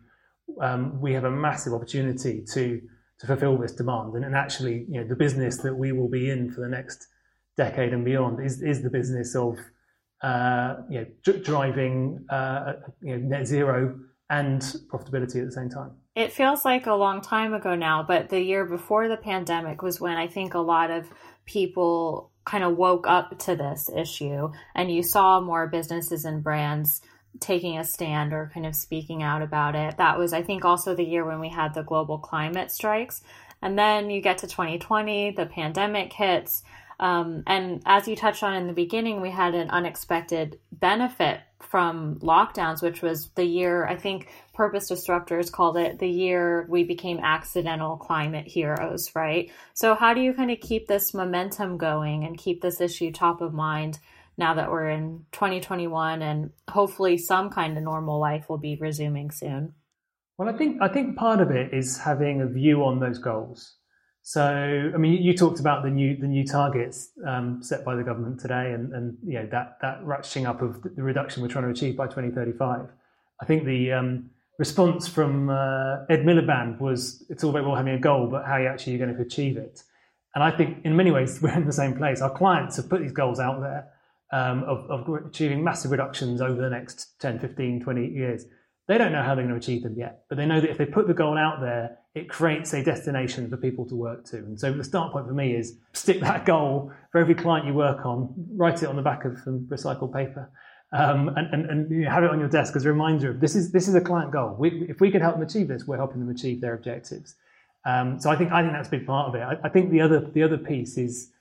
um, 0.62 1.00
we 1.00 1.14
have 1.14 1.24
a 1.24 1.32
massive 1.32 1.74
opportunity 1.74 2.44
to 2.54 2.82
to 3.20 3.28
fulfill 3.28 3.58
this 3.58 3.74
demand. 3.74 4.14
And, 4.16 4.26
and 4.26 4.36
actually, 4.36 4.86
you 4.90 5.02
know, 5.02 5.08
the 5.08 5.16
business 5.16 5.58
that 5.58 5.76
we 5.76 5.92
will 5.92 6.10
be 6.10 6.30
in 6.30 6.52
for 6.52 6.62
the 6.62 6.70
next 6.70 7.08
decade 7.58 7.94
and 7.94 8.06
beyond 8.06 8.44
is, 8.44 8.62
is 8.62 8.82
the 8.82 8.90
business 8.90 9.36
of 9.36 9.58
uh, 10.22 10.76
you 10.90 11.00
know, 11.00 11.06
d- 11.24 11.40
driving 11.40 12.26
uh, 12.30 12.74
you 13.02 13.18
know, 13.18 13.38
net 13.38 13.48
zero 13.48 14.00
and 14.30 14.62
profitability 14.92 15.40
at 15.40 15.46
the 15.46 15.52
same 15.52 15.70
time. 15.70 15.92
It 16.16 16.32
feels 16.34 16.66
like 16.66 16.86
a 16.86 16.94
long 16.94 17.22
time 17.22 17.54
ago 17.54 17.76
now, 17.76 18.04
but 18.04 18.30
the 18.30 18.42
year 18.42 18.66
before 18.66 19.08
the 19.08 19.18
pandemic 19.18 19.82
was 19.82 20.02
when 20.02 20.18
I 20.18 20.28
think 20.28 20.54
a 20.54 20.60
lot 20.60 20.92
of 20.92 21.08
people 21.46 22.32
kind 22.46 22.64
of 22.64 22.78
woke 22.78 23.08
up 23.08 23.38
to 23.40 23.56
this 23.56 23.90
issue 23.96 24.50
and 24.76 24.92
you 24.92 25.04
saw 25.04 25.40
more 25.40 25.68
businesses 25.68 26.26
and 26.26 26.44
brands 26.44 27.02
taking 27.40 27.78
a 27.78 27.84
stand 27.84 28.34
or 28.34 28.52
kind 28.54 28.66
of 28.66 28.76
speaking 28.76 29.24
out 29.24 29.42
about 29.42 29.76
it. 29.76 29.98
That 29.98 30.18
was, 30.18 30.34
I 30.34 30.42
think, 30.42 30.66
also 30.66 30.96
the 30.96 31.04
year 31.04 31.26
when 31.26 31.40
we 31.40 31.50
had 31.50 31.74
the 31.74 31.84
global 31.84 32.18
climate 32.18 32.72
strikes. 32.72 33.22
And 33.62 33.78
then 33.78 34.10
you 34.10 34.22
get 34.22 34.40
to 34.40 34.48
2020, 34.48 35.32
the 35.32 35.46
pandemic 35.46 36.14
hits. 36.14 36.64
Um, 37.00 37.44
and 37.48 37.82
as 37.86 38.08
you 38.08 38.16
touched 38.16 38.44
on 38.44 38.56
in 38.56 38.68
the 38.68 38.74
beginning, 38.74 39.22
we 39.22 39.32
had 39.32 39.56
an 39.56 39.70
unexpected 39.70 40.60
benefit 40.72 41.40
from 41.60 42.16
lockdowns, 42.20 42.82
which 42.82 43.02
was 43.02 43.30
the 43.36 43.44
year, 43.44 43.86
I 43.86 43.96
think 43.96 44.30
Purpose 44.54 44.92
Disruptors 44.92 45.52
called 45.52 45.78
it 45.78 46.00
the 46.00 46.10
year 46.10 46.66
we 46.70 46.84
became 46.84 47.20
accidental 47.20 47.98
climate 47.98 48.48
heroes, 48.48 49.12
right? 49.16 49.52
So, 49.74 49.96
how 49.96 50.14
do 50.14 50.22
you 50.22 50.34
kind 50.34 50.52
of 50.52 50.60
keep 50.60 50.88
this 50.88 51.14
momentum 51.14 51.78
going 51.78 52.24
and 52.24 52.38
keep 52.38 52.62
this 52.62 52.82
issue 52.82 53.12
top 53.12 53.42
of 53.42 53.54
mind 53.54 54.00
now 54.40 54.56
that 54.56 54.72
we're 54.72 54.90
in 54.90 55.26
2021 55.34 56.22
and 56.22 56.50
hopefully 56.70 57.18
some 57.18 57.50
kind 57.50 57.78
of 57.78 57.84
normal 57.84 58.20
life 58.20 58.50
will 58.50 58.58
be 58.58 58.78
resuming 58.78 59.30
soon? 59.30 59.74
Well, 60.38 60.48
I 60.48 60.54
think 60.54 60.82
I 60.82 60.88
think 60.88 61.18
part 61.18 61.42
of 61.42 61.52
it 61.52 61.74
is 61.74 61.98
having 61.98 62.42
a 62.42 62.48
view 62.48 62.84
on 62.86 63.00
those 63.00 63.20
goals. 63.20 63.76
So, 64.22 64.42
I 64.94 64.98
mean, 64.98 65.22
you 65.22 65.36
talked 65.36 65.60
about 65.60 65.84
the 65.84 65.90
new 65.90 66.16
the 66.16 66.28
new 66.28 66.46
targets 66.46 67.10
um, 67.28 67.62
set 67.62 67.84
by 67.84 67.96
the 67.96 68.04
government 68.04 68.40
today, 68.40 68.72
and, 68.72 68.94
and 68.94 69.18
you 69.26 69.34
know 69.34 69.48
that 69.52 69.78
that 69.82 70.02
ratcheting 70.04 70.48
up 70.48 70.62
of 70.62 70.82
the 70.82 71.04
reduction 71.04 71.42
we're 71.42 71.50
trying 71.50 71.66
to 71.66 71.72
achieve 71.72 71.98
by 71.98 72.06
2035. 72.06 72.88
I 73.42 73.46
think 73.46 73.66
the 73.66 73.92
um, 73.92 74.30
response 74.58 75.08
from 75.08 75.50
uh, 75.50 76.06
Ed 76.10 76.24
Miliband 76.24 76.80
was, 76.80 77.26
"It's 77.30 77.44
all 77.44 77.52
very 77.52 77.66
well 77.66 77.76
having 77.76 77.94
a 77.94 78.00
goal, 78.00 78.28
but 78.28 78.46
how 78.46 78.54
are 78.54 78.62
you 78.62 78.68
actually 78.70 78.98
going 78.98 79.14
to 79.14 79.22
achieve 79.22 79.58
it?" 79.58 79.84
And 80.36 80.44
I 80.44 80.52
think 80.52 80.86
in 80.86 80.96
many 80.96 81.12
ways 81.12 81.40
we're 81.42 81.54
in 81.54 81.66
the 81.66 81.74
same 81.74 81.98
place. 81.98 82.22
Our 82.22 82.30
clients 82.30 82.78
have 82.78 82.88
put 82.88 83.02
these 83.02 83.12
goals 83.12 83.42
out 83.42 83.60
there 83.60 83.92
um, 84.32 84.64
of, 84.64 84.90
of 84.90 85.26
achieving 85.26 85.64
massive 85.64 85.92
reductions 85.92 86.42
over 86.42 86.62
the 86.62 86.70
next 86.70 87.20
10, 87.20 87.40
15, 87.40 87.82
20 87.82 88.08
years. 88.08 88.46
They 88.88 88.98
don't 88.98 89.12
know 89.12 89.22
how 89.22 89.36
they're 89.36 89.46
going 89.46 89.60
to 89.60 89.64
achieve 89.64 89.84
them 89.84 89.96
yet, 89.98 90.24
but 90.30 90.38
they 90.38 90.46
know 90.46 90.60
that 90.60 90.70
if 90.70 90.78
they 90.78 90.86
put 90.86 91.08
the 91.08 91.14
goal 91.14 91.38
out 91.38 91.62
there, 91.62 91.98
it 92.16 92.28
creates 92.28 92.74
a 92.74 92.84
destination 92.84 93.48
for 93.50 93.58
people 93.58 93.86
to 93.88 93.96
work 93.96 94.26
to. 94.26 94.38
And 94.38 94.60
so 94.60 94.74
the 94.74 94.84
start 94.84 95.12
point 95.12 95.28
for 95.28 95.34
me 95.34 95.54
is 95.54 95.78
stick 95.94 96.20
that 96.22 96.46
goal 96.48 96.92
for 97.12 97.20
every 97.20 97.36
client 97.36 97.68
you 97.68 97.74
work 97.74 98.06
on, 98.06 98.34
write 98.56 98.82
it 98.82 98.90
on 98.90 98.96
the 98.96 99.04
back 99.04 99.26
of 99.26 99.38
some 99.44 99.68
recycled 99.70 100.14
paper, 100.14 100.52
um, 100.92 101.30
and, 101.36 101.54
and, 101.54 101.66
and 101.70 102.08
have 102.08 102.24
it 102.24 102.32
on 102.32 102.40
your 102.40 102.50
desk 102.50 102.76
as 102.76 102.86
a 102.86 102.90
reminder 102.90 103.30
of 103.30 103.40
this 103.40 103.56
is 103.56 103.72
this 103.72 103.88
is 103.88 103.94
a 103.94 104.02
client 104.02 104.32
goal. 104.32 104.56
We, 104.58 104.88
if 104.90 105.00
we 105.00 105.12
can 105.12 105.22
help 105.22 105.36
them 105.36 105.44
achieve 105.44 105.68
this, 105.68 105.86
we're 105.86 105.98
helping 105.98 106.20
them 106.20 106.30
achieve 106.30 106.62
their 106.62 106.74
objectives. 106.74 107.36
Um, 107.86 108.20
so 108.20 108.30
I 108.30 108.36
think 108.36 108.52
I 108.52 108.62
think 108.62 108.74
that's 108.74 108.88
a 108.88 108.92
big 108.92 109.06
part 109.06 109.30
of 109.30 109.36
it. 109.36 109.44
I, 109.44 109.68
I, 109.68 109.70
think 109.70 109.92
the 109.92 110.02
other 110.02 110.20
the 110.20 110.42
other 110.42 110.58
piece 110.58 110.98
is 110.98 111.32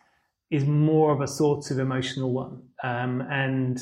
is 0.51 0.64
more 0.64 1.12
of 1.12 1.20
a 1.20 1.26
sort 1.26 1.70
of 1.70 1.78
emotional 1.78 2.32
one, 2.32 2.62
um, 2.82 3.20
and 3.30 3.78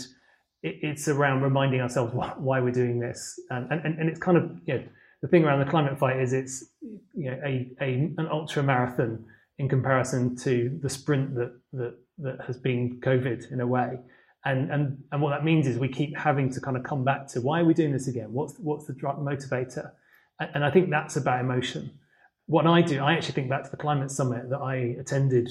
it, 0.62 0.76
it's 0.82 1.08
around 1.08 1.42
reminding 1.42 1.80
ourselves 1.80 2.12
why, 2.14 2.60
we're 2.60 2.70
doing 2.72 2.98
this, 2.98 3.38
and, 3.50 3.70
and 3.70 3.98
and 3.98 4.08
it's 4.08 4.20
kind 4.20 4.36
of 4.36 4.50
you 4.64 4.74
know 4.74 4.84
the 5.22 5.28
thing 5.28 5.44
around 5.44 5.60
the 5.60 5.70
climate 5.70 5.98
fight 5.98 6.20
is 6.20 6.32
it's 6.32 6.64
you 7.14 7.30
know 7.30 7.40
a, 7.44 7.70
a 7.80 7.92
an 8.18 8.28
ultra 8.30 8.62
marathon 8.62 9.24
in 9.58 9.68
comparison 9.68 10.36
to 10.36 10.78
the 10.82 10.90
sprint 10.90 11.34
that 11.34 11.52
that 11.72 11.94
that 12.18 12.40
has 12.46 12.56
been 12.56 13.00
COVID 13.00 13.52
in 13.52 13.60
a 13.60 13.66
way. 13.66 13.98
And, 14.44 14.70
and, 14.70 15.02
and 15.10 15.20
what 15.20 15.30
that 15.30 15.44
means 15.44 15.66
is 15.66 15.76
we 15.76 15.88
keep 15.88 16.16
having 16.16 16.50
to 16.52 16.60
kind 16.60 16.76
of 16.76 16.84
come 16.84 17.04
back 17.04 17.26
to 17.28 17.40
why 17.40 17.60
are 17.60 17.64
we 17.64 17.74
doing 17.74 17.92
this 17.92 18.06
again? 18.06 18.32
What's, 18.32 18.54
what's 18.58 18.86
the 18.86 18.92
motivator? 18.94 19.90
And 20.38 20.64
I 20.64 20.70
think 20.70 20.88
that's 20.88 21.16
about 21.16 21.40
emotion. 21.40 21.90
What 22.46 22.66
I 22.66 22.80
do, 22.80 23.00
I 23.02 23.14
actually 23.14 23.32
think 23.32 23.50
back 23.50 23.64
to 23.64 23.70
the 23.70 23.76
climate 23.76 24.10
summit 24.10 24.48
that 24.50 24.58
I 24.58 24.96
attended 25.00 25.50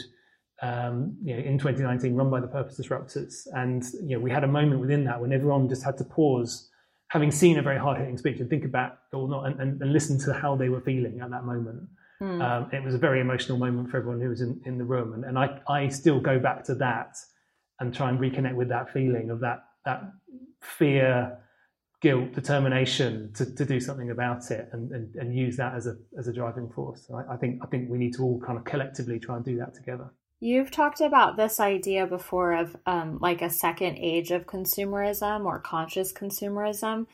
um, 0.66 1.16
you 1.24 1.36
know, 1.36 1.44
in 1.44 1.58
2019, 1.58 2.16
run 2.16 2.30
by 2.30 2.40
the 2.40 2.48
Purpose 2.48 2.80
Disruptors. 2.80 3.48
And 3.54 3.84
you 4.04 4.16
know, 4.16 4.20
we 4.20 4.32
had 4.32 4.44
a 4.44 4.48
moment 4.48 4.82
within 4.82 5.04
that 5.06 5.22
when 5.22 5.32
everyone 5.32 5.70
just 5.70 5.84
had 5.84 5.98
to 6.00 6.04
pause, 6.04 6.70
having 7.10 7.32
seen 7.32 7.60
a 7.60 7.62
very 7.62 7.78
hard 7.78 7.98
hitting 8.00 8.18
speech, 8.18 8.40
and 8.40 8.50
think 8.50 8.66
about 8.66 8.98
or 9.14 9.28
not, 9.28 9.46
and, 9.46 9.60
and, 9.60 9.82
and, 9.82 9.94
listen 9.94 10.20
to 10.20 10.34
how 10.34 10.56
they 10.56 10.70
were 10.70 10.82
feeling 10.82 11.22
at 11.22 11.30
that 11.30 11.46
moment. 11.46 11.84
Mm. 12.22 12.42
Um, 12.42 12.70
it 12.72 12.84
was 12.84 12.96
a 12.96 12.98
very 12.98 13.20
emotional 13.20 13.58
moment 13.58 13.92
for 13.92 13.98
everyone 13.98 14.22
who 14.22 14.30
was 14.30 14.42
in, 14.42 14.60
in 14.66 14.78
the 14.78 14.86
room. 14.86 15.14
And, 15.14 15.26
and 15.26 15.38
I, 15.38 15.60
I 15.68 15.90
still 15.90 16.20
go 16.20 16.40
back 16.40 16.64
to 16.66 16.76
that 16.76 17.18
and 17.80 17.94
try 17.94 18.10
and 18.10 18.20
reconnect 18.20 18.56
with 18.56 18.70
that 18.70 18.92
feeling 18.94 19.30
of 19.30 19.42
that 19.42 19.66
that 19.84 20.02
fear, 20.62 21.38
guilt, 22.02 22.34
determination 22.34 23.32
to, 23.34 23.54
to 23.54 23.66
do 23.66 23.80
something 23.80 24.10
about 24.10 24.50
it 24.50 24.68
and, 24.72 24.92
and, 24.92 25.14
and 25.16 25.36
use 25.36 25.58
that 25.58 25.76
as 25.76 25.86
a 25.86 25.96
as 26.18 26.28
a 26.28 26.34
driving 26.34 26.70
force. 26.70 27.08
I, 27.14 27.34
I 27.34 27.38
think 27.38 27.60
I 27.62 27.68
think 27.68 27.90
we 27.90 27.98
need 27.98 28.14
to 28.16 28.24
all 28.24 28.40
kind 28.40 28.58
of 28.58 28.64
collectively 28.64 29.20
try 29.20 29.36
and 29.36 29.46
do 29.46 29.58
that 29.58 29.76
together. 29.76 30.10
You've 30.40 30.72
talked 30.72 31.02
about 31.02 31.38
this 31.38 31.60
idea 31.60 32.06
before 32.06 32.54
of 32.54 32.76
um, 32.86 33.20
like 33.22 33.42
a 33.42 33.50
second 33.50 33.98
age 33.98 34.32
of 34.32 34.46
consumerism 34.46 35.46
or 35.46 35.60
conscious 35.60 36.12
consumerism, 36.12 37.08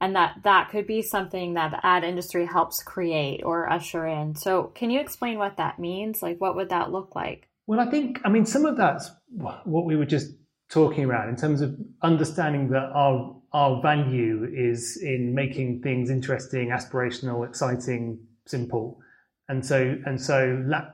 and 0.00 0.14
that 0.14 0.36
that 0.44 0.70
could 0.70 0.86
be 0.86 1.02
something 1.02 1.54
that 1.54 1.72
the 1.72 1.84
ad 1.84 2.04
industry 2.04 2.46
helps 2.46 2.82
create 2.82 3.42
or 3.42 3.70
usher 3.70 4.06
in. 4.06 4.36
So, 4.36 4.64
can 4.74 4.90
you 4.90 5.00
explain 5.00 5.38
what 5.38 5.56
that 5.56 5.78
means? 5.78 6.22
Like, 6.22 6.40
what 6.40 6.54
would 6.54 6.68
that 6.68 6.92
look 6.92 7.16
like? 7.16 7.48
Well, 7.66 7.80
I 7.80 7.90
think, 7.90 8.20
I 8.24 8.30
mean, 8.30 8.46
some 8.46 8.64
of 8.64 8.76
that's 8.76 9.10
what 9.30 9.84
we 9.84 9.96
were 9.96 10.06
just 10.06 10.32
talking 10.70 11.04
about 11.04 11.28
in 11.28 11.36
terms 11.36 11.60
of 11.60 11.76
understanding 12.02 12.68
that 12.70 12.90
our 12.94 13.34
our 13.52 13.80
value 13.82 14.46
is 14.52 14.98
in 15.02 15.34
making 15.34 15.80
things 15.82 16.10
interesting, 16.10 16.68
aspirational, 16.68 17.46
exciting, 17.46 18.18
simple, 18.46 19.00
and 19.48 19.64
so 19.64 19.96
and 20.06 20.20
so 20.20 20.44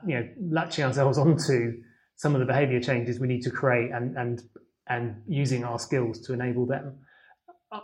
you 0.07 0.15
know 0.15 0.27
latching 0.49 0.83
ourselves 0.83 1.17
onto 1.17 1.81
some 2.15 2.33
of 2.33 2.39
the 2.39 2.45
behaviour 2.45 2.79
changes 2.79 3.19
we 3.19 3.27
need 3.27 3.41
to 3.41 3.51
create 3.51 3.91
and 3.91 4.17
and 4.17 4.41
and 4.87 5.21
using 5.27 5.63
our 5.63 5.79
skills 5.79 6.19
to 6.21 6.33
enable 6.33 6.65
them. 6.65 6.99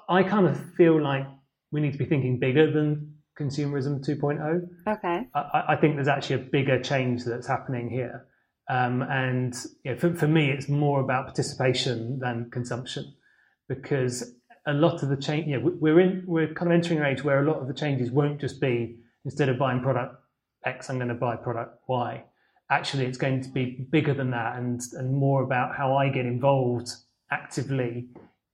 I 0.08 0.24
kind 0.24 0.48
of 0.48 0.60
feel 0.76 1.02
like 1.02 1.26
we 1.72 1.82
need 1.82 1.94
to 1.94 1.98
be 1.98 2.06
thinking 2.06 2.40
bigger 2.40 2.72
than 2.72 3.16
consumerism 3.40 4.06
2.0. 4.08 4.68
Okay. 4.88 5.28
I, 5.34 5.64
I 5.70 5.76
think 5.76 5.96
there's 5.96 6.08
actually 6.08 6.36
a 6.36 6.46
bigger 6.46 6.82
change 6.82 7.26
that's 7.26 7.48
happening 7.48 7.90
here. 7.90 8.28
Um, 8.70 9.02
and 9.02 9.56
you 9.84 9.92
know, 9.92 9.98
for, 9.98 10.14
for 10.14 10.28
me, 10.28 10.52
it's 10.52 10.70
more 10.70 11.02
about 11.02 11.26
participation 11.26 12.20
than 12.20 12.50
consumption, 12.52 13.14
because 13.68 14.36
a 14.68 14.74
lot 14.74 15.02
of 15.04 15.10
the 15.10 15.18
change, 15.18 15.48
you 15.48 15.60
know, 15.60 15.72
we're 15.80 16.00
in, 16.00 16.24
we're 16.28 16.54
kind 16.54 16.72
of 16.72 16.76
entering 16.76 17.00
an 17.00 17.06
age 17.06 17.24
where 17.24 17.44
a 17.44 17.50
lot 17.50 17.58
of 17.60 17.68
the 17.68 17.74
changes 17.74 18.12
won't 18.12 18.40
just 18.40 18.62
be 18.62 18.98
instead 19.26 19.50
of 19.50 19.58
buying 19.58 19.82
product 19.82 20.21
X, 20.66 20.90
I'm 20.90 20.98
going 20.98 21.08
to 21.10 21.16
buy 21.16 21.36
product 21.36 21.80
Y. 21.88 22.24
Actually, 22.70 23.06
it's 23.06 23.18
going 23.18 23.42
to 23.42 23.50
be 23.50 23.88
bigger 23.92 24.14
than 24.14 24.32
that, 24.32 24.58
and 24.58 24.82
and 24.94 25.14
more 25.14 25.44
about 25.44 25.76
how 25.76 25.96
I 25.96 26.10
get 26.10 26.26
involved 26.26 26.90
actively 27.32 28.08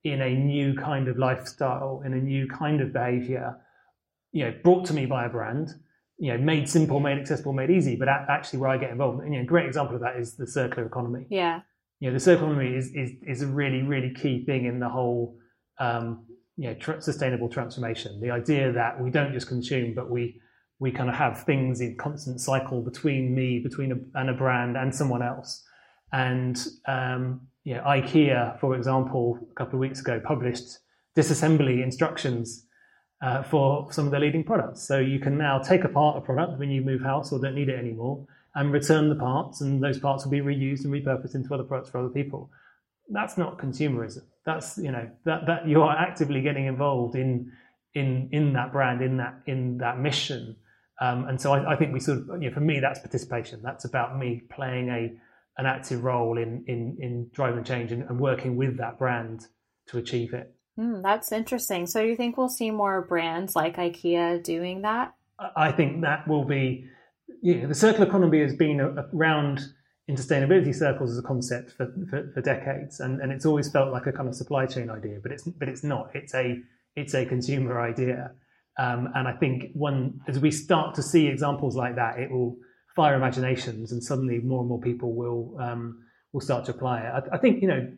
in 0.04 0.22
a 0.22 0.30
new 0.30 0.74
kind 0.74 1.08
of 1.08 1.18
lifestyle, 1.18 2.02
in 2.04 2.12
a 2.12 2.20
new 2.20 2.46
kind 2.48 2.80
of 2.80 2.92
behavior, 2.92 3.56
you 4.32 4.44
know, 4.44 4.54
brought 4.62 4.84
to 4.86 4.94
me 4.94 5.06
by 5.06 5.26
a 5.26 5.28
brand 5.28 5.74
you 6.18 6.32
know, 6.32 6.38
made 6.38 6.68
simple, 6.68 6.98
made 6.98 7.18
accessible, 7.18 7.52
made 7.52 7.70
easy, 7.70 7.94
but 7.94 8.08
actually 8.08 8.58
where 8.58 8.70
I 8.70 8.76
get 8.76 8.90
involved. 8.90 9.22
And, 9.22 9.32
you 9.32 9.38
know, 9.38 9.44
a 9.44 9.46
great 9.46 9.66
example 9.66 9.94
of 9.94 10.00
that 10.02 10.16
is 10.16 10.34
the 10.34 10.46
circular 10.46 10.86
economy. 10.86 11.26
Yeah. 11.30 11.60
You 12.00 12.08
know, 12.08 12.14
the 12.14 12.20
circular 12.20 12.52
economy 12.52 12.76
is, 12.76 12.90
is, 12.92 13.12
is 13.26 13.42
a 13.42 13.46
really, 13.46 13.82
really 13.82 14.12
key 14.12 14.44
thing 14.44 14.66
in 14.66 14.80
the 14.80 14.88
whole, 14.88 15.38
um, 15.78 16.26
you 16.56 16.68
know, 16.68 16.74
tr- 16.74 16.98
sustainable 16.98 17.48
transformation. 17.48 18.20
The 18.20 18.32
idea 18.32 18.72
that 18.72 19.00
we 19.00 19.10
don't 19.10 19.32
just 19.32 19.46
consume, 19.46 19.94
but 19.94 20.10
we, 20.10 20.40
we 20.80 20.90
kind 20.90 21.08
of 21.08 21.16
have 21.16 21.42
things 21.44 21.80
in 21.80 21.96
constant 21.96 22.40
cycle 22.40 22.82
between 22.82 23.34
me, 23.34 23.58
between 23.58 23.92
a, 23.92 24.18
and 24.18 24.30
a 24.30 24.34
brand 24.34 24.76
and 24.76 24.94
someone 24.94 25.22
else. 25.22 25.64
And, 26.12 26.56
um, 26.86 27.40
IKEA, 27.66 28.58
for 28.60 28.76
example, 28.76 29.38
a 29.50 29.54
couple 29.54 29.74
of 29.74 29.80
weeks 29.80 30.00
ago 30.00 30.20
published 30.24 30.78
disassembly 31.16 31.82
instructions 31.82 32.64
uh, 33.20 33.42
for 33.42 33.92
some 33.92 34.06
of 34.06 34.12
the 34.12 34.18
leading 34.18 34.44
products. 34.44 34.86
So 34.86 34.98
you 34.98 35.18
can 35.18 35.36
now 35.36 35.58
take 35.58 35.84
apart 35.84 36.16
a 36.16 36.20
product 36.20 36.58
when 36.58 36.70
you 36.70 36.80
move 36.80 37.02
house 37.02 37.32
or 37.32 37.40
don't 37.40 37.54
need 37.54 37.68
it 37.68 37.78
anymore 37.78 38.26
and 38.54 38.72
return 38.72 39.08
the 39.08 39.14
parts, 39.14 39.60
and 39.60 39.82
those 39.82 39.98
parts 39.98 40.24
will 40.24 40.32
be 40.32 40.40
reused 40.40 40.84
and 40.84 40.92
repurposed 40.92 41.34
into 41.34 41.52
other 41.54 41.62
products 41.62 41.90
for 41.90 41.98
other 41.98 42.08
people. 42.08 42.50
That's 43.08 43.38
not 43.38 43.58
consumerism. 43.58 44.22
That's 44.44 44.78
you 44.78 44.90
know 44.90 45.08
that 45.24 45.46
that 45.46 45.68
you 45.68 45.82
are 45.82 45.96
actively 45.96 46.42
getting 46.42 46.66
involved 46.66 47.14
in 47.14 47.52
in 47.94 48.28
in 48.32 48.52
that 48.54 48.72
brand, 48.72 49.02
in 49.02 49.16
that 49.18 49.40
in 49.46 49.78
that 49.78 49.98
mission. 49.98 50.56
Um, 51.00 51.26
and 51.26 51.40
so 51.40 51.52
I, 51.52 51.74
I, 51.74 51.76
think 51.76 51.92
we 51.92 52.00
sort 52.00 52.18
of, 52.18 52.42
you 52.42 52.48
know, 52.48 52.54
for 52.54 52.60
me, 52.60 52.80
that's 52.80 52.98
participation. 52.98 53.60
That's 53.62 53.84
about 53.84 54.18
me 54.18 54.42
playing 54.50 54.88
a 54.88 55.12
an 55.56 55.66
active 55.66 56.02
role 56.04 56.38
in 56.38 56.64
in 56.66 56.96
in 57.00 57.30
driving 57.32 57.64
change 57.64 57.92
and, 57.92 58.02
and 58.04 58.18
working 58.18 58.56
with 58.56 58.78
that 58.78 58.98
brand 58.98 59.46
to 59.88 59.98
achieve 59.98 60.34
it. 60.34 60.54
Mm, 60.78 61.02
that's 61.02 61.32
interesting. 61.32 61.86
So 61.86 62.00
you 62.00 62.16
think 62.16 62.36
we'll 62.36 62.48
see 62.48 62.70
more 62.70 63.02
brands 63.02 63.56
like 63.56 63.76
IKEA 63.76 64.42
doing 64.42 64.82
that? 64.82 65.14
I 65.56 65.72
think 65.72 66.02
that 66.02 66.26
will 66.26 66.44
be, 66.44 66.84
you 67.42 67.56
know, 67.56 67.68
the 67.68 67.74
circular 67.74 68.06
economy 68.06 68.40
has 68.40 68.54
been 68.54 68.80
around 68.80 69.60
in 70.08 70.16
sustainability 70.16 70.74
circles 70.74 71.12
as 71.12 71.18
a 71.18 71.22
concept 71.22 71.72
for, 71.72 71.92
for, 72.08 72.30
for, 72.32 72.40
decades, 72.40 73.00
and, 73.00 73.20
and 73.20 73.30
it's 73.30 73.44
always 73.44 73.70
felt 73.70 73.92
like 73.92 74.06
a 74.06 74.12
kind 74.12 74.28
of 74.28 74.34
supply 74.34 74.66
chain 74.66 74.90
idea, 74.90 75.18
but 75.22 75.32
it's 75.32 75.44
but 75.44 75.68
it's 75.68 75.84
not. 75.84 76.10
It's 76.14 76.34
a 76.34 76.58
it's 76.96 77.14
a 77.14 77.26
consumer 77.26 77.80
idea, 77.80 78.32
um, 78.78 79.08
and 79.14 79.26
I 79.26 79.32
think 79.32 79.72
one 79.74 80.20
as 80.28 80.38
we 80.38 80.50
start 80.50 80.94
to 80.94 81.02
see 81.02 81.26
examples 81.26 81.76
like 81.76 81.96
that, 81.96 82.18
it 82.18 82.30
will 82.30 82.56
fire 82.94 83.14
imaginations, 83.14 83.92
and 83.92 84.02
suddenly 84.02 84.38
more 84.38 84.60
and 84.60 84.68
more 84.68 84.80
people 84.80 85.14
will 85.14 85.56
um, 85.60 86.02
will 86.32 86.40
start 86.40 86.64
to 86.66 86.70
apply 86.70 87.00
it. 87.00 87.12
I, 87.12 87.36
I 87.36 87.38
think 87.38 87.60
you 87.60 87.68
know 87.68 87.92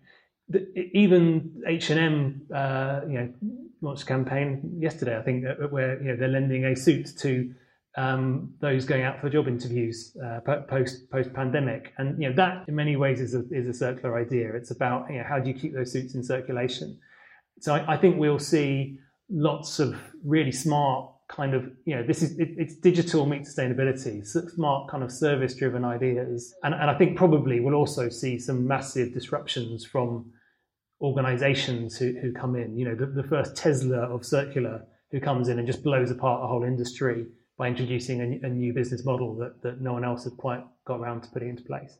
even 0.74 1.62
H 1.66 1.90
and 1.90 2.00
M, 2.00 2.42
uh, 2.54 3.00
you 3.06 3.14
know, 3.14 3.32
launched 3.80 4.02
a 4.02 4.06
campaign 4.06 4.78
yesterday. 4.80 5.16
I 5.16 5.22
think 5.22 5.44
where 5.70 6.02
you 6.02 6.08
know 6.08 6.16
they're 6.16 6.28
lending 6.28 6.64
a 6.64 6.74
suit 6.74 7.16
to 7.18 7.54
um, 7.96 8.54
those 8.60 8.84
going 8.84 9.02
out 9.02 9.20
for 9.20 9.28
job 9.28 9.48
interviews 9.48 10.16
uh, 10.24 10.40
post 10.68 11.10
post 11.10 11.32
pandemic, 11.32 11.92
and 11.98 12.20
you 12.20 12.28
know 12.28 12.34
that 12.36 12.68
in 12.68 12.74
many 12.74 12.96
ways 12.96 13.20
is 13.20 13.34
a 13.34 13.44
is 13.50 13.66
a 13.66 13.74
circular 13.74 14.18
idea. 14.18 14.54
It's 14.54 14.70
about 14.70 15.10
you 15.10 15.18
know 15.18 15.24
how 15.28 15.38
do 15.38 15.48
you 15.48 15.54
keep 15.54 15.74
those 15.74 15.92
suits 15.92 16.14
in 16.14 16.24
circulation. 16.24 16.98
So 17.60 17.74
I, 17.74 17.94
I 17.94 17.96
think 17.96 18.18
we'll 18.18 18.38
see 18.38 18.98
lots 19.30 19.78
of 19.78 19.96
really 20.24 20.52
smart 20.52 21.10
kind 21.28 21.54
of 21.54 21.70
you 21.84 21.94
know 21.94 22.02
this 22.04 22.22
is 22.22 22.36
it, 22.40 22.48
it's 22.56 22.74
digital 22.74 23.24
meet 23.24 23.42
sustainability 23.42 24.26
smart 24.26 24.90
kind 24.90 25.04
of 25.04 25.12
service 25.12 25.54
driven 25.54 25.84
ideas 25.84 26.52
and, 26.64 26.74
and 26.74 26.90
i 26.90 26.98
think 26.98 27.16
probably 27.16 27.60
we'll 27.60 27.76
also 27.76 28.08
see 28.08 28.36
some 28.36 28.66
massive 28.66 29.14
disruptions 29.14 29.84
from 29.84 30.28
organizations 31.00 31.96
who, 31.96 32.14
who 32.20 32.32
come 32.32 32.56
in. 32.56 32.76
You 32.76 32.86
know, 32.86 32.94
the, 32.94 33.06
the 33.06 33.28
first 33.28 33.56
Tesla 33.56 34.00
of 34.00 34.24
circular 34.24 34.84
who 35.10 35.20
comes 35.20 35.48
in 35.48 35.58
and 35.58 35.66
just 35.66 35.82
blows 35.82 36.10
apart 36.10 36.44
a 36.44 36.46
whole 36.46 36.64
industry 36.64 37.26
by 37.56 37.68
introducing 37.68 38.20
a, 38.20 38.46
a, 38.46 38.50
new 38.50 38.72
business 38.72 39.04
model 39.04 39.36
that, 39.36 39.60
that 39.62 39.80
no 39.80 39.92
one 39.92 40.04
else 40.04 40.24
had 40.24 40.36
quite 40.36 40.62
got 40.86 41.00
around 41.00 41.22
to 41.22 41.28
putting 41.30 41.50
into 41.50 41.62
place. 41.64 41.98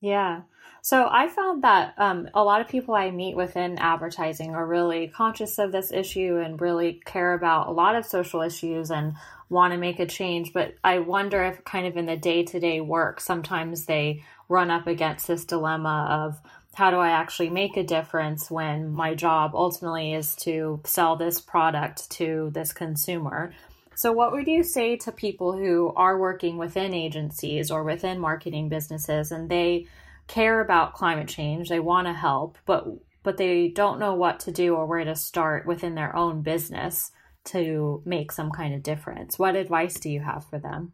Yeah. 0.00 0.42
So 0.82 1.08
I 1.10 1.28
found 1.28 1.62
that 1.62 1.94
um, 1.98 2.28
a 2.34 2.42
lot 2.42 2.62
of 2.62 2.68
people 2.68 2.94
I 2.94 3.10
meet 3.10 3.36
within 3.36 3.78
advertising 3.78 4.54
are 4.54 4.66
really 4.66 5.08
conscious 5.08 5.58
of 5.58 5.72
this 5.72 5.92
issue 5.92 6.40
and 6.42 6.60
really 6.60 7.02
care 7.04 7.34
about 7.34 7.68
a 7.68 7.72
lot 7.72 7.96
of 7.96 8.06
social 8.06 8.40
issues 8.40 8.90
and 8.90 9.14
want 9.50 9.72
to 9.72 9.78
make 9.78 9.98
a 9.98 10.06
change. 10.06 10.54
But 10.54 10.74
I 10.82 11.00
wonder 11.00 11.44
if, 11.44 11.64
kind 11.64 11.86
of 11.86 11.98
in 11.98 12.06
the 12.06 12.16
day 12.16 12.44
to 12.44 12.60
day 12.60 12.80
work, 12.80 13.20
sometimes 13.20 13.84
they 13.84 14.24
run 14.48 14.70
up 14.70 14.86
against 14.86 15.26
this 15.26 15.44
dilemma 15.44 16.08
of 16.10 16.40
how 16.74 16.90
do 16.90 16.96
I 16.96 17.10
actually 17.10 17.50
make 17.50 17.76
a 17.76 17.82
difference 17.82 18.50
when 18.50 18.90
my 18.90 19.14
job 19.14 19.52
ultimately 19.54 20.14
is 20.14 20.34
to 20.36 20.80
sell 20.84 21.16
this 21.16 21.40
product 21.40 22.08
to 22.12 22.50
this 22.54 22.72
consumer? 22.72 23.52
So, 23.94 24.12
what 24.12 24.32
would 24.32 24.46
you 24.46 24.62
say 24.62 24.96
to 24.98 25.12
people 25.12 25.52
who 25.52 25.92
are 25.96 26.18
working 26.18 26.56
within 26.56 26.94
agencies 26.94 27.70
or 27.70 27.84
within 27.84 28.18
marketing 28.18 28.68
businesses 28.68 29.32
and 29.32 29.48
they 29.48 29.86
care 30.26 30.60
about 30.60 30.94
climate 30.94 31.28
change, 31.28 31.68
they 31.68 31.80
want 31.80 32.06
to 32.06 32.12
help, 32.12 32.56
but 32.66 32.86
but 33.22 33.36
they 33.36 33.68
don't 33.68 33.98
know 33.98 34.14
what 34.14 34.40
to 34.40 34.52
do 34.52 34.74
or 34.74 34.86
where 34.86 35.04
to 35.04 35.14
start 35.14 35.66
within 35.66 35.94
their 35.94 36.14
own 36.16 36.42
business 36.42 37.10
to 37.44 38.02
make 38.04 38.32
some 38.32 38.50
kind 38.50 38.74
of 38.74 38.82
difference? 38.82 39.38
What 39.38 39.56
advice 39.56 39.98
do 39.98 40.10
you 40.10 40.20
have 40.20 40.44
for 40.48 40.58
them? 40.58 40.92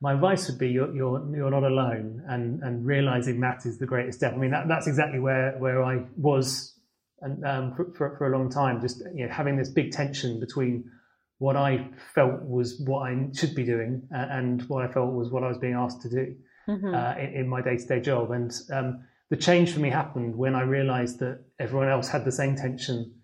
My 0.00 0.14
advice 0.14 0.48
would 0.48 0.58
be 0.58 0.68
you're 0.68 0.94
you're, 0.94 1.36
you're 1.36 1.50
not 1.50 1.64
alone, 1.64 2.22
and 2.28 2.62
and 2.62 2.86
realizing 2.86 3.40
that 3.40 3.66
is 3.66 3.78
the 3.78 3.86
greatest 3.86 4.18
step. 4.18 4.32
I 4.32 4.36
mean, 4.36 4.52
that, 4.52 4.68
that's 4.68 4.86
exactly 4.86 5.18
where 5.18 5.56
where 5.58 5.82
I 5.82 6.04
was, 6.16 6.74
and 7.20 7.44
um, 7.44 7.74
for, 7.74 7.92
for, 7.96 8.16
for 8.16 8.32
a 8.32 8.38
long 8.38 8.48
time, 8.48 8.80
just 8.80 9.02
you 9.14 9.26
know 9.26 9.32
having 9.32 9.56
this 9.56 9.68
big 9.68 9.90
tension 9.90 10.38
between 10.38 10.90
what 11.38 11.56
I 11.56 11.88
felt 12.14 12.42
was 12.42 12.80
what 12.84 13.10
I 13.10 13.28
should 13.32 13.54
be 13.54 13.64
doing 13.64 14.02
and 14.10 14.62
what 14.68 14.84
I 14.84 14.92
felt 14.92 15.12
was 15.12 15.30
what 15.30 15.44
I 15.44 15.48
was 15.48 15.58
being 15.58 15.74
asked 15.74 16.02
to 16.02 16.10
do 16.10 16.34
mm-hmm. 16.68 16.94
uh, 16.94 17.14
in, 17.14 17.34
in, 17.34 17.48
my 17.48 17.62
day 17.62 17.76
to 17.76 17.86
day 17.86 18.00
job. 18.00 18.32
And 18.32 18.52
um, 18.72 19.04
the 19.30 19.36
change 19.36 19.72
for 19.72 19.80
me 19.80 19.90
happened 19.90 20.36
when 20.36 20.54
I 20.54 20.62
realized 20.62 21.20
that 21.20 21.44
everyone 21.60 21.88
else 21.88 22.08
had 22.08 22.24
the 22.24 22.32
same 22.32 22.56
tension 22.56 23.14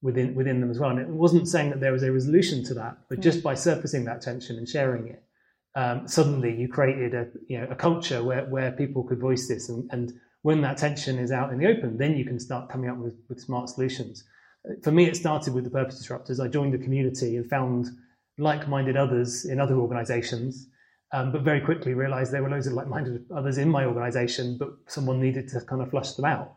within 0.00 0.34
within 0.34 0.60
them 0.60 0.70
as 0.70 0.78
well. 0.78 0.90
And 0.90 1.00
it 1.00 1.08
wasn't 1.08 1.48
saying 1.48 1.70
that 1.70 1.80
there 1.80 1.92
was 1.92 2.04
a 2.04 2.12
resolution 2.12 2.64
to 2.64 2.74
that, 2.74 2.98
but 3.08 3.16
mm-hmm. 3.16 3.22
just 3.22 3.42
by 3.42 3.54
surfacing 3.54 4.04
that 4.04 4.22
tension 4.22 4.56
and 4.56 4.68
sharing 4.68 5.08
it, 5.08 5.24
um, 5.74 6.06
suddenly 6.06 6.54
you 6.54 6.68
created 6.68 7.14
a 7.14 7.26
you 7.48 7.60
know 7.60 7.66
a 7.70 7.74
culture 7.74 8.22
where, 8.22 8.44
where 8.46 8.70
people 8.72 9.02
could 9.02 9.18
voice 9.18 9.48
this. 9.48 9.68
And, 9.68 9.88
and 9.90 10.12
when 10.42 10.60
that 10.60 10.76
tension 10.76 11.18
is 11.18 11.32
out 11.32 11.52
in 11.52 11.58
the 11.58 11.66
open, 11.66 11.98
then 11.98 12.16
you 12.16 12.24
can 12.24 12.38
start 12.38 12.68
coming 12.70 12.88
up 12.88 12.98
with, 12.98 13.14
with 13.28 13.40
smart 13.40 13.68
solutions. 13.68 14.22
For 14.82 14.90
me, 14.90 15.06
it 15.06 15.16
started 15.16 15.54
with 15.54 15.64
the 15.64 15.70
Purpose 15.70 16.04
Disruptors. 16.04 16.44
I 16.44 16.48
joined 16.48 16.74
the 16.74 16.78
community 16.78 17.36
and 17.36 17.48
found 17.48 17.88
like-minded 18.38 18.96
others 18.96 19.44
in 19.44 19.60
other 19.60 19.76
organizations 19.76 20.68
um, 21.12 21.32
but 21.32 21.42
very 21.42 21.60
quickly 21.60 21.94
realized 21.94 22.32
there 22.32 22.42
were 22.42 22.50
loads 22.50 22.66
of 22.66 22.72
like-minded 22.72 23.26
others 23.34 23.58
in 23.58 23.68
my 23.68 23.84
organization, 23.84 24.58
but 24.58 24.70
someone 24.86 25.20
needed 25.20 25.48
to 25.48 25.60
kind 25.60 25.80
of 25.80 25.90
flush 25.90 26.12
them 26.12 26.24
out. 26.24 26.54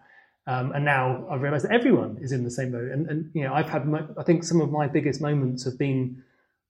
Um, 0.47 0.71
and 0.71 0.83
now 0.83 1.27
I've 1.29 1.41
realized 1.41 1.65
that 1.65 1.71
everyone 1.71 2.17
is 2.21 2.31
in 2.31 2.43
the 2.43 2.49
same 2.49 2.71
boat. 2.71 2.91
And, 2.91 3.07
and 3.07 3.31
you 3.33 3.43
know, 3.43 3.53
I've 3.53 3.69
had, 3.69 3.87
my, 3.87 4.01
I 4.17 4.23
think 4.23 4.43
some 4.43 4.61
of 4.61 4.71
my 4.71 4.87
biggest 4.87 5.21
moments 5.21 5.63
have 5.65 5.77
been 5.77 6.23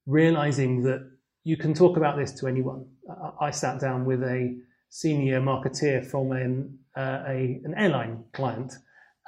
realizing 0.06 0.84
that 0.84 1.10
you 1.46 1.56
can 1.56 1.74
talk 1.74 1.96
about 1.96 2.18
this 2.18 2.34
to 2.34 2.48
anyone. 2.48 2.86
I, 3.10 3.46
I 3.46 3.52
sat 3.52 3.80
down 3.80 4.04
with 4.04 4.24
a 4.24 4.60
senior 4.90 5.40
marketeer 5.40 6.06
from 6.06 6.34
an, 6.34 6.78
uh, 6.98 7.24
a, 7.28 7.62
an 7.64 7.74
airline 7.78 8.26
client 8.34 8.74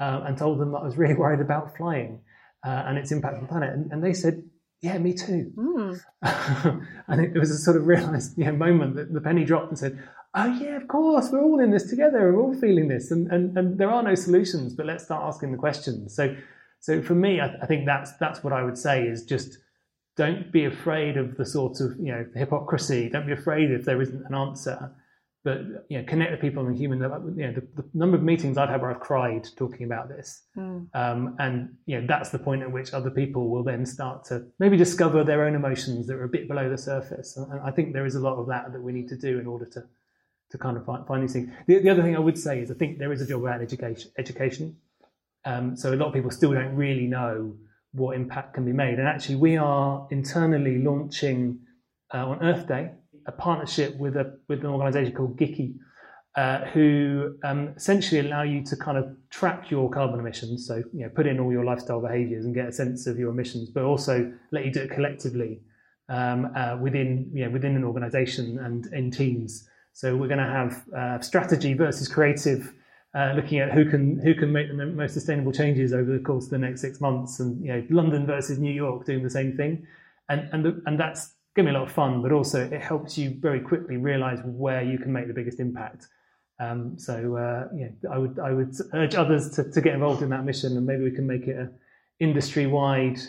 uh, 0.02 0.24
and 0.26 0.38
told 0.38 0.60
them 0.60 0.72
that 0.72 0.80
I 0.80 0.84
was 0.84 0.98
really 0.98 1.14
worried 1.14 1.40
about 1.40 1.78
flying 1.78 2.22
uh, 2.66 2.84
and 2.88 2.98
its 2.98 3.12
impact 3.12 3.36
on 3.36 3.42
the 3.42 3.48
planet. 3.48 3.74
And, 3.74 3.92
and 3.92 4.04
they 4.04 4.14
said, 4.14 4.44
yeah, 4.82 4.98
me 4.98 5.14
too. 5.14 5.52
Mm. 5.56 6.88
and 7.08 7.22
it 7.22 7.40
was 7.40 7.52
a 7.52 7.58
sort 7.58 7.78
of 7.78 7.86
realized 7.86 8.36
you 8.38 8.46
know, 8.46 8.54
moment 8.54 8.96
that 8.96 9.14
the 9.14 9.22
penny 9.22 9.46
dropped 9.46 9.70
and 9.70 9.78
said, 9.78 10.02
oh 10.34 10.58
yeah, 10.60 10.76
of 10.76 10.88
course, 10.88 11.30
we're 11.32 11.44
all 11.44 11.60
in 11.60 11.70
this 11.70 11.88
together. 11.88 12.34
We're 12.34 12.42
all 12.42 12.60
feeling 12.60 12.88
this, 12.88 13.12
and, 13.12 13.32
and, 13.32 13.56
and 13.58 13.78
there 13.78 13.92
are 13.92 14.02
no 14.02 14.16
solutions, 14.16 14.74
but 14.74 14.86
let's 14.86 15.04
start 15.04 15.24
asking 15.24 15.52
the 15.52 15.58
questions. 15.58 16.16
So, 16.16 16.36
so 16.80 17.02
for 17.02 17.14
me, 17.14 17.40
I, 17.40 17.56
I 17.62 17.66
think 17.66 17.86
that's 17.86 18.14
that's 18.14 18.44
what 18.44 18.54
I 18.54 18.64
would 18.64 18.78
say 18.78 19.04
is 19.04 19.24
just 19.24 19.58
don't 20.18 20.52
be 20.52 20.66
afraid 20.66 21.18
of 21.18 21.38
the 21.38 21.46
sort 21.46 21.82
of 21.82 21.98
you 22.00 22.12
know 22.12 22.26
hypocrisy. 22.34 23.10
Don't 23.10 23.28
be 23.28 23.34
afraid 23.34 23.72
if 23.72 23.86
there 23.86 24.02
isn't 24.02 24.26
an 24.26 24.34
answer 24.34 24.92
but 25.44 25.62
you 25.90 25.98
know, 25.98 26.04
connect 26.04 26.32
with 26.32 26.40
people 26.40 26.64
on 26.66 26.72
a 26.72 26.76
human. 26.76 27.00
You 27.00 27.08
know, 27.08 27.54
the, 27.54 27.68
the, 27.76 27.86
number 27.94 28.16
of 28.16 28.24
meetings 28.24 28.58
I've 28.58 28.70
had 28.70 28.82
where 28.82 28.92
I've 28.92 29.00
cried 29.00 29.48
talking 29.56 29.86
about 29.86 30.08
this, 30.08 30.44
mm. 30.56 30.88
um, 30.94 31.36
and 31.40 31.76
you 31.88 32.00
know, 32.00 32.06
that's 32.08 32.30
the 32.30 32.38
point 32.38 32.62
at 32.62 32.72
which 32.72 32.94
other 32.94 33.10
people 33.10 33.50
will 33.50 33.64
then 33.64 33.86
start 33.86 34.24
to 34.26 34.46
maybe 34.60 34.78
discover 34.78 35.24
their 35.24 35.46
own 35.46 35.56
emotions 35.56 36.06
that 36.08 36.16
are 36.16 36.26
a 36.26 36.30
bit 36.30 36.48
below 36.48 36.70
the 36.70 36.78
surface. 36.78 37.38
And, 37.38 37.52
and 37.52 37.62
I 37.62 37.72
think 37.72 37.94
there 37.94 38.06
is 38.06 38.16
a 38.16 38.20
lot 38.20 38.36
of 38.38 38.48
that 38.48 38.72
that 38.72 38.82
we 38.82 38.92
need 38.92 39.08
to 39.10 39.18
do 39.18 39.40
in 39.40 39.48
order 39.48 39.66
to 39.66 39.84
to 40.52 40.58
kind 40.58 40.78
of 40.78 40.86
find, 40.86 41.08
find 41.08 41.24
these 41.24 41.34
things. 41.34 41.50
The, 41.66 41.80
the, 41.80 41.90
other 41.90 42.04
thing 42.04 42.16
I 42.16 42.20
would 42.20 42.38
say 42.38 42.60
is 42.60 42.70
I 42.70 42.76
think 42.76 43.00
there 43.00 43.14
is 43.14 43.22
a 43.22 43.26
job 43.26 43.44
around 43.44 43.62
education. 43.62 44.12
Education. 44.18 44.78
Um, 45.46 45.76
so 45.76 45.94
a 45.94 45.96
lot 45.96 46.08
of 46.08 46.14
people 46.14 46.30
still 46.30 46.54
don't 46.54 46.76
really 46.76 47.08
know 47.08 47.56
what 47.94 48.16
impact 48.16 48.54
can 48.54 48.66
be 48.66 48.74
made, 48.74 49.00
and 49.00 49.08
actually, 49.08 49.36
we 49.36 49.58
are 49.58 50.08
internally 50.12 50.78
launching 50.84 51.60
uh, 52.14 52.28
on 52.28 52.44
Earth 52.44 52.68
Day 52.68 52.92
a 53.26 53.32
partnership 53.32 53.98
with 53.98 54.16
a 54.16 54.38
with 54.48 54.60
an 54.60 54.68
organisation 54.68 55.14
called 55.14 55.38
GIKI, 55.38 55.76
uh, 56.36 56.66
who 56.66 57.36
um, 57.44 57.74
essentially 57.76 58.22
allow 58.22 58.44
you 58.44 58.64
to 58.64 58.76
kind 58.76 58.98
of 58.98 59.06
track 59.30 59.70
your 59.70 59.90
carbon 59.90 60.20
emissions. 60.20 60.66
So 60.66 60.78
you 60.94 61.02
know, 61.02 61.10
put 61.10 61.28
in 61.28 61.40
all 61.40 61.52
your 61.52 61.66
lifestyle 61.66 62.02
behaviours 62.02 62.46
and 62.46 62.56
get 62.56 62.68
a 62.68 62.72
sense 62.72 63.08
of 63.08 63.20
your 63.20 63.32
emissions, 63.32 63.70
but 63.70 63.84
also 63.84 64.32
let 64.52 64.66
you 64.66 64.72
do 64.72 64.82
it 64.82 64.92
collectively 64.92 65.62
um, 66.10 66.52
uh, 66.56 66.78
within 66.82 67.30
you 67.34 67.46
know, 67.46 67.52
within 67.52 67.76
an 67.76 67.84
organisation 67.84 68.60
and 68.60 68.86
in 68.94 69.12
teams. 69.12 69.68
So 69.94 70.16
we're 70.16 70.28
going 70.28 70.40
to 70.40 70.46
have 70.46 70.84
uh, 70.96 71.20
strategy 71.22 71.74
versus 71.74 72.08
creative. 72.08 72.74
Uh, 73.14 73.34
looking 73.36 73.60
at 73.60 73.74
who 73.74 73.84
can 73.90 74.18
who 74.20 74.34
can 74.34 74.54
make 74.54 74.70
the 74.70 74.86
most 74.86 75.14
sustainable 75.14 75.52
changes 75.52 75.92
over 75.92 76.14
the 76.18 76.24
course 76.24 76.46
of 76.46 76.52
the 76.52 76.58
next 76.58 76.80
six 76.80 77.02
months, 77.02 77.42
and 77.42 77.62
you 77.62 77.74
know 77.74 77.86
London 77.90 78.26
versus 78.26 78.58
New 78.58 78.72
York 78.72 79.06
doing 79.06 79.22
the 79.22 79.30
same 79.30 79.58
thing, 79.58 79.86
and 80.30 80.48
and 80.54 80.64
the, 80.64 80.82
and 80.86 80.98
that's 80.98 81.34
give 81.56 81.66
me 81.66 81.72
a 81.72 81.74
lot 81.74 81.84
of 81.84 81.92
fun, 81.92 82.22
but 82.22 82.32
also 82.32 82.64
it 82.64 82.82
helps 82.82 83.18
you 83.18 83.36
very 83.40 83.60
quickly 83.60 83.98
realize 83.98 84.40
where 84.44 84.84
you 84.84 84.98
can 84.98 85.12
make 85.12 85.28
the 85.28 85.34
biggest 85.34 85.60
impact. 85.60 86.08
Um, 86.60 86.98
so 86.98 87.36
uh, 87.38 87.68
yeah, 87.76 87.90
I 88.12 88.18
would 88.18 88.40
I 88.40 88.54
would 88.54 88.76
urge 88.94 89.16
others 89.16 89.50
to, 89.56 89.70
to 89.72 89.82
get 89.82 89.94
involved 89.94 90.22
in 90.22 90.30
that 90.30 90.46
mission, 90.46 90.78
and 90.78 90.86
maybe 90.86 91.04
we 91.04 91.12
can 91.12 91.26
make 91.26 91.48
it 91.48 91.58
a 91.58 91.70
industry 92.20 92.68
wide 92.68 93.20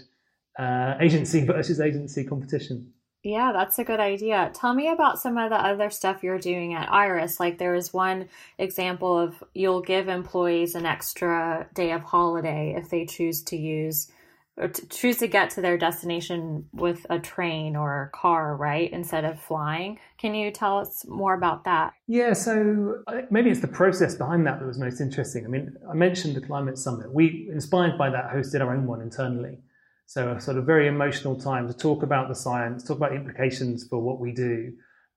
uh, 0.58 0.94
agency 1.00 1.44
versus 1.46 1.80
agency 1.80 2.24
competition. 2.24 2.92
Yeah, 3.24 3.52
that's 3.52 3.78
a 3.78 3.84
good 3.84 4.00
idea. 4.00 4.50
Tell 4.52 4.74
me 4.74 4.88
about 4.88 5.20
some 5.20 5.38
of 5.38 5.50
the 5.50 5.56
other 5.56 5.90
stuff 5.90 6.24
you're 6.24 6.40
doing 6.40 6.74
at 6.74 6.92
Iris. 6.92 7.38
Like 7.38 7.56
there 7.56 7.72
was 7.72 7.92
one 7.92 8.28
example 8.58 9.16
of 9.16 9.42
you'll 9.54 9.80
give 9.80 10.08
employees 10.08 10.74
an 10.74 10.86
extra 10.86 11.68
day 11.72 11.92
of 11.92 12.02
holiday 12.02 12.74
if 12.76 12.90
they 12.90 13.06
choose 13.06 13.42
to 13.44 13.56
use 13.56 14.10
or 14.58 14.68
to 14.68 14.86
choose 14.88 15.16
to 15.18 15.26
get 15.26 15.50
to 15.50 15.60
their 15.60 15.78
destination 15.78 16.66
with 16.72 17.06
a 17.08 17.18
train 17.18 17.74
or 17.74 18.02
a 18.02 18.16
car, 18.16 18.54
right, 18.56 18.92
instead 18.92 19.24
of 19.24 19.40
flying. 19.40 19.98
Can 20.18 20.34
you 20.34 20.50
tell 20.50 20.78
us 20.78 21.04
more 21.08 21.34
about 21.34 21.64
that? 21.64 21.94
Yeah, 22.06 22.34
so 22.34 23.02
maybe 23.30 23.50
it's 23.50 23.60
the 23.60 23.68
process 23.68 24.14
behind 24.14 24.46
that 24.46 24.60
that 24.60 24.66
was 24.66 24.78
most 24.78 25.00
interesting. 25.00 25.46
I 25.46 25.48
mean, 25.48 25.74
I 25.90 25.94
mentioned 25.94 26.36
the 26.36 26.42
climate 26.42 26.76
summit. 26.76 27.12
We, 27.12 27.48
inspired 27.50 27.96
by 27.96 28.10
that, 28.10 28.30
hosted 28.30 28.60
our 28.60 28.74
own 28.74 28.86
one 28.86 29.00
internally. 29.00 29.58
So 30.06 30.32
a 30.32 30.40
sort 30.40 30.58
of 30.58 30.66
very 30.66 30.88
emotional 30.88 31.36
time 31.36 31.66
to 31.68 31.74
talk 31.74 32.02
about 32.02 32.28
the 32.28 32.34
science, 32.34 32.84
talk 32.84 32.98
about 32.98 33.10
the 33.10 33.16
implications 33.16 33.86
for 33.88 33.98
what 33.98 34.20
we 34.20 34.32
do, 34.32 34.72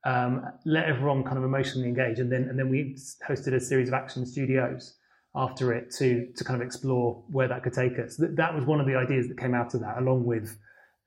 um, 0.06 0.46
let 0.66 0.86
everyone 0.86 1.24
kind 1.24 1.38
of 1.38 1.44
emotionally 1.44 1.90
engage, 1.90 2.20
and 2.20 2.32
then 2.32 2.44
and 2.44 2.58
then 2.58 2.70
we 2.70 2.96
hosted 3.28 3.54
a 3.54 3.60
series 3.60 3.90
of 3.90 3.94
action 3.94 4.26
studios 4.26 4.96
after 5.36 5.74
it 5.74 5.92
to 5.98 6.28
to 6.36 6.44
kind 6.44 6.62
of 6.62 6.66
explore 6.66 7.24
where 7.30 7.48
that 7.48 7.64
could 7.64 7.74
take 7.74 8.00
us. 8.00 8.16
That, 8.18 8.36
that 8.38 8.56
was 8.56 8.66
one 8.66 8.80
of 8.80 8.88
the 8.88 8.96
ideas 8.96 9.28
that 9.28 9.38
came 9.38 9.54
out 9.54 9.74
of 9.74 9.82
that, 9.82 9.98
along 9.98 10.26
with 10.26 10.58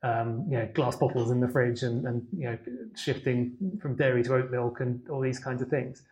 um, 0.03 0.45
you 0.49 0.57
know 0.57 0.69
glass 0.73 0.95
bottles 0.95 1.31
in 1.31 1.39
the 1.39 1.47
fridge 1.47 1.83
and 1.83 2.05
and 2.05 2.27
you 2.37 2.45
know 2.45 2.57
shifting 2.95 3.55
from 3.81 3.95
dairy 3.95 4.23
to 4.23 4.35
oat 4.35 4.51
milk 4.51 4.79
and 4.79 5.01
all 5.09 5.21
these 5.21 5.39
kinds 5.39 5.61
of 5.61 5.69
things. 5.69 6.03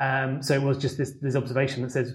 Um, 0.00 0.42
so 0.42 0.54
it 0.54 0.62
was 0.62 0.78
just 0.78 0.96
this 0.96 1.12
this 1.20 1.36
observation 1.36 1.82
that 1.82 1.90
says, 1.90 2.14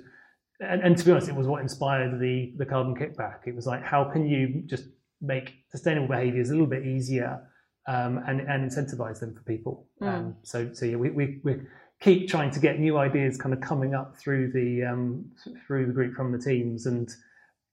and, 0.59 0.81
and 0.81 0.97
to 0.97 1.05
be 1.05 1.11
honest, 1.11 1.29
it 1.29 1.35
was 1.35 1.47
what 1.47 1.61
inspired 1.61 2.19
the 2.19 2.53
the 2.57 2.65
carbon 2.65 2.95
kickback. 2.95 3.47
It 3.47 3.55
was 3.55 3.67
like 3.67 3.83
how 3.83 4.03
can 4.05 4.27
you 4.27 4.63
just 4.65 4.85
make 5.21 5.53
sustainable 5.69 6.07
behaviours 6.07 6.49
a 6.49 6.53
little 6.53 6.67
bit 6.67 6.85
easier 6.85 7.41
um, 7.87 8.21
and 8.27 8.41
and 8.41 8.69
incentivize 8.69 9.19
them 9.19 9.33
for 9.33 9.43
people. 9.43 9.87
Mm. 10.01 10.35
so 10.43 10.73
so 10.73 10.85
yeah, 10.85 10.95
we 10.95 11.09
we 11.09 11.39
we 11.43 11.55
keep 12.03 12.27
trying 12.27 12.51
to 12.51 12.59
get 12.59 12.79
new 12.79 12.97
ideas 12.97 13.37
kind 13.37 13.53
of 13.53 13.61
coming 13.61 13.93
up 13.93 14.17
through 14.17 14.51
the 14.51 14.83
um, 14.83 15.25
through 15.65 15.87
the 15.87 15.93
group 15.93 16.15
from 16.15 16.31
the 16.31 16.39
teams. 16.39 16.85
And 16.85 17.09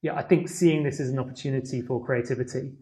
yeah 0.02 0.14
i 0.14 0.22
think 0.22 0.48
seeing 0.48 0.82
this 0.82 1.00
as 1.00 1.10
an 1.10 1.18
opportunity 1.18 1.82
for 1.82 2.04
creativity 2.04 2.72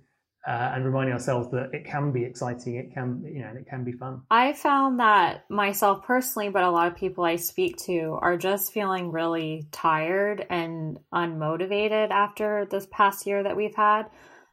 uh, 0.47 0.73
and 0.75 0.85
reminding 0.85 1.13
ourselves 1.13 1.51
that 1.51 1.69
it 1.73 1.85
can 1.85 2.13
be 2.13 2.25
exciting 2.25 2.77
it 2.77 2.93
can 2.95 3.23
you 3.27 3.41
know 3.41 3.49
and 3.49 3.59
it 3.59 3.67
can 3.69 3.85
be 3.85 3.93
fun. 3.93 4.23
I 4.31 4.53
found 4.53 5.01
that 5.01 5.45
myself 5.51 6.05
personally 6.05 6.49
but 6.49 6.63
a 6.63 6.71
lot 6.71 6.87
of 6.87 6.97
people 6.97 7.25
i 7.25 7.37
speak 7.37 7.77
to 7.87 8.19
are 8.21 8.37
just 8.37 8.73
feeling 8.73 9.13
really 9.13 9.69
tired 9.73 10.45
and 10.49 10.99
unmotivated 11.13 12.11
after 12.11 12.67
this 12.71 12.87
past 12.91 13.27
year 13.27 13.43
that 13.43 13.57
we've 13.57 13.75
had. 13.75 14.05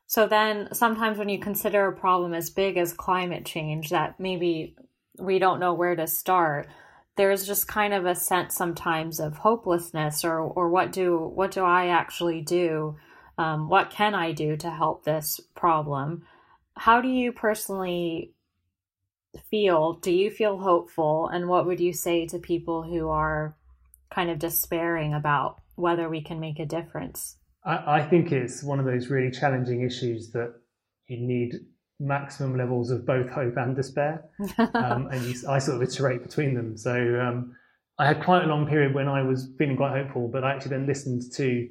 So 0.08 0.28
then 0.28 0.70
sometimes 0.74 1.18
when 1.18 1.30
you 1.30 1.40
consider 1.40 1.88
a 1.88 1.96
problem 1.96 2.34
as 2.36 2.52
big 2.52 2.78
as 2.78 2.94
climate 2.94 3.44
change 3.46 3.90
that 3.90 4.20
maybe 4.20 4.76
we 5.18 5.40
don't 5.40 5.60
know 5.60 5.74
where 5.74 5.96
to 5.96 6.08
start 6.08 6.68
there's 7.18 7.48
just 7.48 7.68
kind 7.68 7.94
of 7.94 8.06
a 8.06 8.16
sense 8.16 8.56
sometimes 8.56 9.20
of 9.20 9.38
hopelessness 9.38 10.24
or 10.24 10.40
or 10.40 10.70
what 10.70 10.92
do 10.92 11.18
what 11.18 11.52
do 11.52 11.64
I 11.64 11.88
actually 11.88 12.42
do? 12.42 12.98
Um, 13.38 13.70
what 13.70 13.90
can 13.90 14.16
I 14.16 14.32
do 14.32 14.56
to 14.58 14.70
help 14.70 15.04
this 15.04 15.40
problem? 15.56 16.24
How 16.76 17.02
do 17.02 17.08
you 17.08 17.32
personally 17.32 18.34
feel? 19.50 19.94
Do 19.94 20.12
you 20.12 20.30
feel 20.30 20.58
hopeful? 20.58 21.28
And 21.28 21.48
what 21.48 21.66
would 21.66 21.80
you 21.80 21.94
say 21.94 22.26
to 22.28 22.40
people 22.40 22.84
who 22.84 23.10
are 23.10 23.56
kind 24.14 24.30
of 24.30 24.40
despairing 24.40 25.14
about 25.14 25.62
whether 25.76 26.10
we 26.10 26.22
can 26.22 26.40
make 26.40 26.60
a 26.60 26.66
difference? 26.66 27.38
I, 27.66 28.00
I 28.00 28.04
think 28.04 28.32
it's 28.32 28.64
one 28.64 28.80
of 28.80 28.86
those 28.86 29.08
really 29.08 29.32
challenging 29.32 29.82
issues 29.82 30.32
that 30.32 30.54
you 31.08 31.18
need 31.20 31.56
maximum 32.00 32.58
levels 32.58 32.92
of 32.92 33.06
both 33.06 33.30
hope 33.30 33.58
and 33.58 33.76
despair, 33.76 34.26
um, 34.58 35.08
and 35.08 35.22
you, 35.24 35.36
I 35.50 35.60
sort 35.60 35.82
of 35.82 35.84
iterate 35.84 36.24
between 36.24 36.54
them. 36.54 36.78
So 36.78 36.94
um, 37.20 37.56
I 37.98 38.06
had 38.06 38.24
quite 38.24 38.44
a 38.44 38.48
long 38.48 38.68
period 38.68 38.94
when 38.94 39.08
I 39.08 39.22
was 39.22 39.50
feeling 39.58 39.78
quite 39.78 39.92
hopeful, 39.92 40.28
but 40.28 40.44
I 40.44 40.54
actually 40.54 40.72
then 40.72 40.88
listened 40.88 41.24
to 41.34 41.70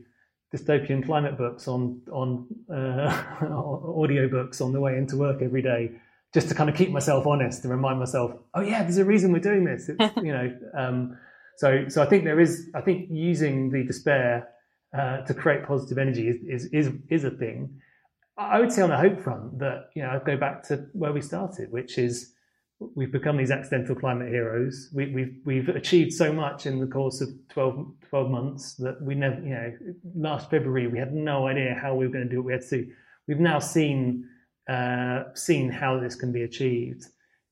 dystopian 0.54 1.04
climate 1.04 1.36
books 1.36 1.68
on 1.68 2.00
on 2.10 2.46
uh, 2.72 3.24
audio 3.96 4.28
books 4.28 4.60
on 4.60 4.72
the 4.72 4.80
way 4.80 4.96
into 4.96 5.16
work 5.16 5.42
every 5.42 5.62
day, 5.62 5.90
just 6.32 6.48
to 6.48 6.54
kind 6.54 6.70
of 6.70 6.76
keep 6.76 6.90
myself 6.90 7.26
honest 7.26 7.64
and 7.64 7.72
remind 7.72 7.98
myself, 7.98 8.32
oh 8.54 8.60
yeah, 8.60 8.82
there's 8.82 8.98
a 8.98 9.04
reason 9.04 9.32
we're 9.32 9.40
doing 9.40 9.64
this. 9.64 9.88
It's, 9.88 10.16
you 10.22 10.32
know, 10.32 10.56
um, 10.76 11.18
so 11.58 11.88
so 11.88 12.02
I 12.02 12.06
think 12.06 12.24
there 12.24 12.40
is. 12.40 12.70
I 12.74 12.80
think 12.80 13.08
using 13.10 13.70
the 13.70 13.84
despair 13.84 14.48
uh, 14.96 15.18
to 15.22 15.34
create 15.34 15.66
positive 15.66 15.98
energy 15.98 16.28
is, 16.28 16.36
is 16.46 16.64
is 16.72 16.92
is 17.10 17.24
a 17.24 17.30
thing. 17.30 17.80
I 18.36 18.58
would 18.58 18.72
say 18.72 18.82
on 18.82 18.90
the 18.90 18.96
hope 18.96 19.20
front 19.20 19.58
that 19.60 19.90
you 19.94 20.02
know 20.02 20.10
I'd 20.10 20.24
go 20.24 20.36
back 20.36 20.62
to 20.64 20.86
where 20.92 21.12
we 21.12 21.20
started, 21.20 21.70
which 21.70 21.98
is 21.98 22.32
we've 22.96 23.12
become 23.12 23.36
these 23.36 23.50
accidental 23.50 23.94
climate 23.94 24.28
heroes. 24.28 24.90
We, 24.92 25.04
have 25.04 25.14
we've, 25.14 25.40
we've 25.44 25.68
achieved 25.68 26.12
so 26.12 26.32
much 26.32 26.66
in 26.66 26.80
the 26.80 26.86
course 26.86 27.20
of 27.20 27.28
12, 27.50 27.86
12, 28.08 28.30
months 28.30 28.74
that 28.74 29.00
we 29.00 29.14
never 29.14 29.40
you 29.40 29.50
know 29.50 29.72
last 30.16 30.50
February 30.50 30.88
we 30.88 30.98
had 30.98 31.14
no 31.14 31.46
idea 31.46 31.78
how 31.80 31.94
we 31.94 32.06
were 32.06 32.12
going 32.12 32.24
to 32.24 32.30
do 32.30 32.38
what 32.38 32.46
we 32.46 32.52
had 32.52 32.62
to 32.62 32.82
do. 32.82 32.92
We've 33.28 33.38
now 33.40 33.60
seen 33.60 34.28
uh, 34.68 35.24
seen 35.34 35.70
how 35.70 36.00
this 36.00 36.16
can 36.16 36.32
be 36.32 36.42
achieved. 36.42 37.04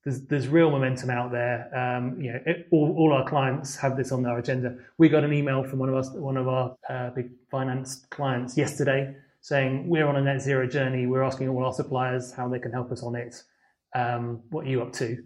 There's, 0.04 0.22
there's 0.26 0.48
real 0.48 0.70
momentum 0.70 1.10
out 1.10 1.30
there. 1.30 1.70
Um, 1.76 2.20
you 2.20 2.32
know, 2.32 2.40
it, 2.44 2.66
all, 2.72 2.92
all 2.96 3.12
our 3.12 3.28
clients 3.28 3.76
have 3.76 3.96
this 3.96 4.10
on 4.10 4.22
their 4.22 4.36
agenda. 4.36 4.74
We 4.98 5.08
got 5.08 5.22
an 5.22 5.32
email 5.32 5.62
from 5.62 5.78
one 5.78 5.88
of 5.88 5.94
us, 5.94 6.10
one 6.10 6.36
of 6.36 6.48
our 6.48 6.74
uh, 6.90 7.10
big 7.10 7.30
finance 7.50 8.04
clients 8.10 8.56
yesterday 8.56 9.14
saying 9.42 9.88
we're 9.88 10.06
on 10.06 10.16
a 10.16 10.22
net 10.22 10.40
zero 10.40 10.66
journey. 10.66 11.06
We're 11.06 11.24
asking 11.24 11.48
all 11.48 11.64
our 11.64 11.72
suppliers 11.72 12.32
how 12.32 12.48
they 12.48 12.60
can 12.60 12.72
help 12.72 12.90
us 12.90 13.02
on 13.02 13.14
it. 13.14 13.42
Um, 13.94 14.40
what 14.50 14.64
are 14.66 14.70
you 14.70 14.80
up 14.80 14.92
to? 14.94 15.18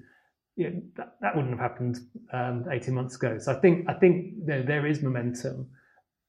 That, 0.56 1.16
that 1.20 1.36
wouldn't 1.36 1.52
have 1.52 1.70
happened 1.70 1.98
um, 2.32 2.64
18 2.70 2.94
months 2.94 3.14
ago. 3.14 3.38
So 3.38 3.52
I 3.52 3.60
think 3.60 3.88
I 3.88 3.92
think 3.92 4.46
there, 4.46 4.62
there 4.62 4.86
is 4.86 5.02
momentum. 5.02 5.68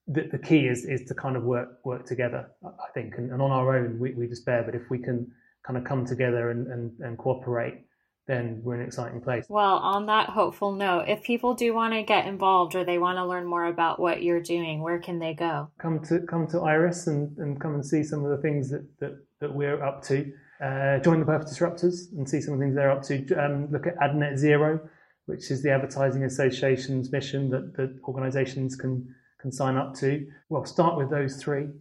The, 0.05 0.27
the, 0.31 0.37
key 0.37 0.67
is 0.67 0.85
is 0.85 1.05
to 1.07 1.15
kind 1.15 1.37
of 1.37 1.43
work 1.43 1.79
work 1.85 2.05
together. 2.05 2.51
I 2.63 2.91
think, 2.93 3.15
and, 3.17 3.31
and 3.31 3.41
on 3.41 3.51
our 3.51 3.77
own 3.77 3.99
we, 3.99 4.11
we 4.11 4.27
despair. 4.27 4.63
But 4.63 4.75
if 4.75 4.89
we 4.89 4.99
can 4.99 5.31
kind 5.65 5.77
of 5.77 5.85
come 5.85 6.05
together 6.05 6.51
and, 6.51 6.67
and, 6.67 6.91
and 6.99 7.17
cooperate, 7.17 7.85
then 8.27 8.59
we're 8.61 8.75
an 8.75 8.85
exciting 8.85 9.21
place. 9.21 9.45
Well, 9.47 9.77
on 9.77 10.05
that 10.07 10.29
hopeful 10.29 10.73
note, 10.73 11.05
if 11.07 11.23
people 11.23 11.53
do 11.53 11.73
want 11.73 11.93
to 11.93 12.03
get 12.03 12.27
involved 12.27 12.75
or 12.75 12.83
they 12.83 12.97
want 12.97 13.17
to 13.17 13.25
learn 13.25 13.45
more 13.45 13.65
about 13.65 13.99
what 13.99 14.21
you're 14.21 14.41
doing, 14.41 14.81
where 14.81 14.99
can 14.99 15.19
they 15.19 15.33
go? 15.33 15.71
Come 15.79 15.99
to 16.05 16.19
come 16.19 16.45
to 16.47 16.59
Iris 16.59 17.07
and, 17.07 17.35
and 17.37 17.59
come 17.59 17.73
and 17.73 17.85
see 17.85 18.03
some 18.03 18.25
of 18.25 18.31
the 18.31 18.37
things 18.37 18.69
that, 18.69 18.85
that, 18.99 19.17
that 19.39 19.53
we're 19.53 19.81
up 19.81 20.03
to. 20.03 20.31
Uh, 20.61 20.99
join 20.99 21.19
the 21.19 21.25
Purpose 21.25 21.57
Disruptors 21.57 22.11
and 22.17 22.27
see 22.27 22.41
some 22.41 22.53
of 22.53 22.59
the 22.59 22.65
things 22.65 22.75
they're 22.75 22.91
up 22.91 23.03
to. 23.03 23.33
Um, 23.35 23.71
look 23.71 23.87
at 23.87 23.97
AdNet 23.99 24.37
Zero, 24.37 24.81
which 25.27 25.49
is 25.49 25.63
the 25.63 25.71
Advertising 25.71 26.23
Association's 26.23 27.11
mission 27.11 27.49
that, 27.51 27.75
that 27.77 27.97
organisations 28.03 28.75
can 28.75 29.07
can 29.39 29.51
sign 29.51 29.77
up 29.77 29.93
to. 29.95 30.27
Well, 30.49 30.65
start 30.65 30.97
with 30.97 31.09
those 31.09 31.41
three. 31.41 31.67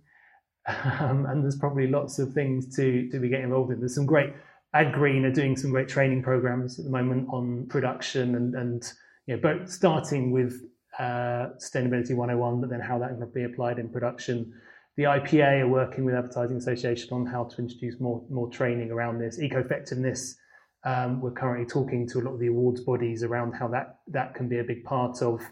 Um, 0.98 1.26
and 1.26 1.44
there's 1.44 1.56
probably 1.56 1.86
lots 1.86 2.18
of 2.18 2.32
things 2.32 2.74
to, 2.74 3.08
to 3.10 3.20
be 3.20 3.28
getting 3.28 3.44
involved 3.44 3.70
in. 3.70 3.78
There's 3.78 3.94
some 3.94 4.04
great 4.04 4.32
AdGreen 4.76 5.24
are 5.24 5.32
doing 5.32 5.56
some 5.56 5.70
great 5.70 5.88
training 5.88 6.22
programs 6.22 6.78
at 6.78 6.84
the 6.84 6.90
moment 6.90 7.28
on 7.30 7.66
production 7.68 8.34
and, 8.34 8.54
and 8.54 8.92
you 9.26 9.34
know, 9.34 9.40
both 9.40 9.70
starting 9.70 10.32
with 10.32 10.62
uh, 10.98 11.48
Sustainability 11.58 12.14
101, 12.14 12.60
but 12.60 12.70
then 12.70 12.80
how 12.80 12.98
that 12.98 13.08
can 13.08 13.30
be 13.32 13.44
applied 13.44 13.78
in 13.78 13.88
production. 13.88 14.52
The 14.96 15.04
IPA 15.04 15.62
are 15.62 15.68
working 15.68 16.04
with 16.04 16.14
Advertising 16.14 16.56
Association 16.58 17.08
on 17.12 17.26
how 17.26 17.44
to 17.44 17.58
introduce 17.58 18.00
more, 18.00 18.22
more 18.30 18.48
training 18.50 18.90
around 18.90 19.18
this. 19.18 19.38
Eco 19.38 19.60
effectiveness, 19.60 20.36
um, 20.84 21.20
we're 21.20 21.32
currently 21.32 21.66
talking 21.66 22.06
to 22.08 22.20
a 22.20 22.22
lot 22.22 22.34
of 22.34 22.40
the 22.40 22.48
awards 22.48 22.82
bodies 22.82 23.22
around 23.22 23.52
how 23.52 23.68
that, 23.68 23.98
that 24.08 24.34
can 24.34 24.48
be 24.48 24.58
a 24.58 24.64
big 24.64 24.84
part 24.84 25.22
of 25.22 25.42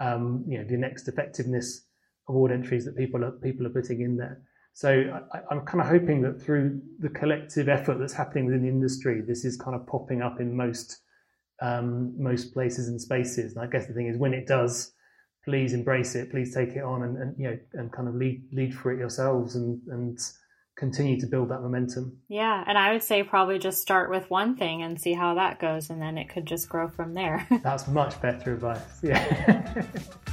um, 0.00 0.44
you 0.48 0.58
know, 0.58 0.64
the 0.64 0.76
next 0.76 1.06
effectiveness 1.08 1.86
award 2.28 2.50
entries 2.50 2.84
that 2.84 2.96
people 2.96 3.24
are, 3.24 3.32
people 3.32 3.66
are 3.66 3.70
putting 3.70 4.00
in 4.00 4.16
there. 4.16 4.42
So 4.74 5.22
I, 5.32 5.54
am 5.54 5.64
kind 5.64 5.80
of 5.80 5.86
hoping 5.86 6.20
that 6.22 6.42
through 6.42 6.80
the 6.98 7.08
collective 7.08 7.68
effort 7.68 7.98
that's 8.00 8.12
happening 8.12 8.46
within 8.46 8.62
the 8.62 8.68
industry, 8.68 9.22
this 9.26 9.44
is 9.44 9.56
kind 9.56 9.76
of 9.76 9.86
popping 9.86 10.20
up 10.20 10.40
in 10.40 10.56
most 10.56 11.00
um, 11.62 12.12
most 12.20 12.52
places 12.52 12.88
and 12.88 13.00
spaces. 13.00 13.54
And 13.54 13.64
I 13.64 13.68
guess 13.68 13.86
the 13.86 13.94
thing 13.94 14.08
is, 14.08 14.18
when 14.18 14.34
it 14.34 14.48
does, 14.48 14.92
please 15.44 15.74
embrace 15.74 16.16
it. 16.16 16.32
Please 16.32 16.52
take 16.52 16.70
it 16.70 16.82
on 16.82 17.04
and, 17.04 17.16
and 17.16 17.36
you 17.38 17.50
know 17.50 17.58
and 17.74 17.92
kind 17.92 18.08
of 18.08 18.16
lead 18.16 18.42
lead 18.52 18.74
for 18.74 18.92
it 18.92 18.98
yourselves 18.98 19.54
and 19.54 19.80
and 19.86 20.18
continue 20.76 21.20
to 21.20 21.26
build 21.26 21.50
that 21.50 21.60
momentum. 21.60 22.18
Yeah, 22.28 22.64
and 22.66 22.76
I 22.76 22.92
would 22.92 23.02
say 23.04 23.22
probably 23.22 23.60
just 23.60 23.80
start 23.80 24.10
with 24.10 24.28
one 24.28 24.56
thing 24.56 24.82
and 24.82 25.00
see 25.00 25.12
how 25.12 25.34
that 25.34 25.60
goes, 25.60 25.88
and 25.90 26.02
then 26.02 26.18
it 26.18 26.28
could 26.28 26.46
just 26.46 26.68
grow 26.68 26.88
from 26.88 27.14
there. 27.14 27.46
That's 27.62 27.86
much 27.86 28.20
better 28.20 28.54
advice. 28.54 29.00
Yeah. 29.04 29.84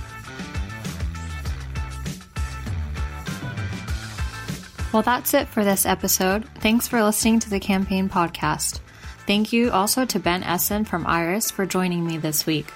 Well, 4.94 5.04
that's 5.04 5.34
it 5.34 5.48
for 5.48 5.64
this 5.64 5.86
episode. 5.86 6.44
Thanks 6.56 6.88
for 6.88 7.02
listening 7.02 7.40
to 7.40 7.50
the 7.50 7.62
Campaign 7.62 8.10
Podcast. 8.10 8.82
Thank 9.26 9.54
you 9.54 9.72
also 9.72 10.04
to 10.06 10.20
Ben 10.20 10.44
Essen 10.44 10.84
from 10.84 11.08
Iris 11.08 11.50
for 11.50 11.66
joining 11.66 12.06
me 12.06 12.18
this 12.18 12.46
week. 12.46 12.74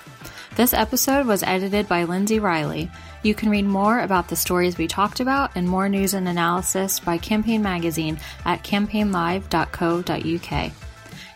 This 0.56 0.74
episode 0.74 1.26
was 1.26 1.44
edited 1.44 1.90
by 1.90 2.06
Lindsay 2.06 2.40
Riley. 2.40 2.90
You 3.24 3.36
can 3.36 3.50
read 3.50 3.66
more 3.66 4.00
about 4.00 4.30
the 4.30 4.38
stories 4.38 4.78
we 4.78 4.88
talked 4.88 5.20
about 5.20 5.52
and 5.56 5.68
more 5.68 5.90
news 5.90 6.14
and 6.14 6.30
analysis 6.30 7.02
by 7.02 7.18
Campaign 7.18 7.62
Magazine 7.62 8.18
at 8.46 8.64
campaignlive.co.uk. 8.64 10.72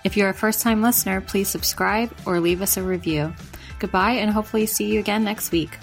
If 0.05 0.15
you're 0.15 0.29
a 0.29 0.33
first 0.33 0.61
time 0.61 0.81
listener, 0.81 1.19
please 1.19 1.49
subscribe 1.49 2.15
or 2.25 2.39
leave 2.39 2.61
us 2.61 2.77
a 2.77 2.83
review. 2.83 3.33
Goodbye 3.79 4.11
and 4.11 4.31
hopefully 4.31 4.65
see 4.65 4.85
you 4.85 5.01
again 5.01 5.25
next 5.25 5.51
week. 5.51 5.77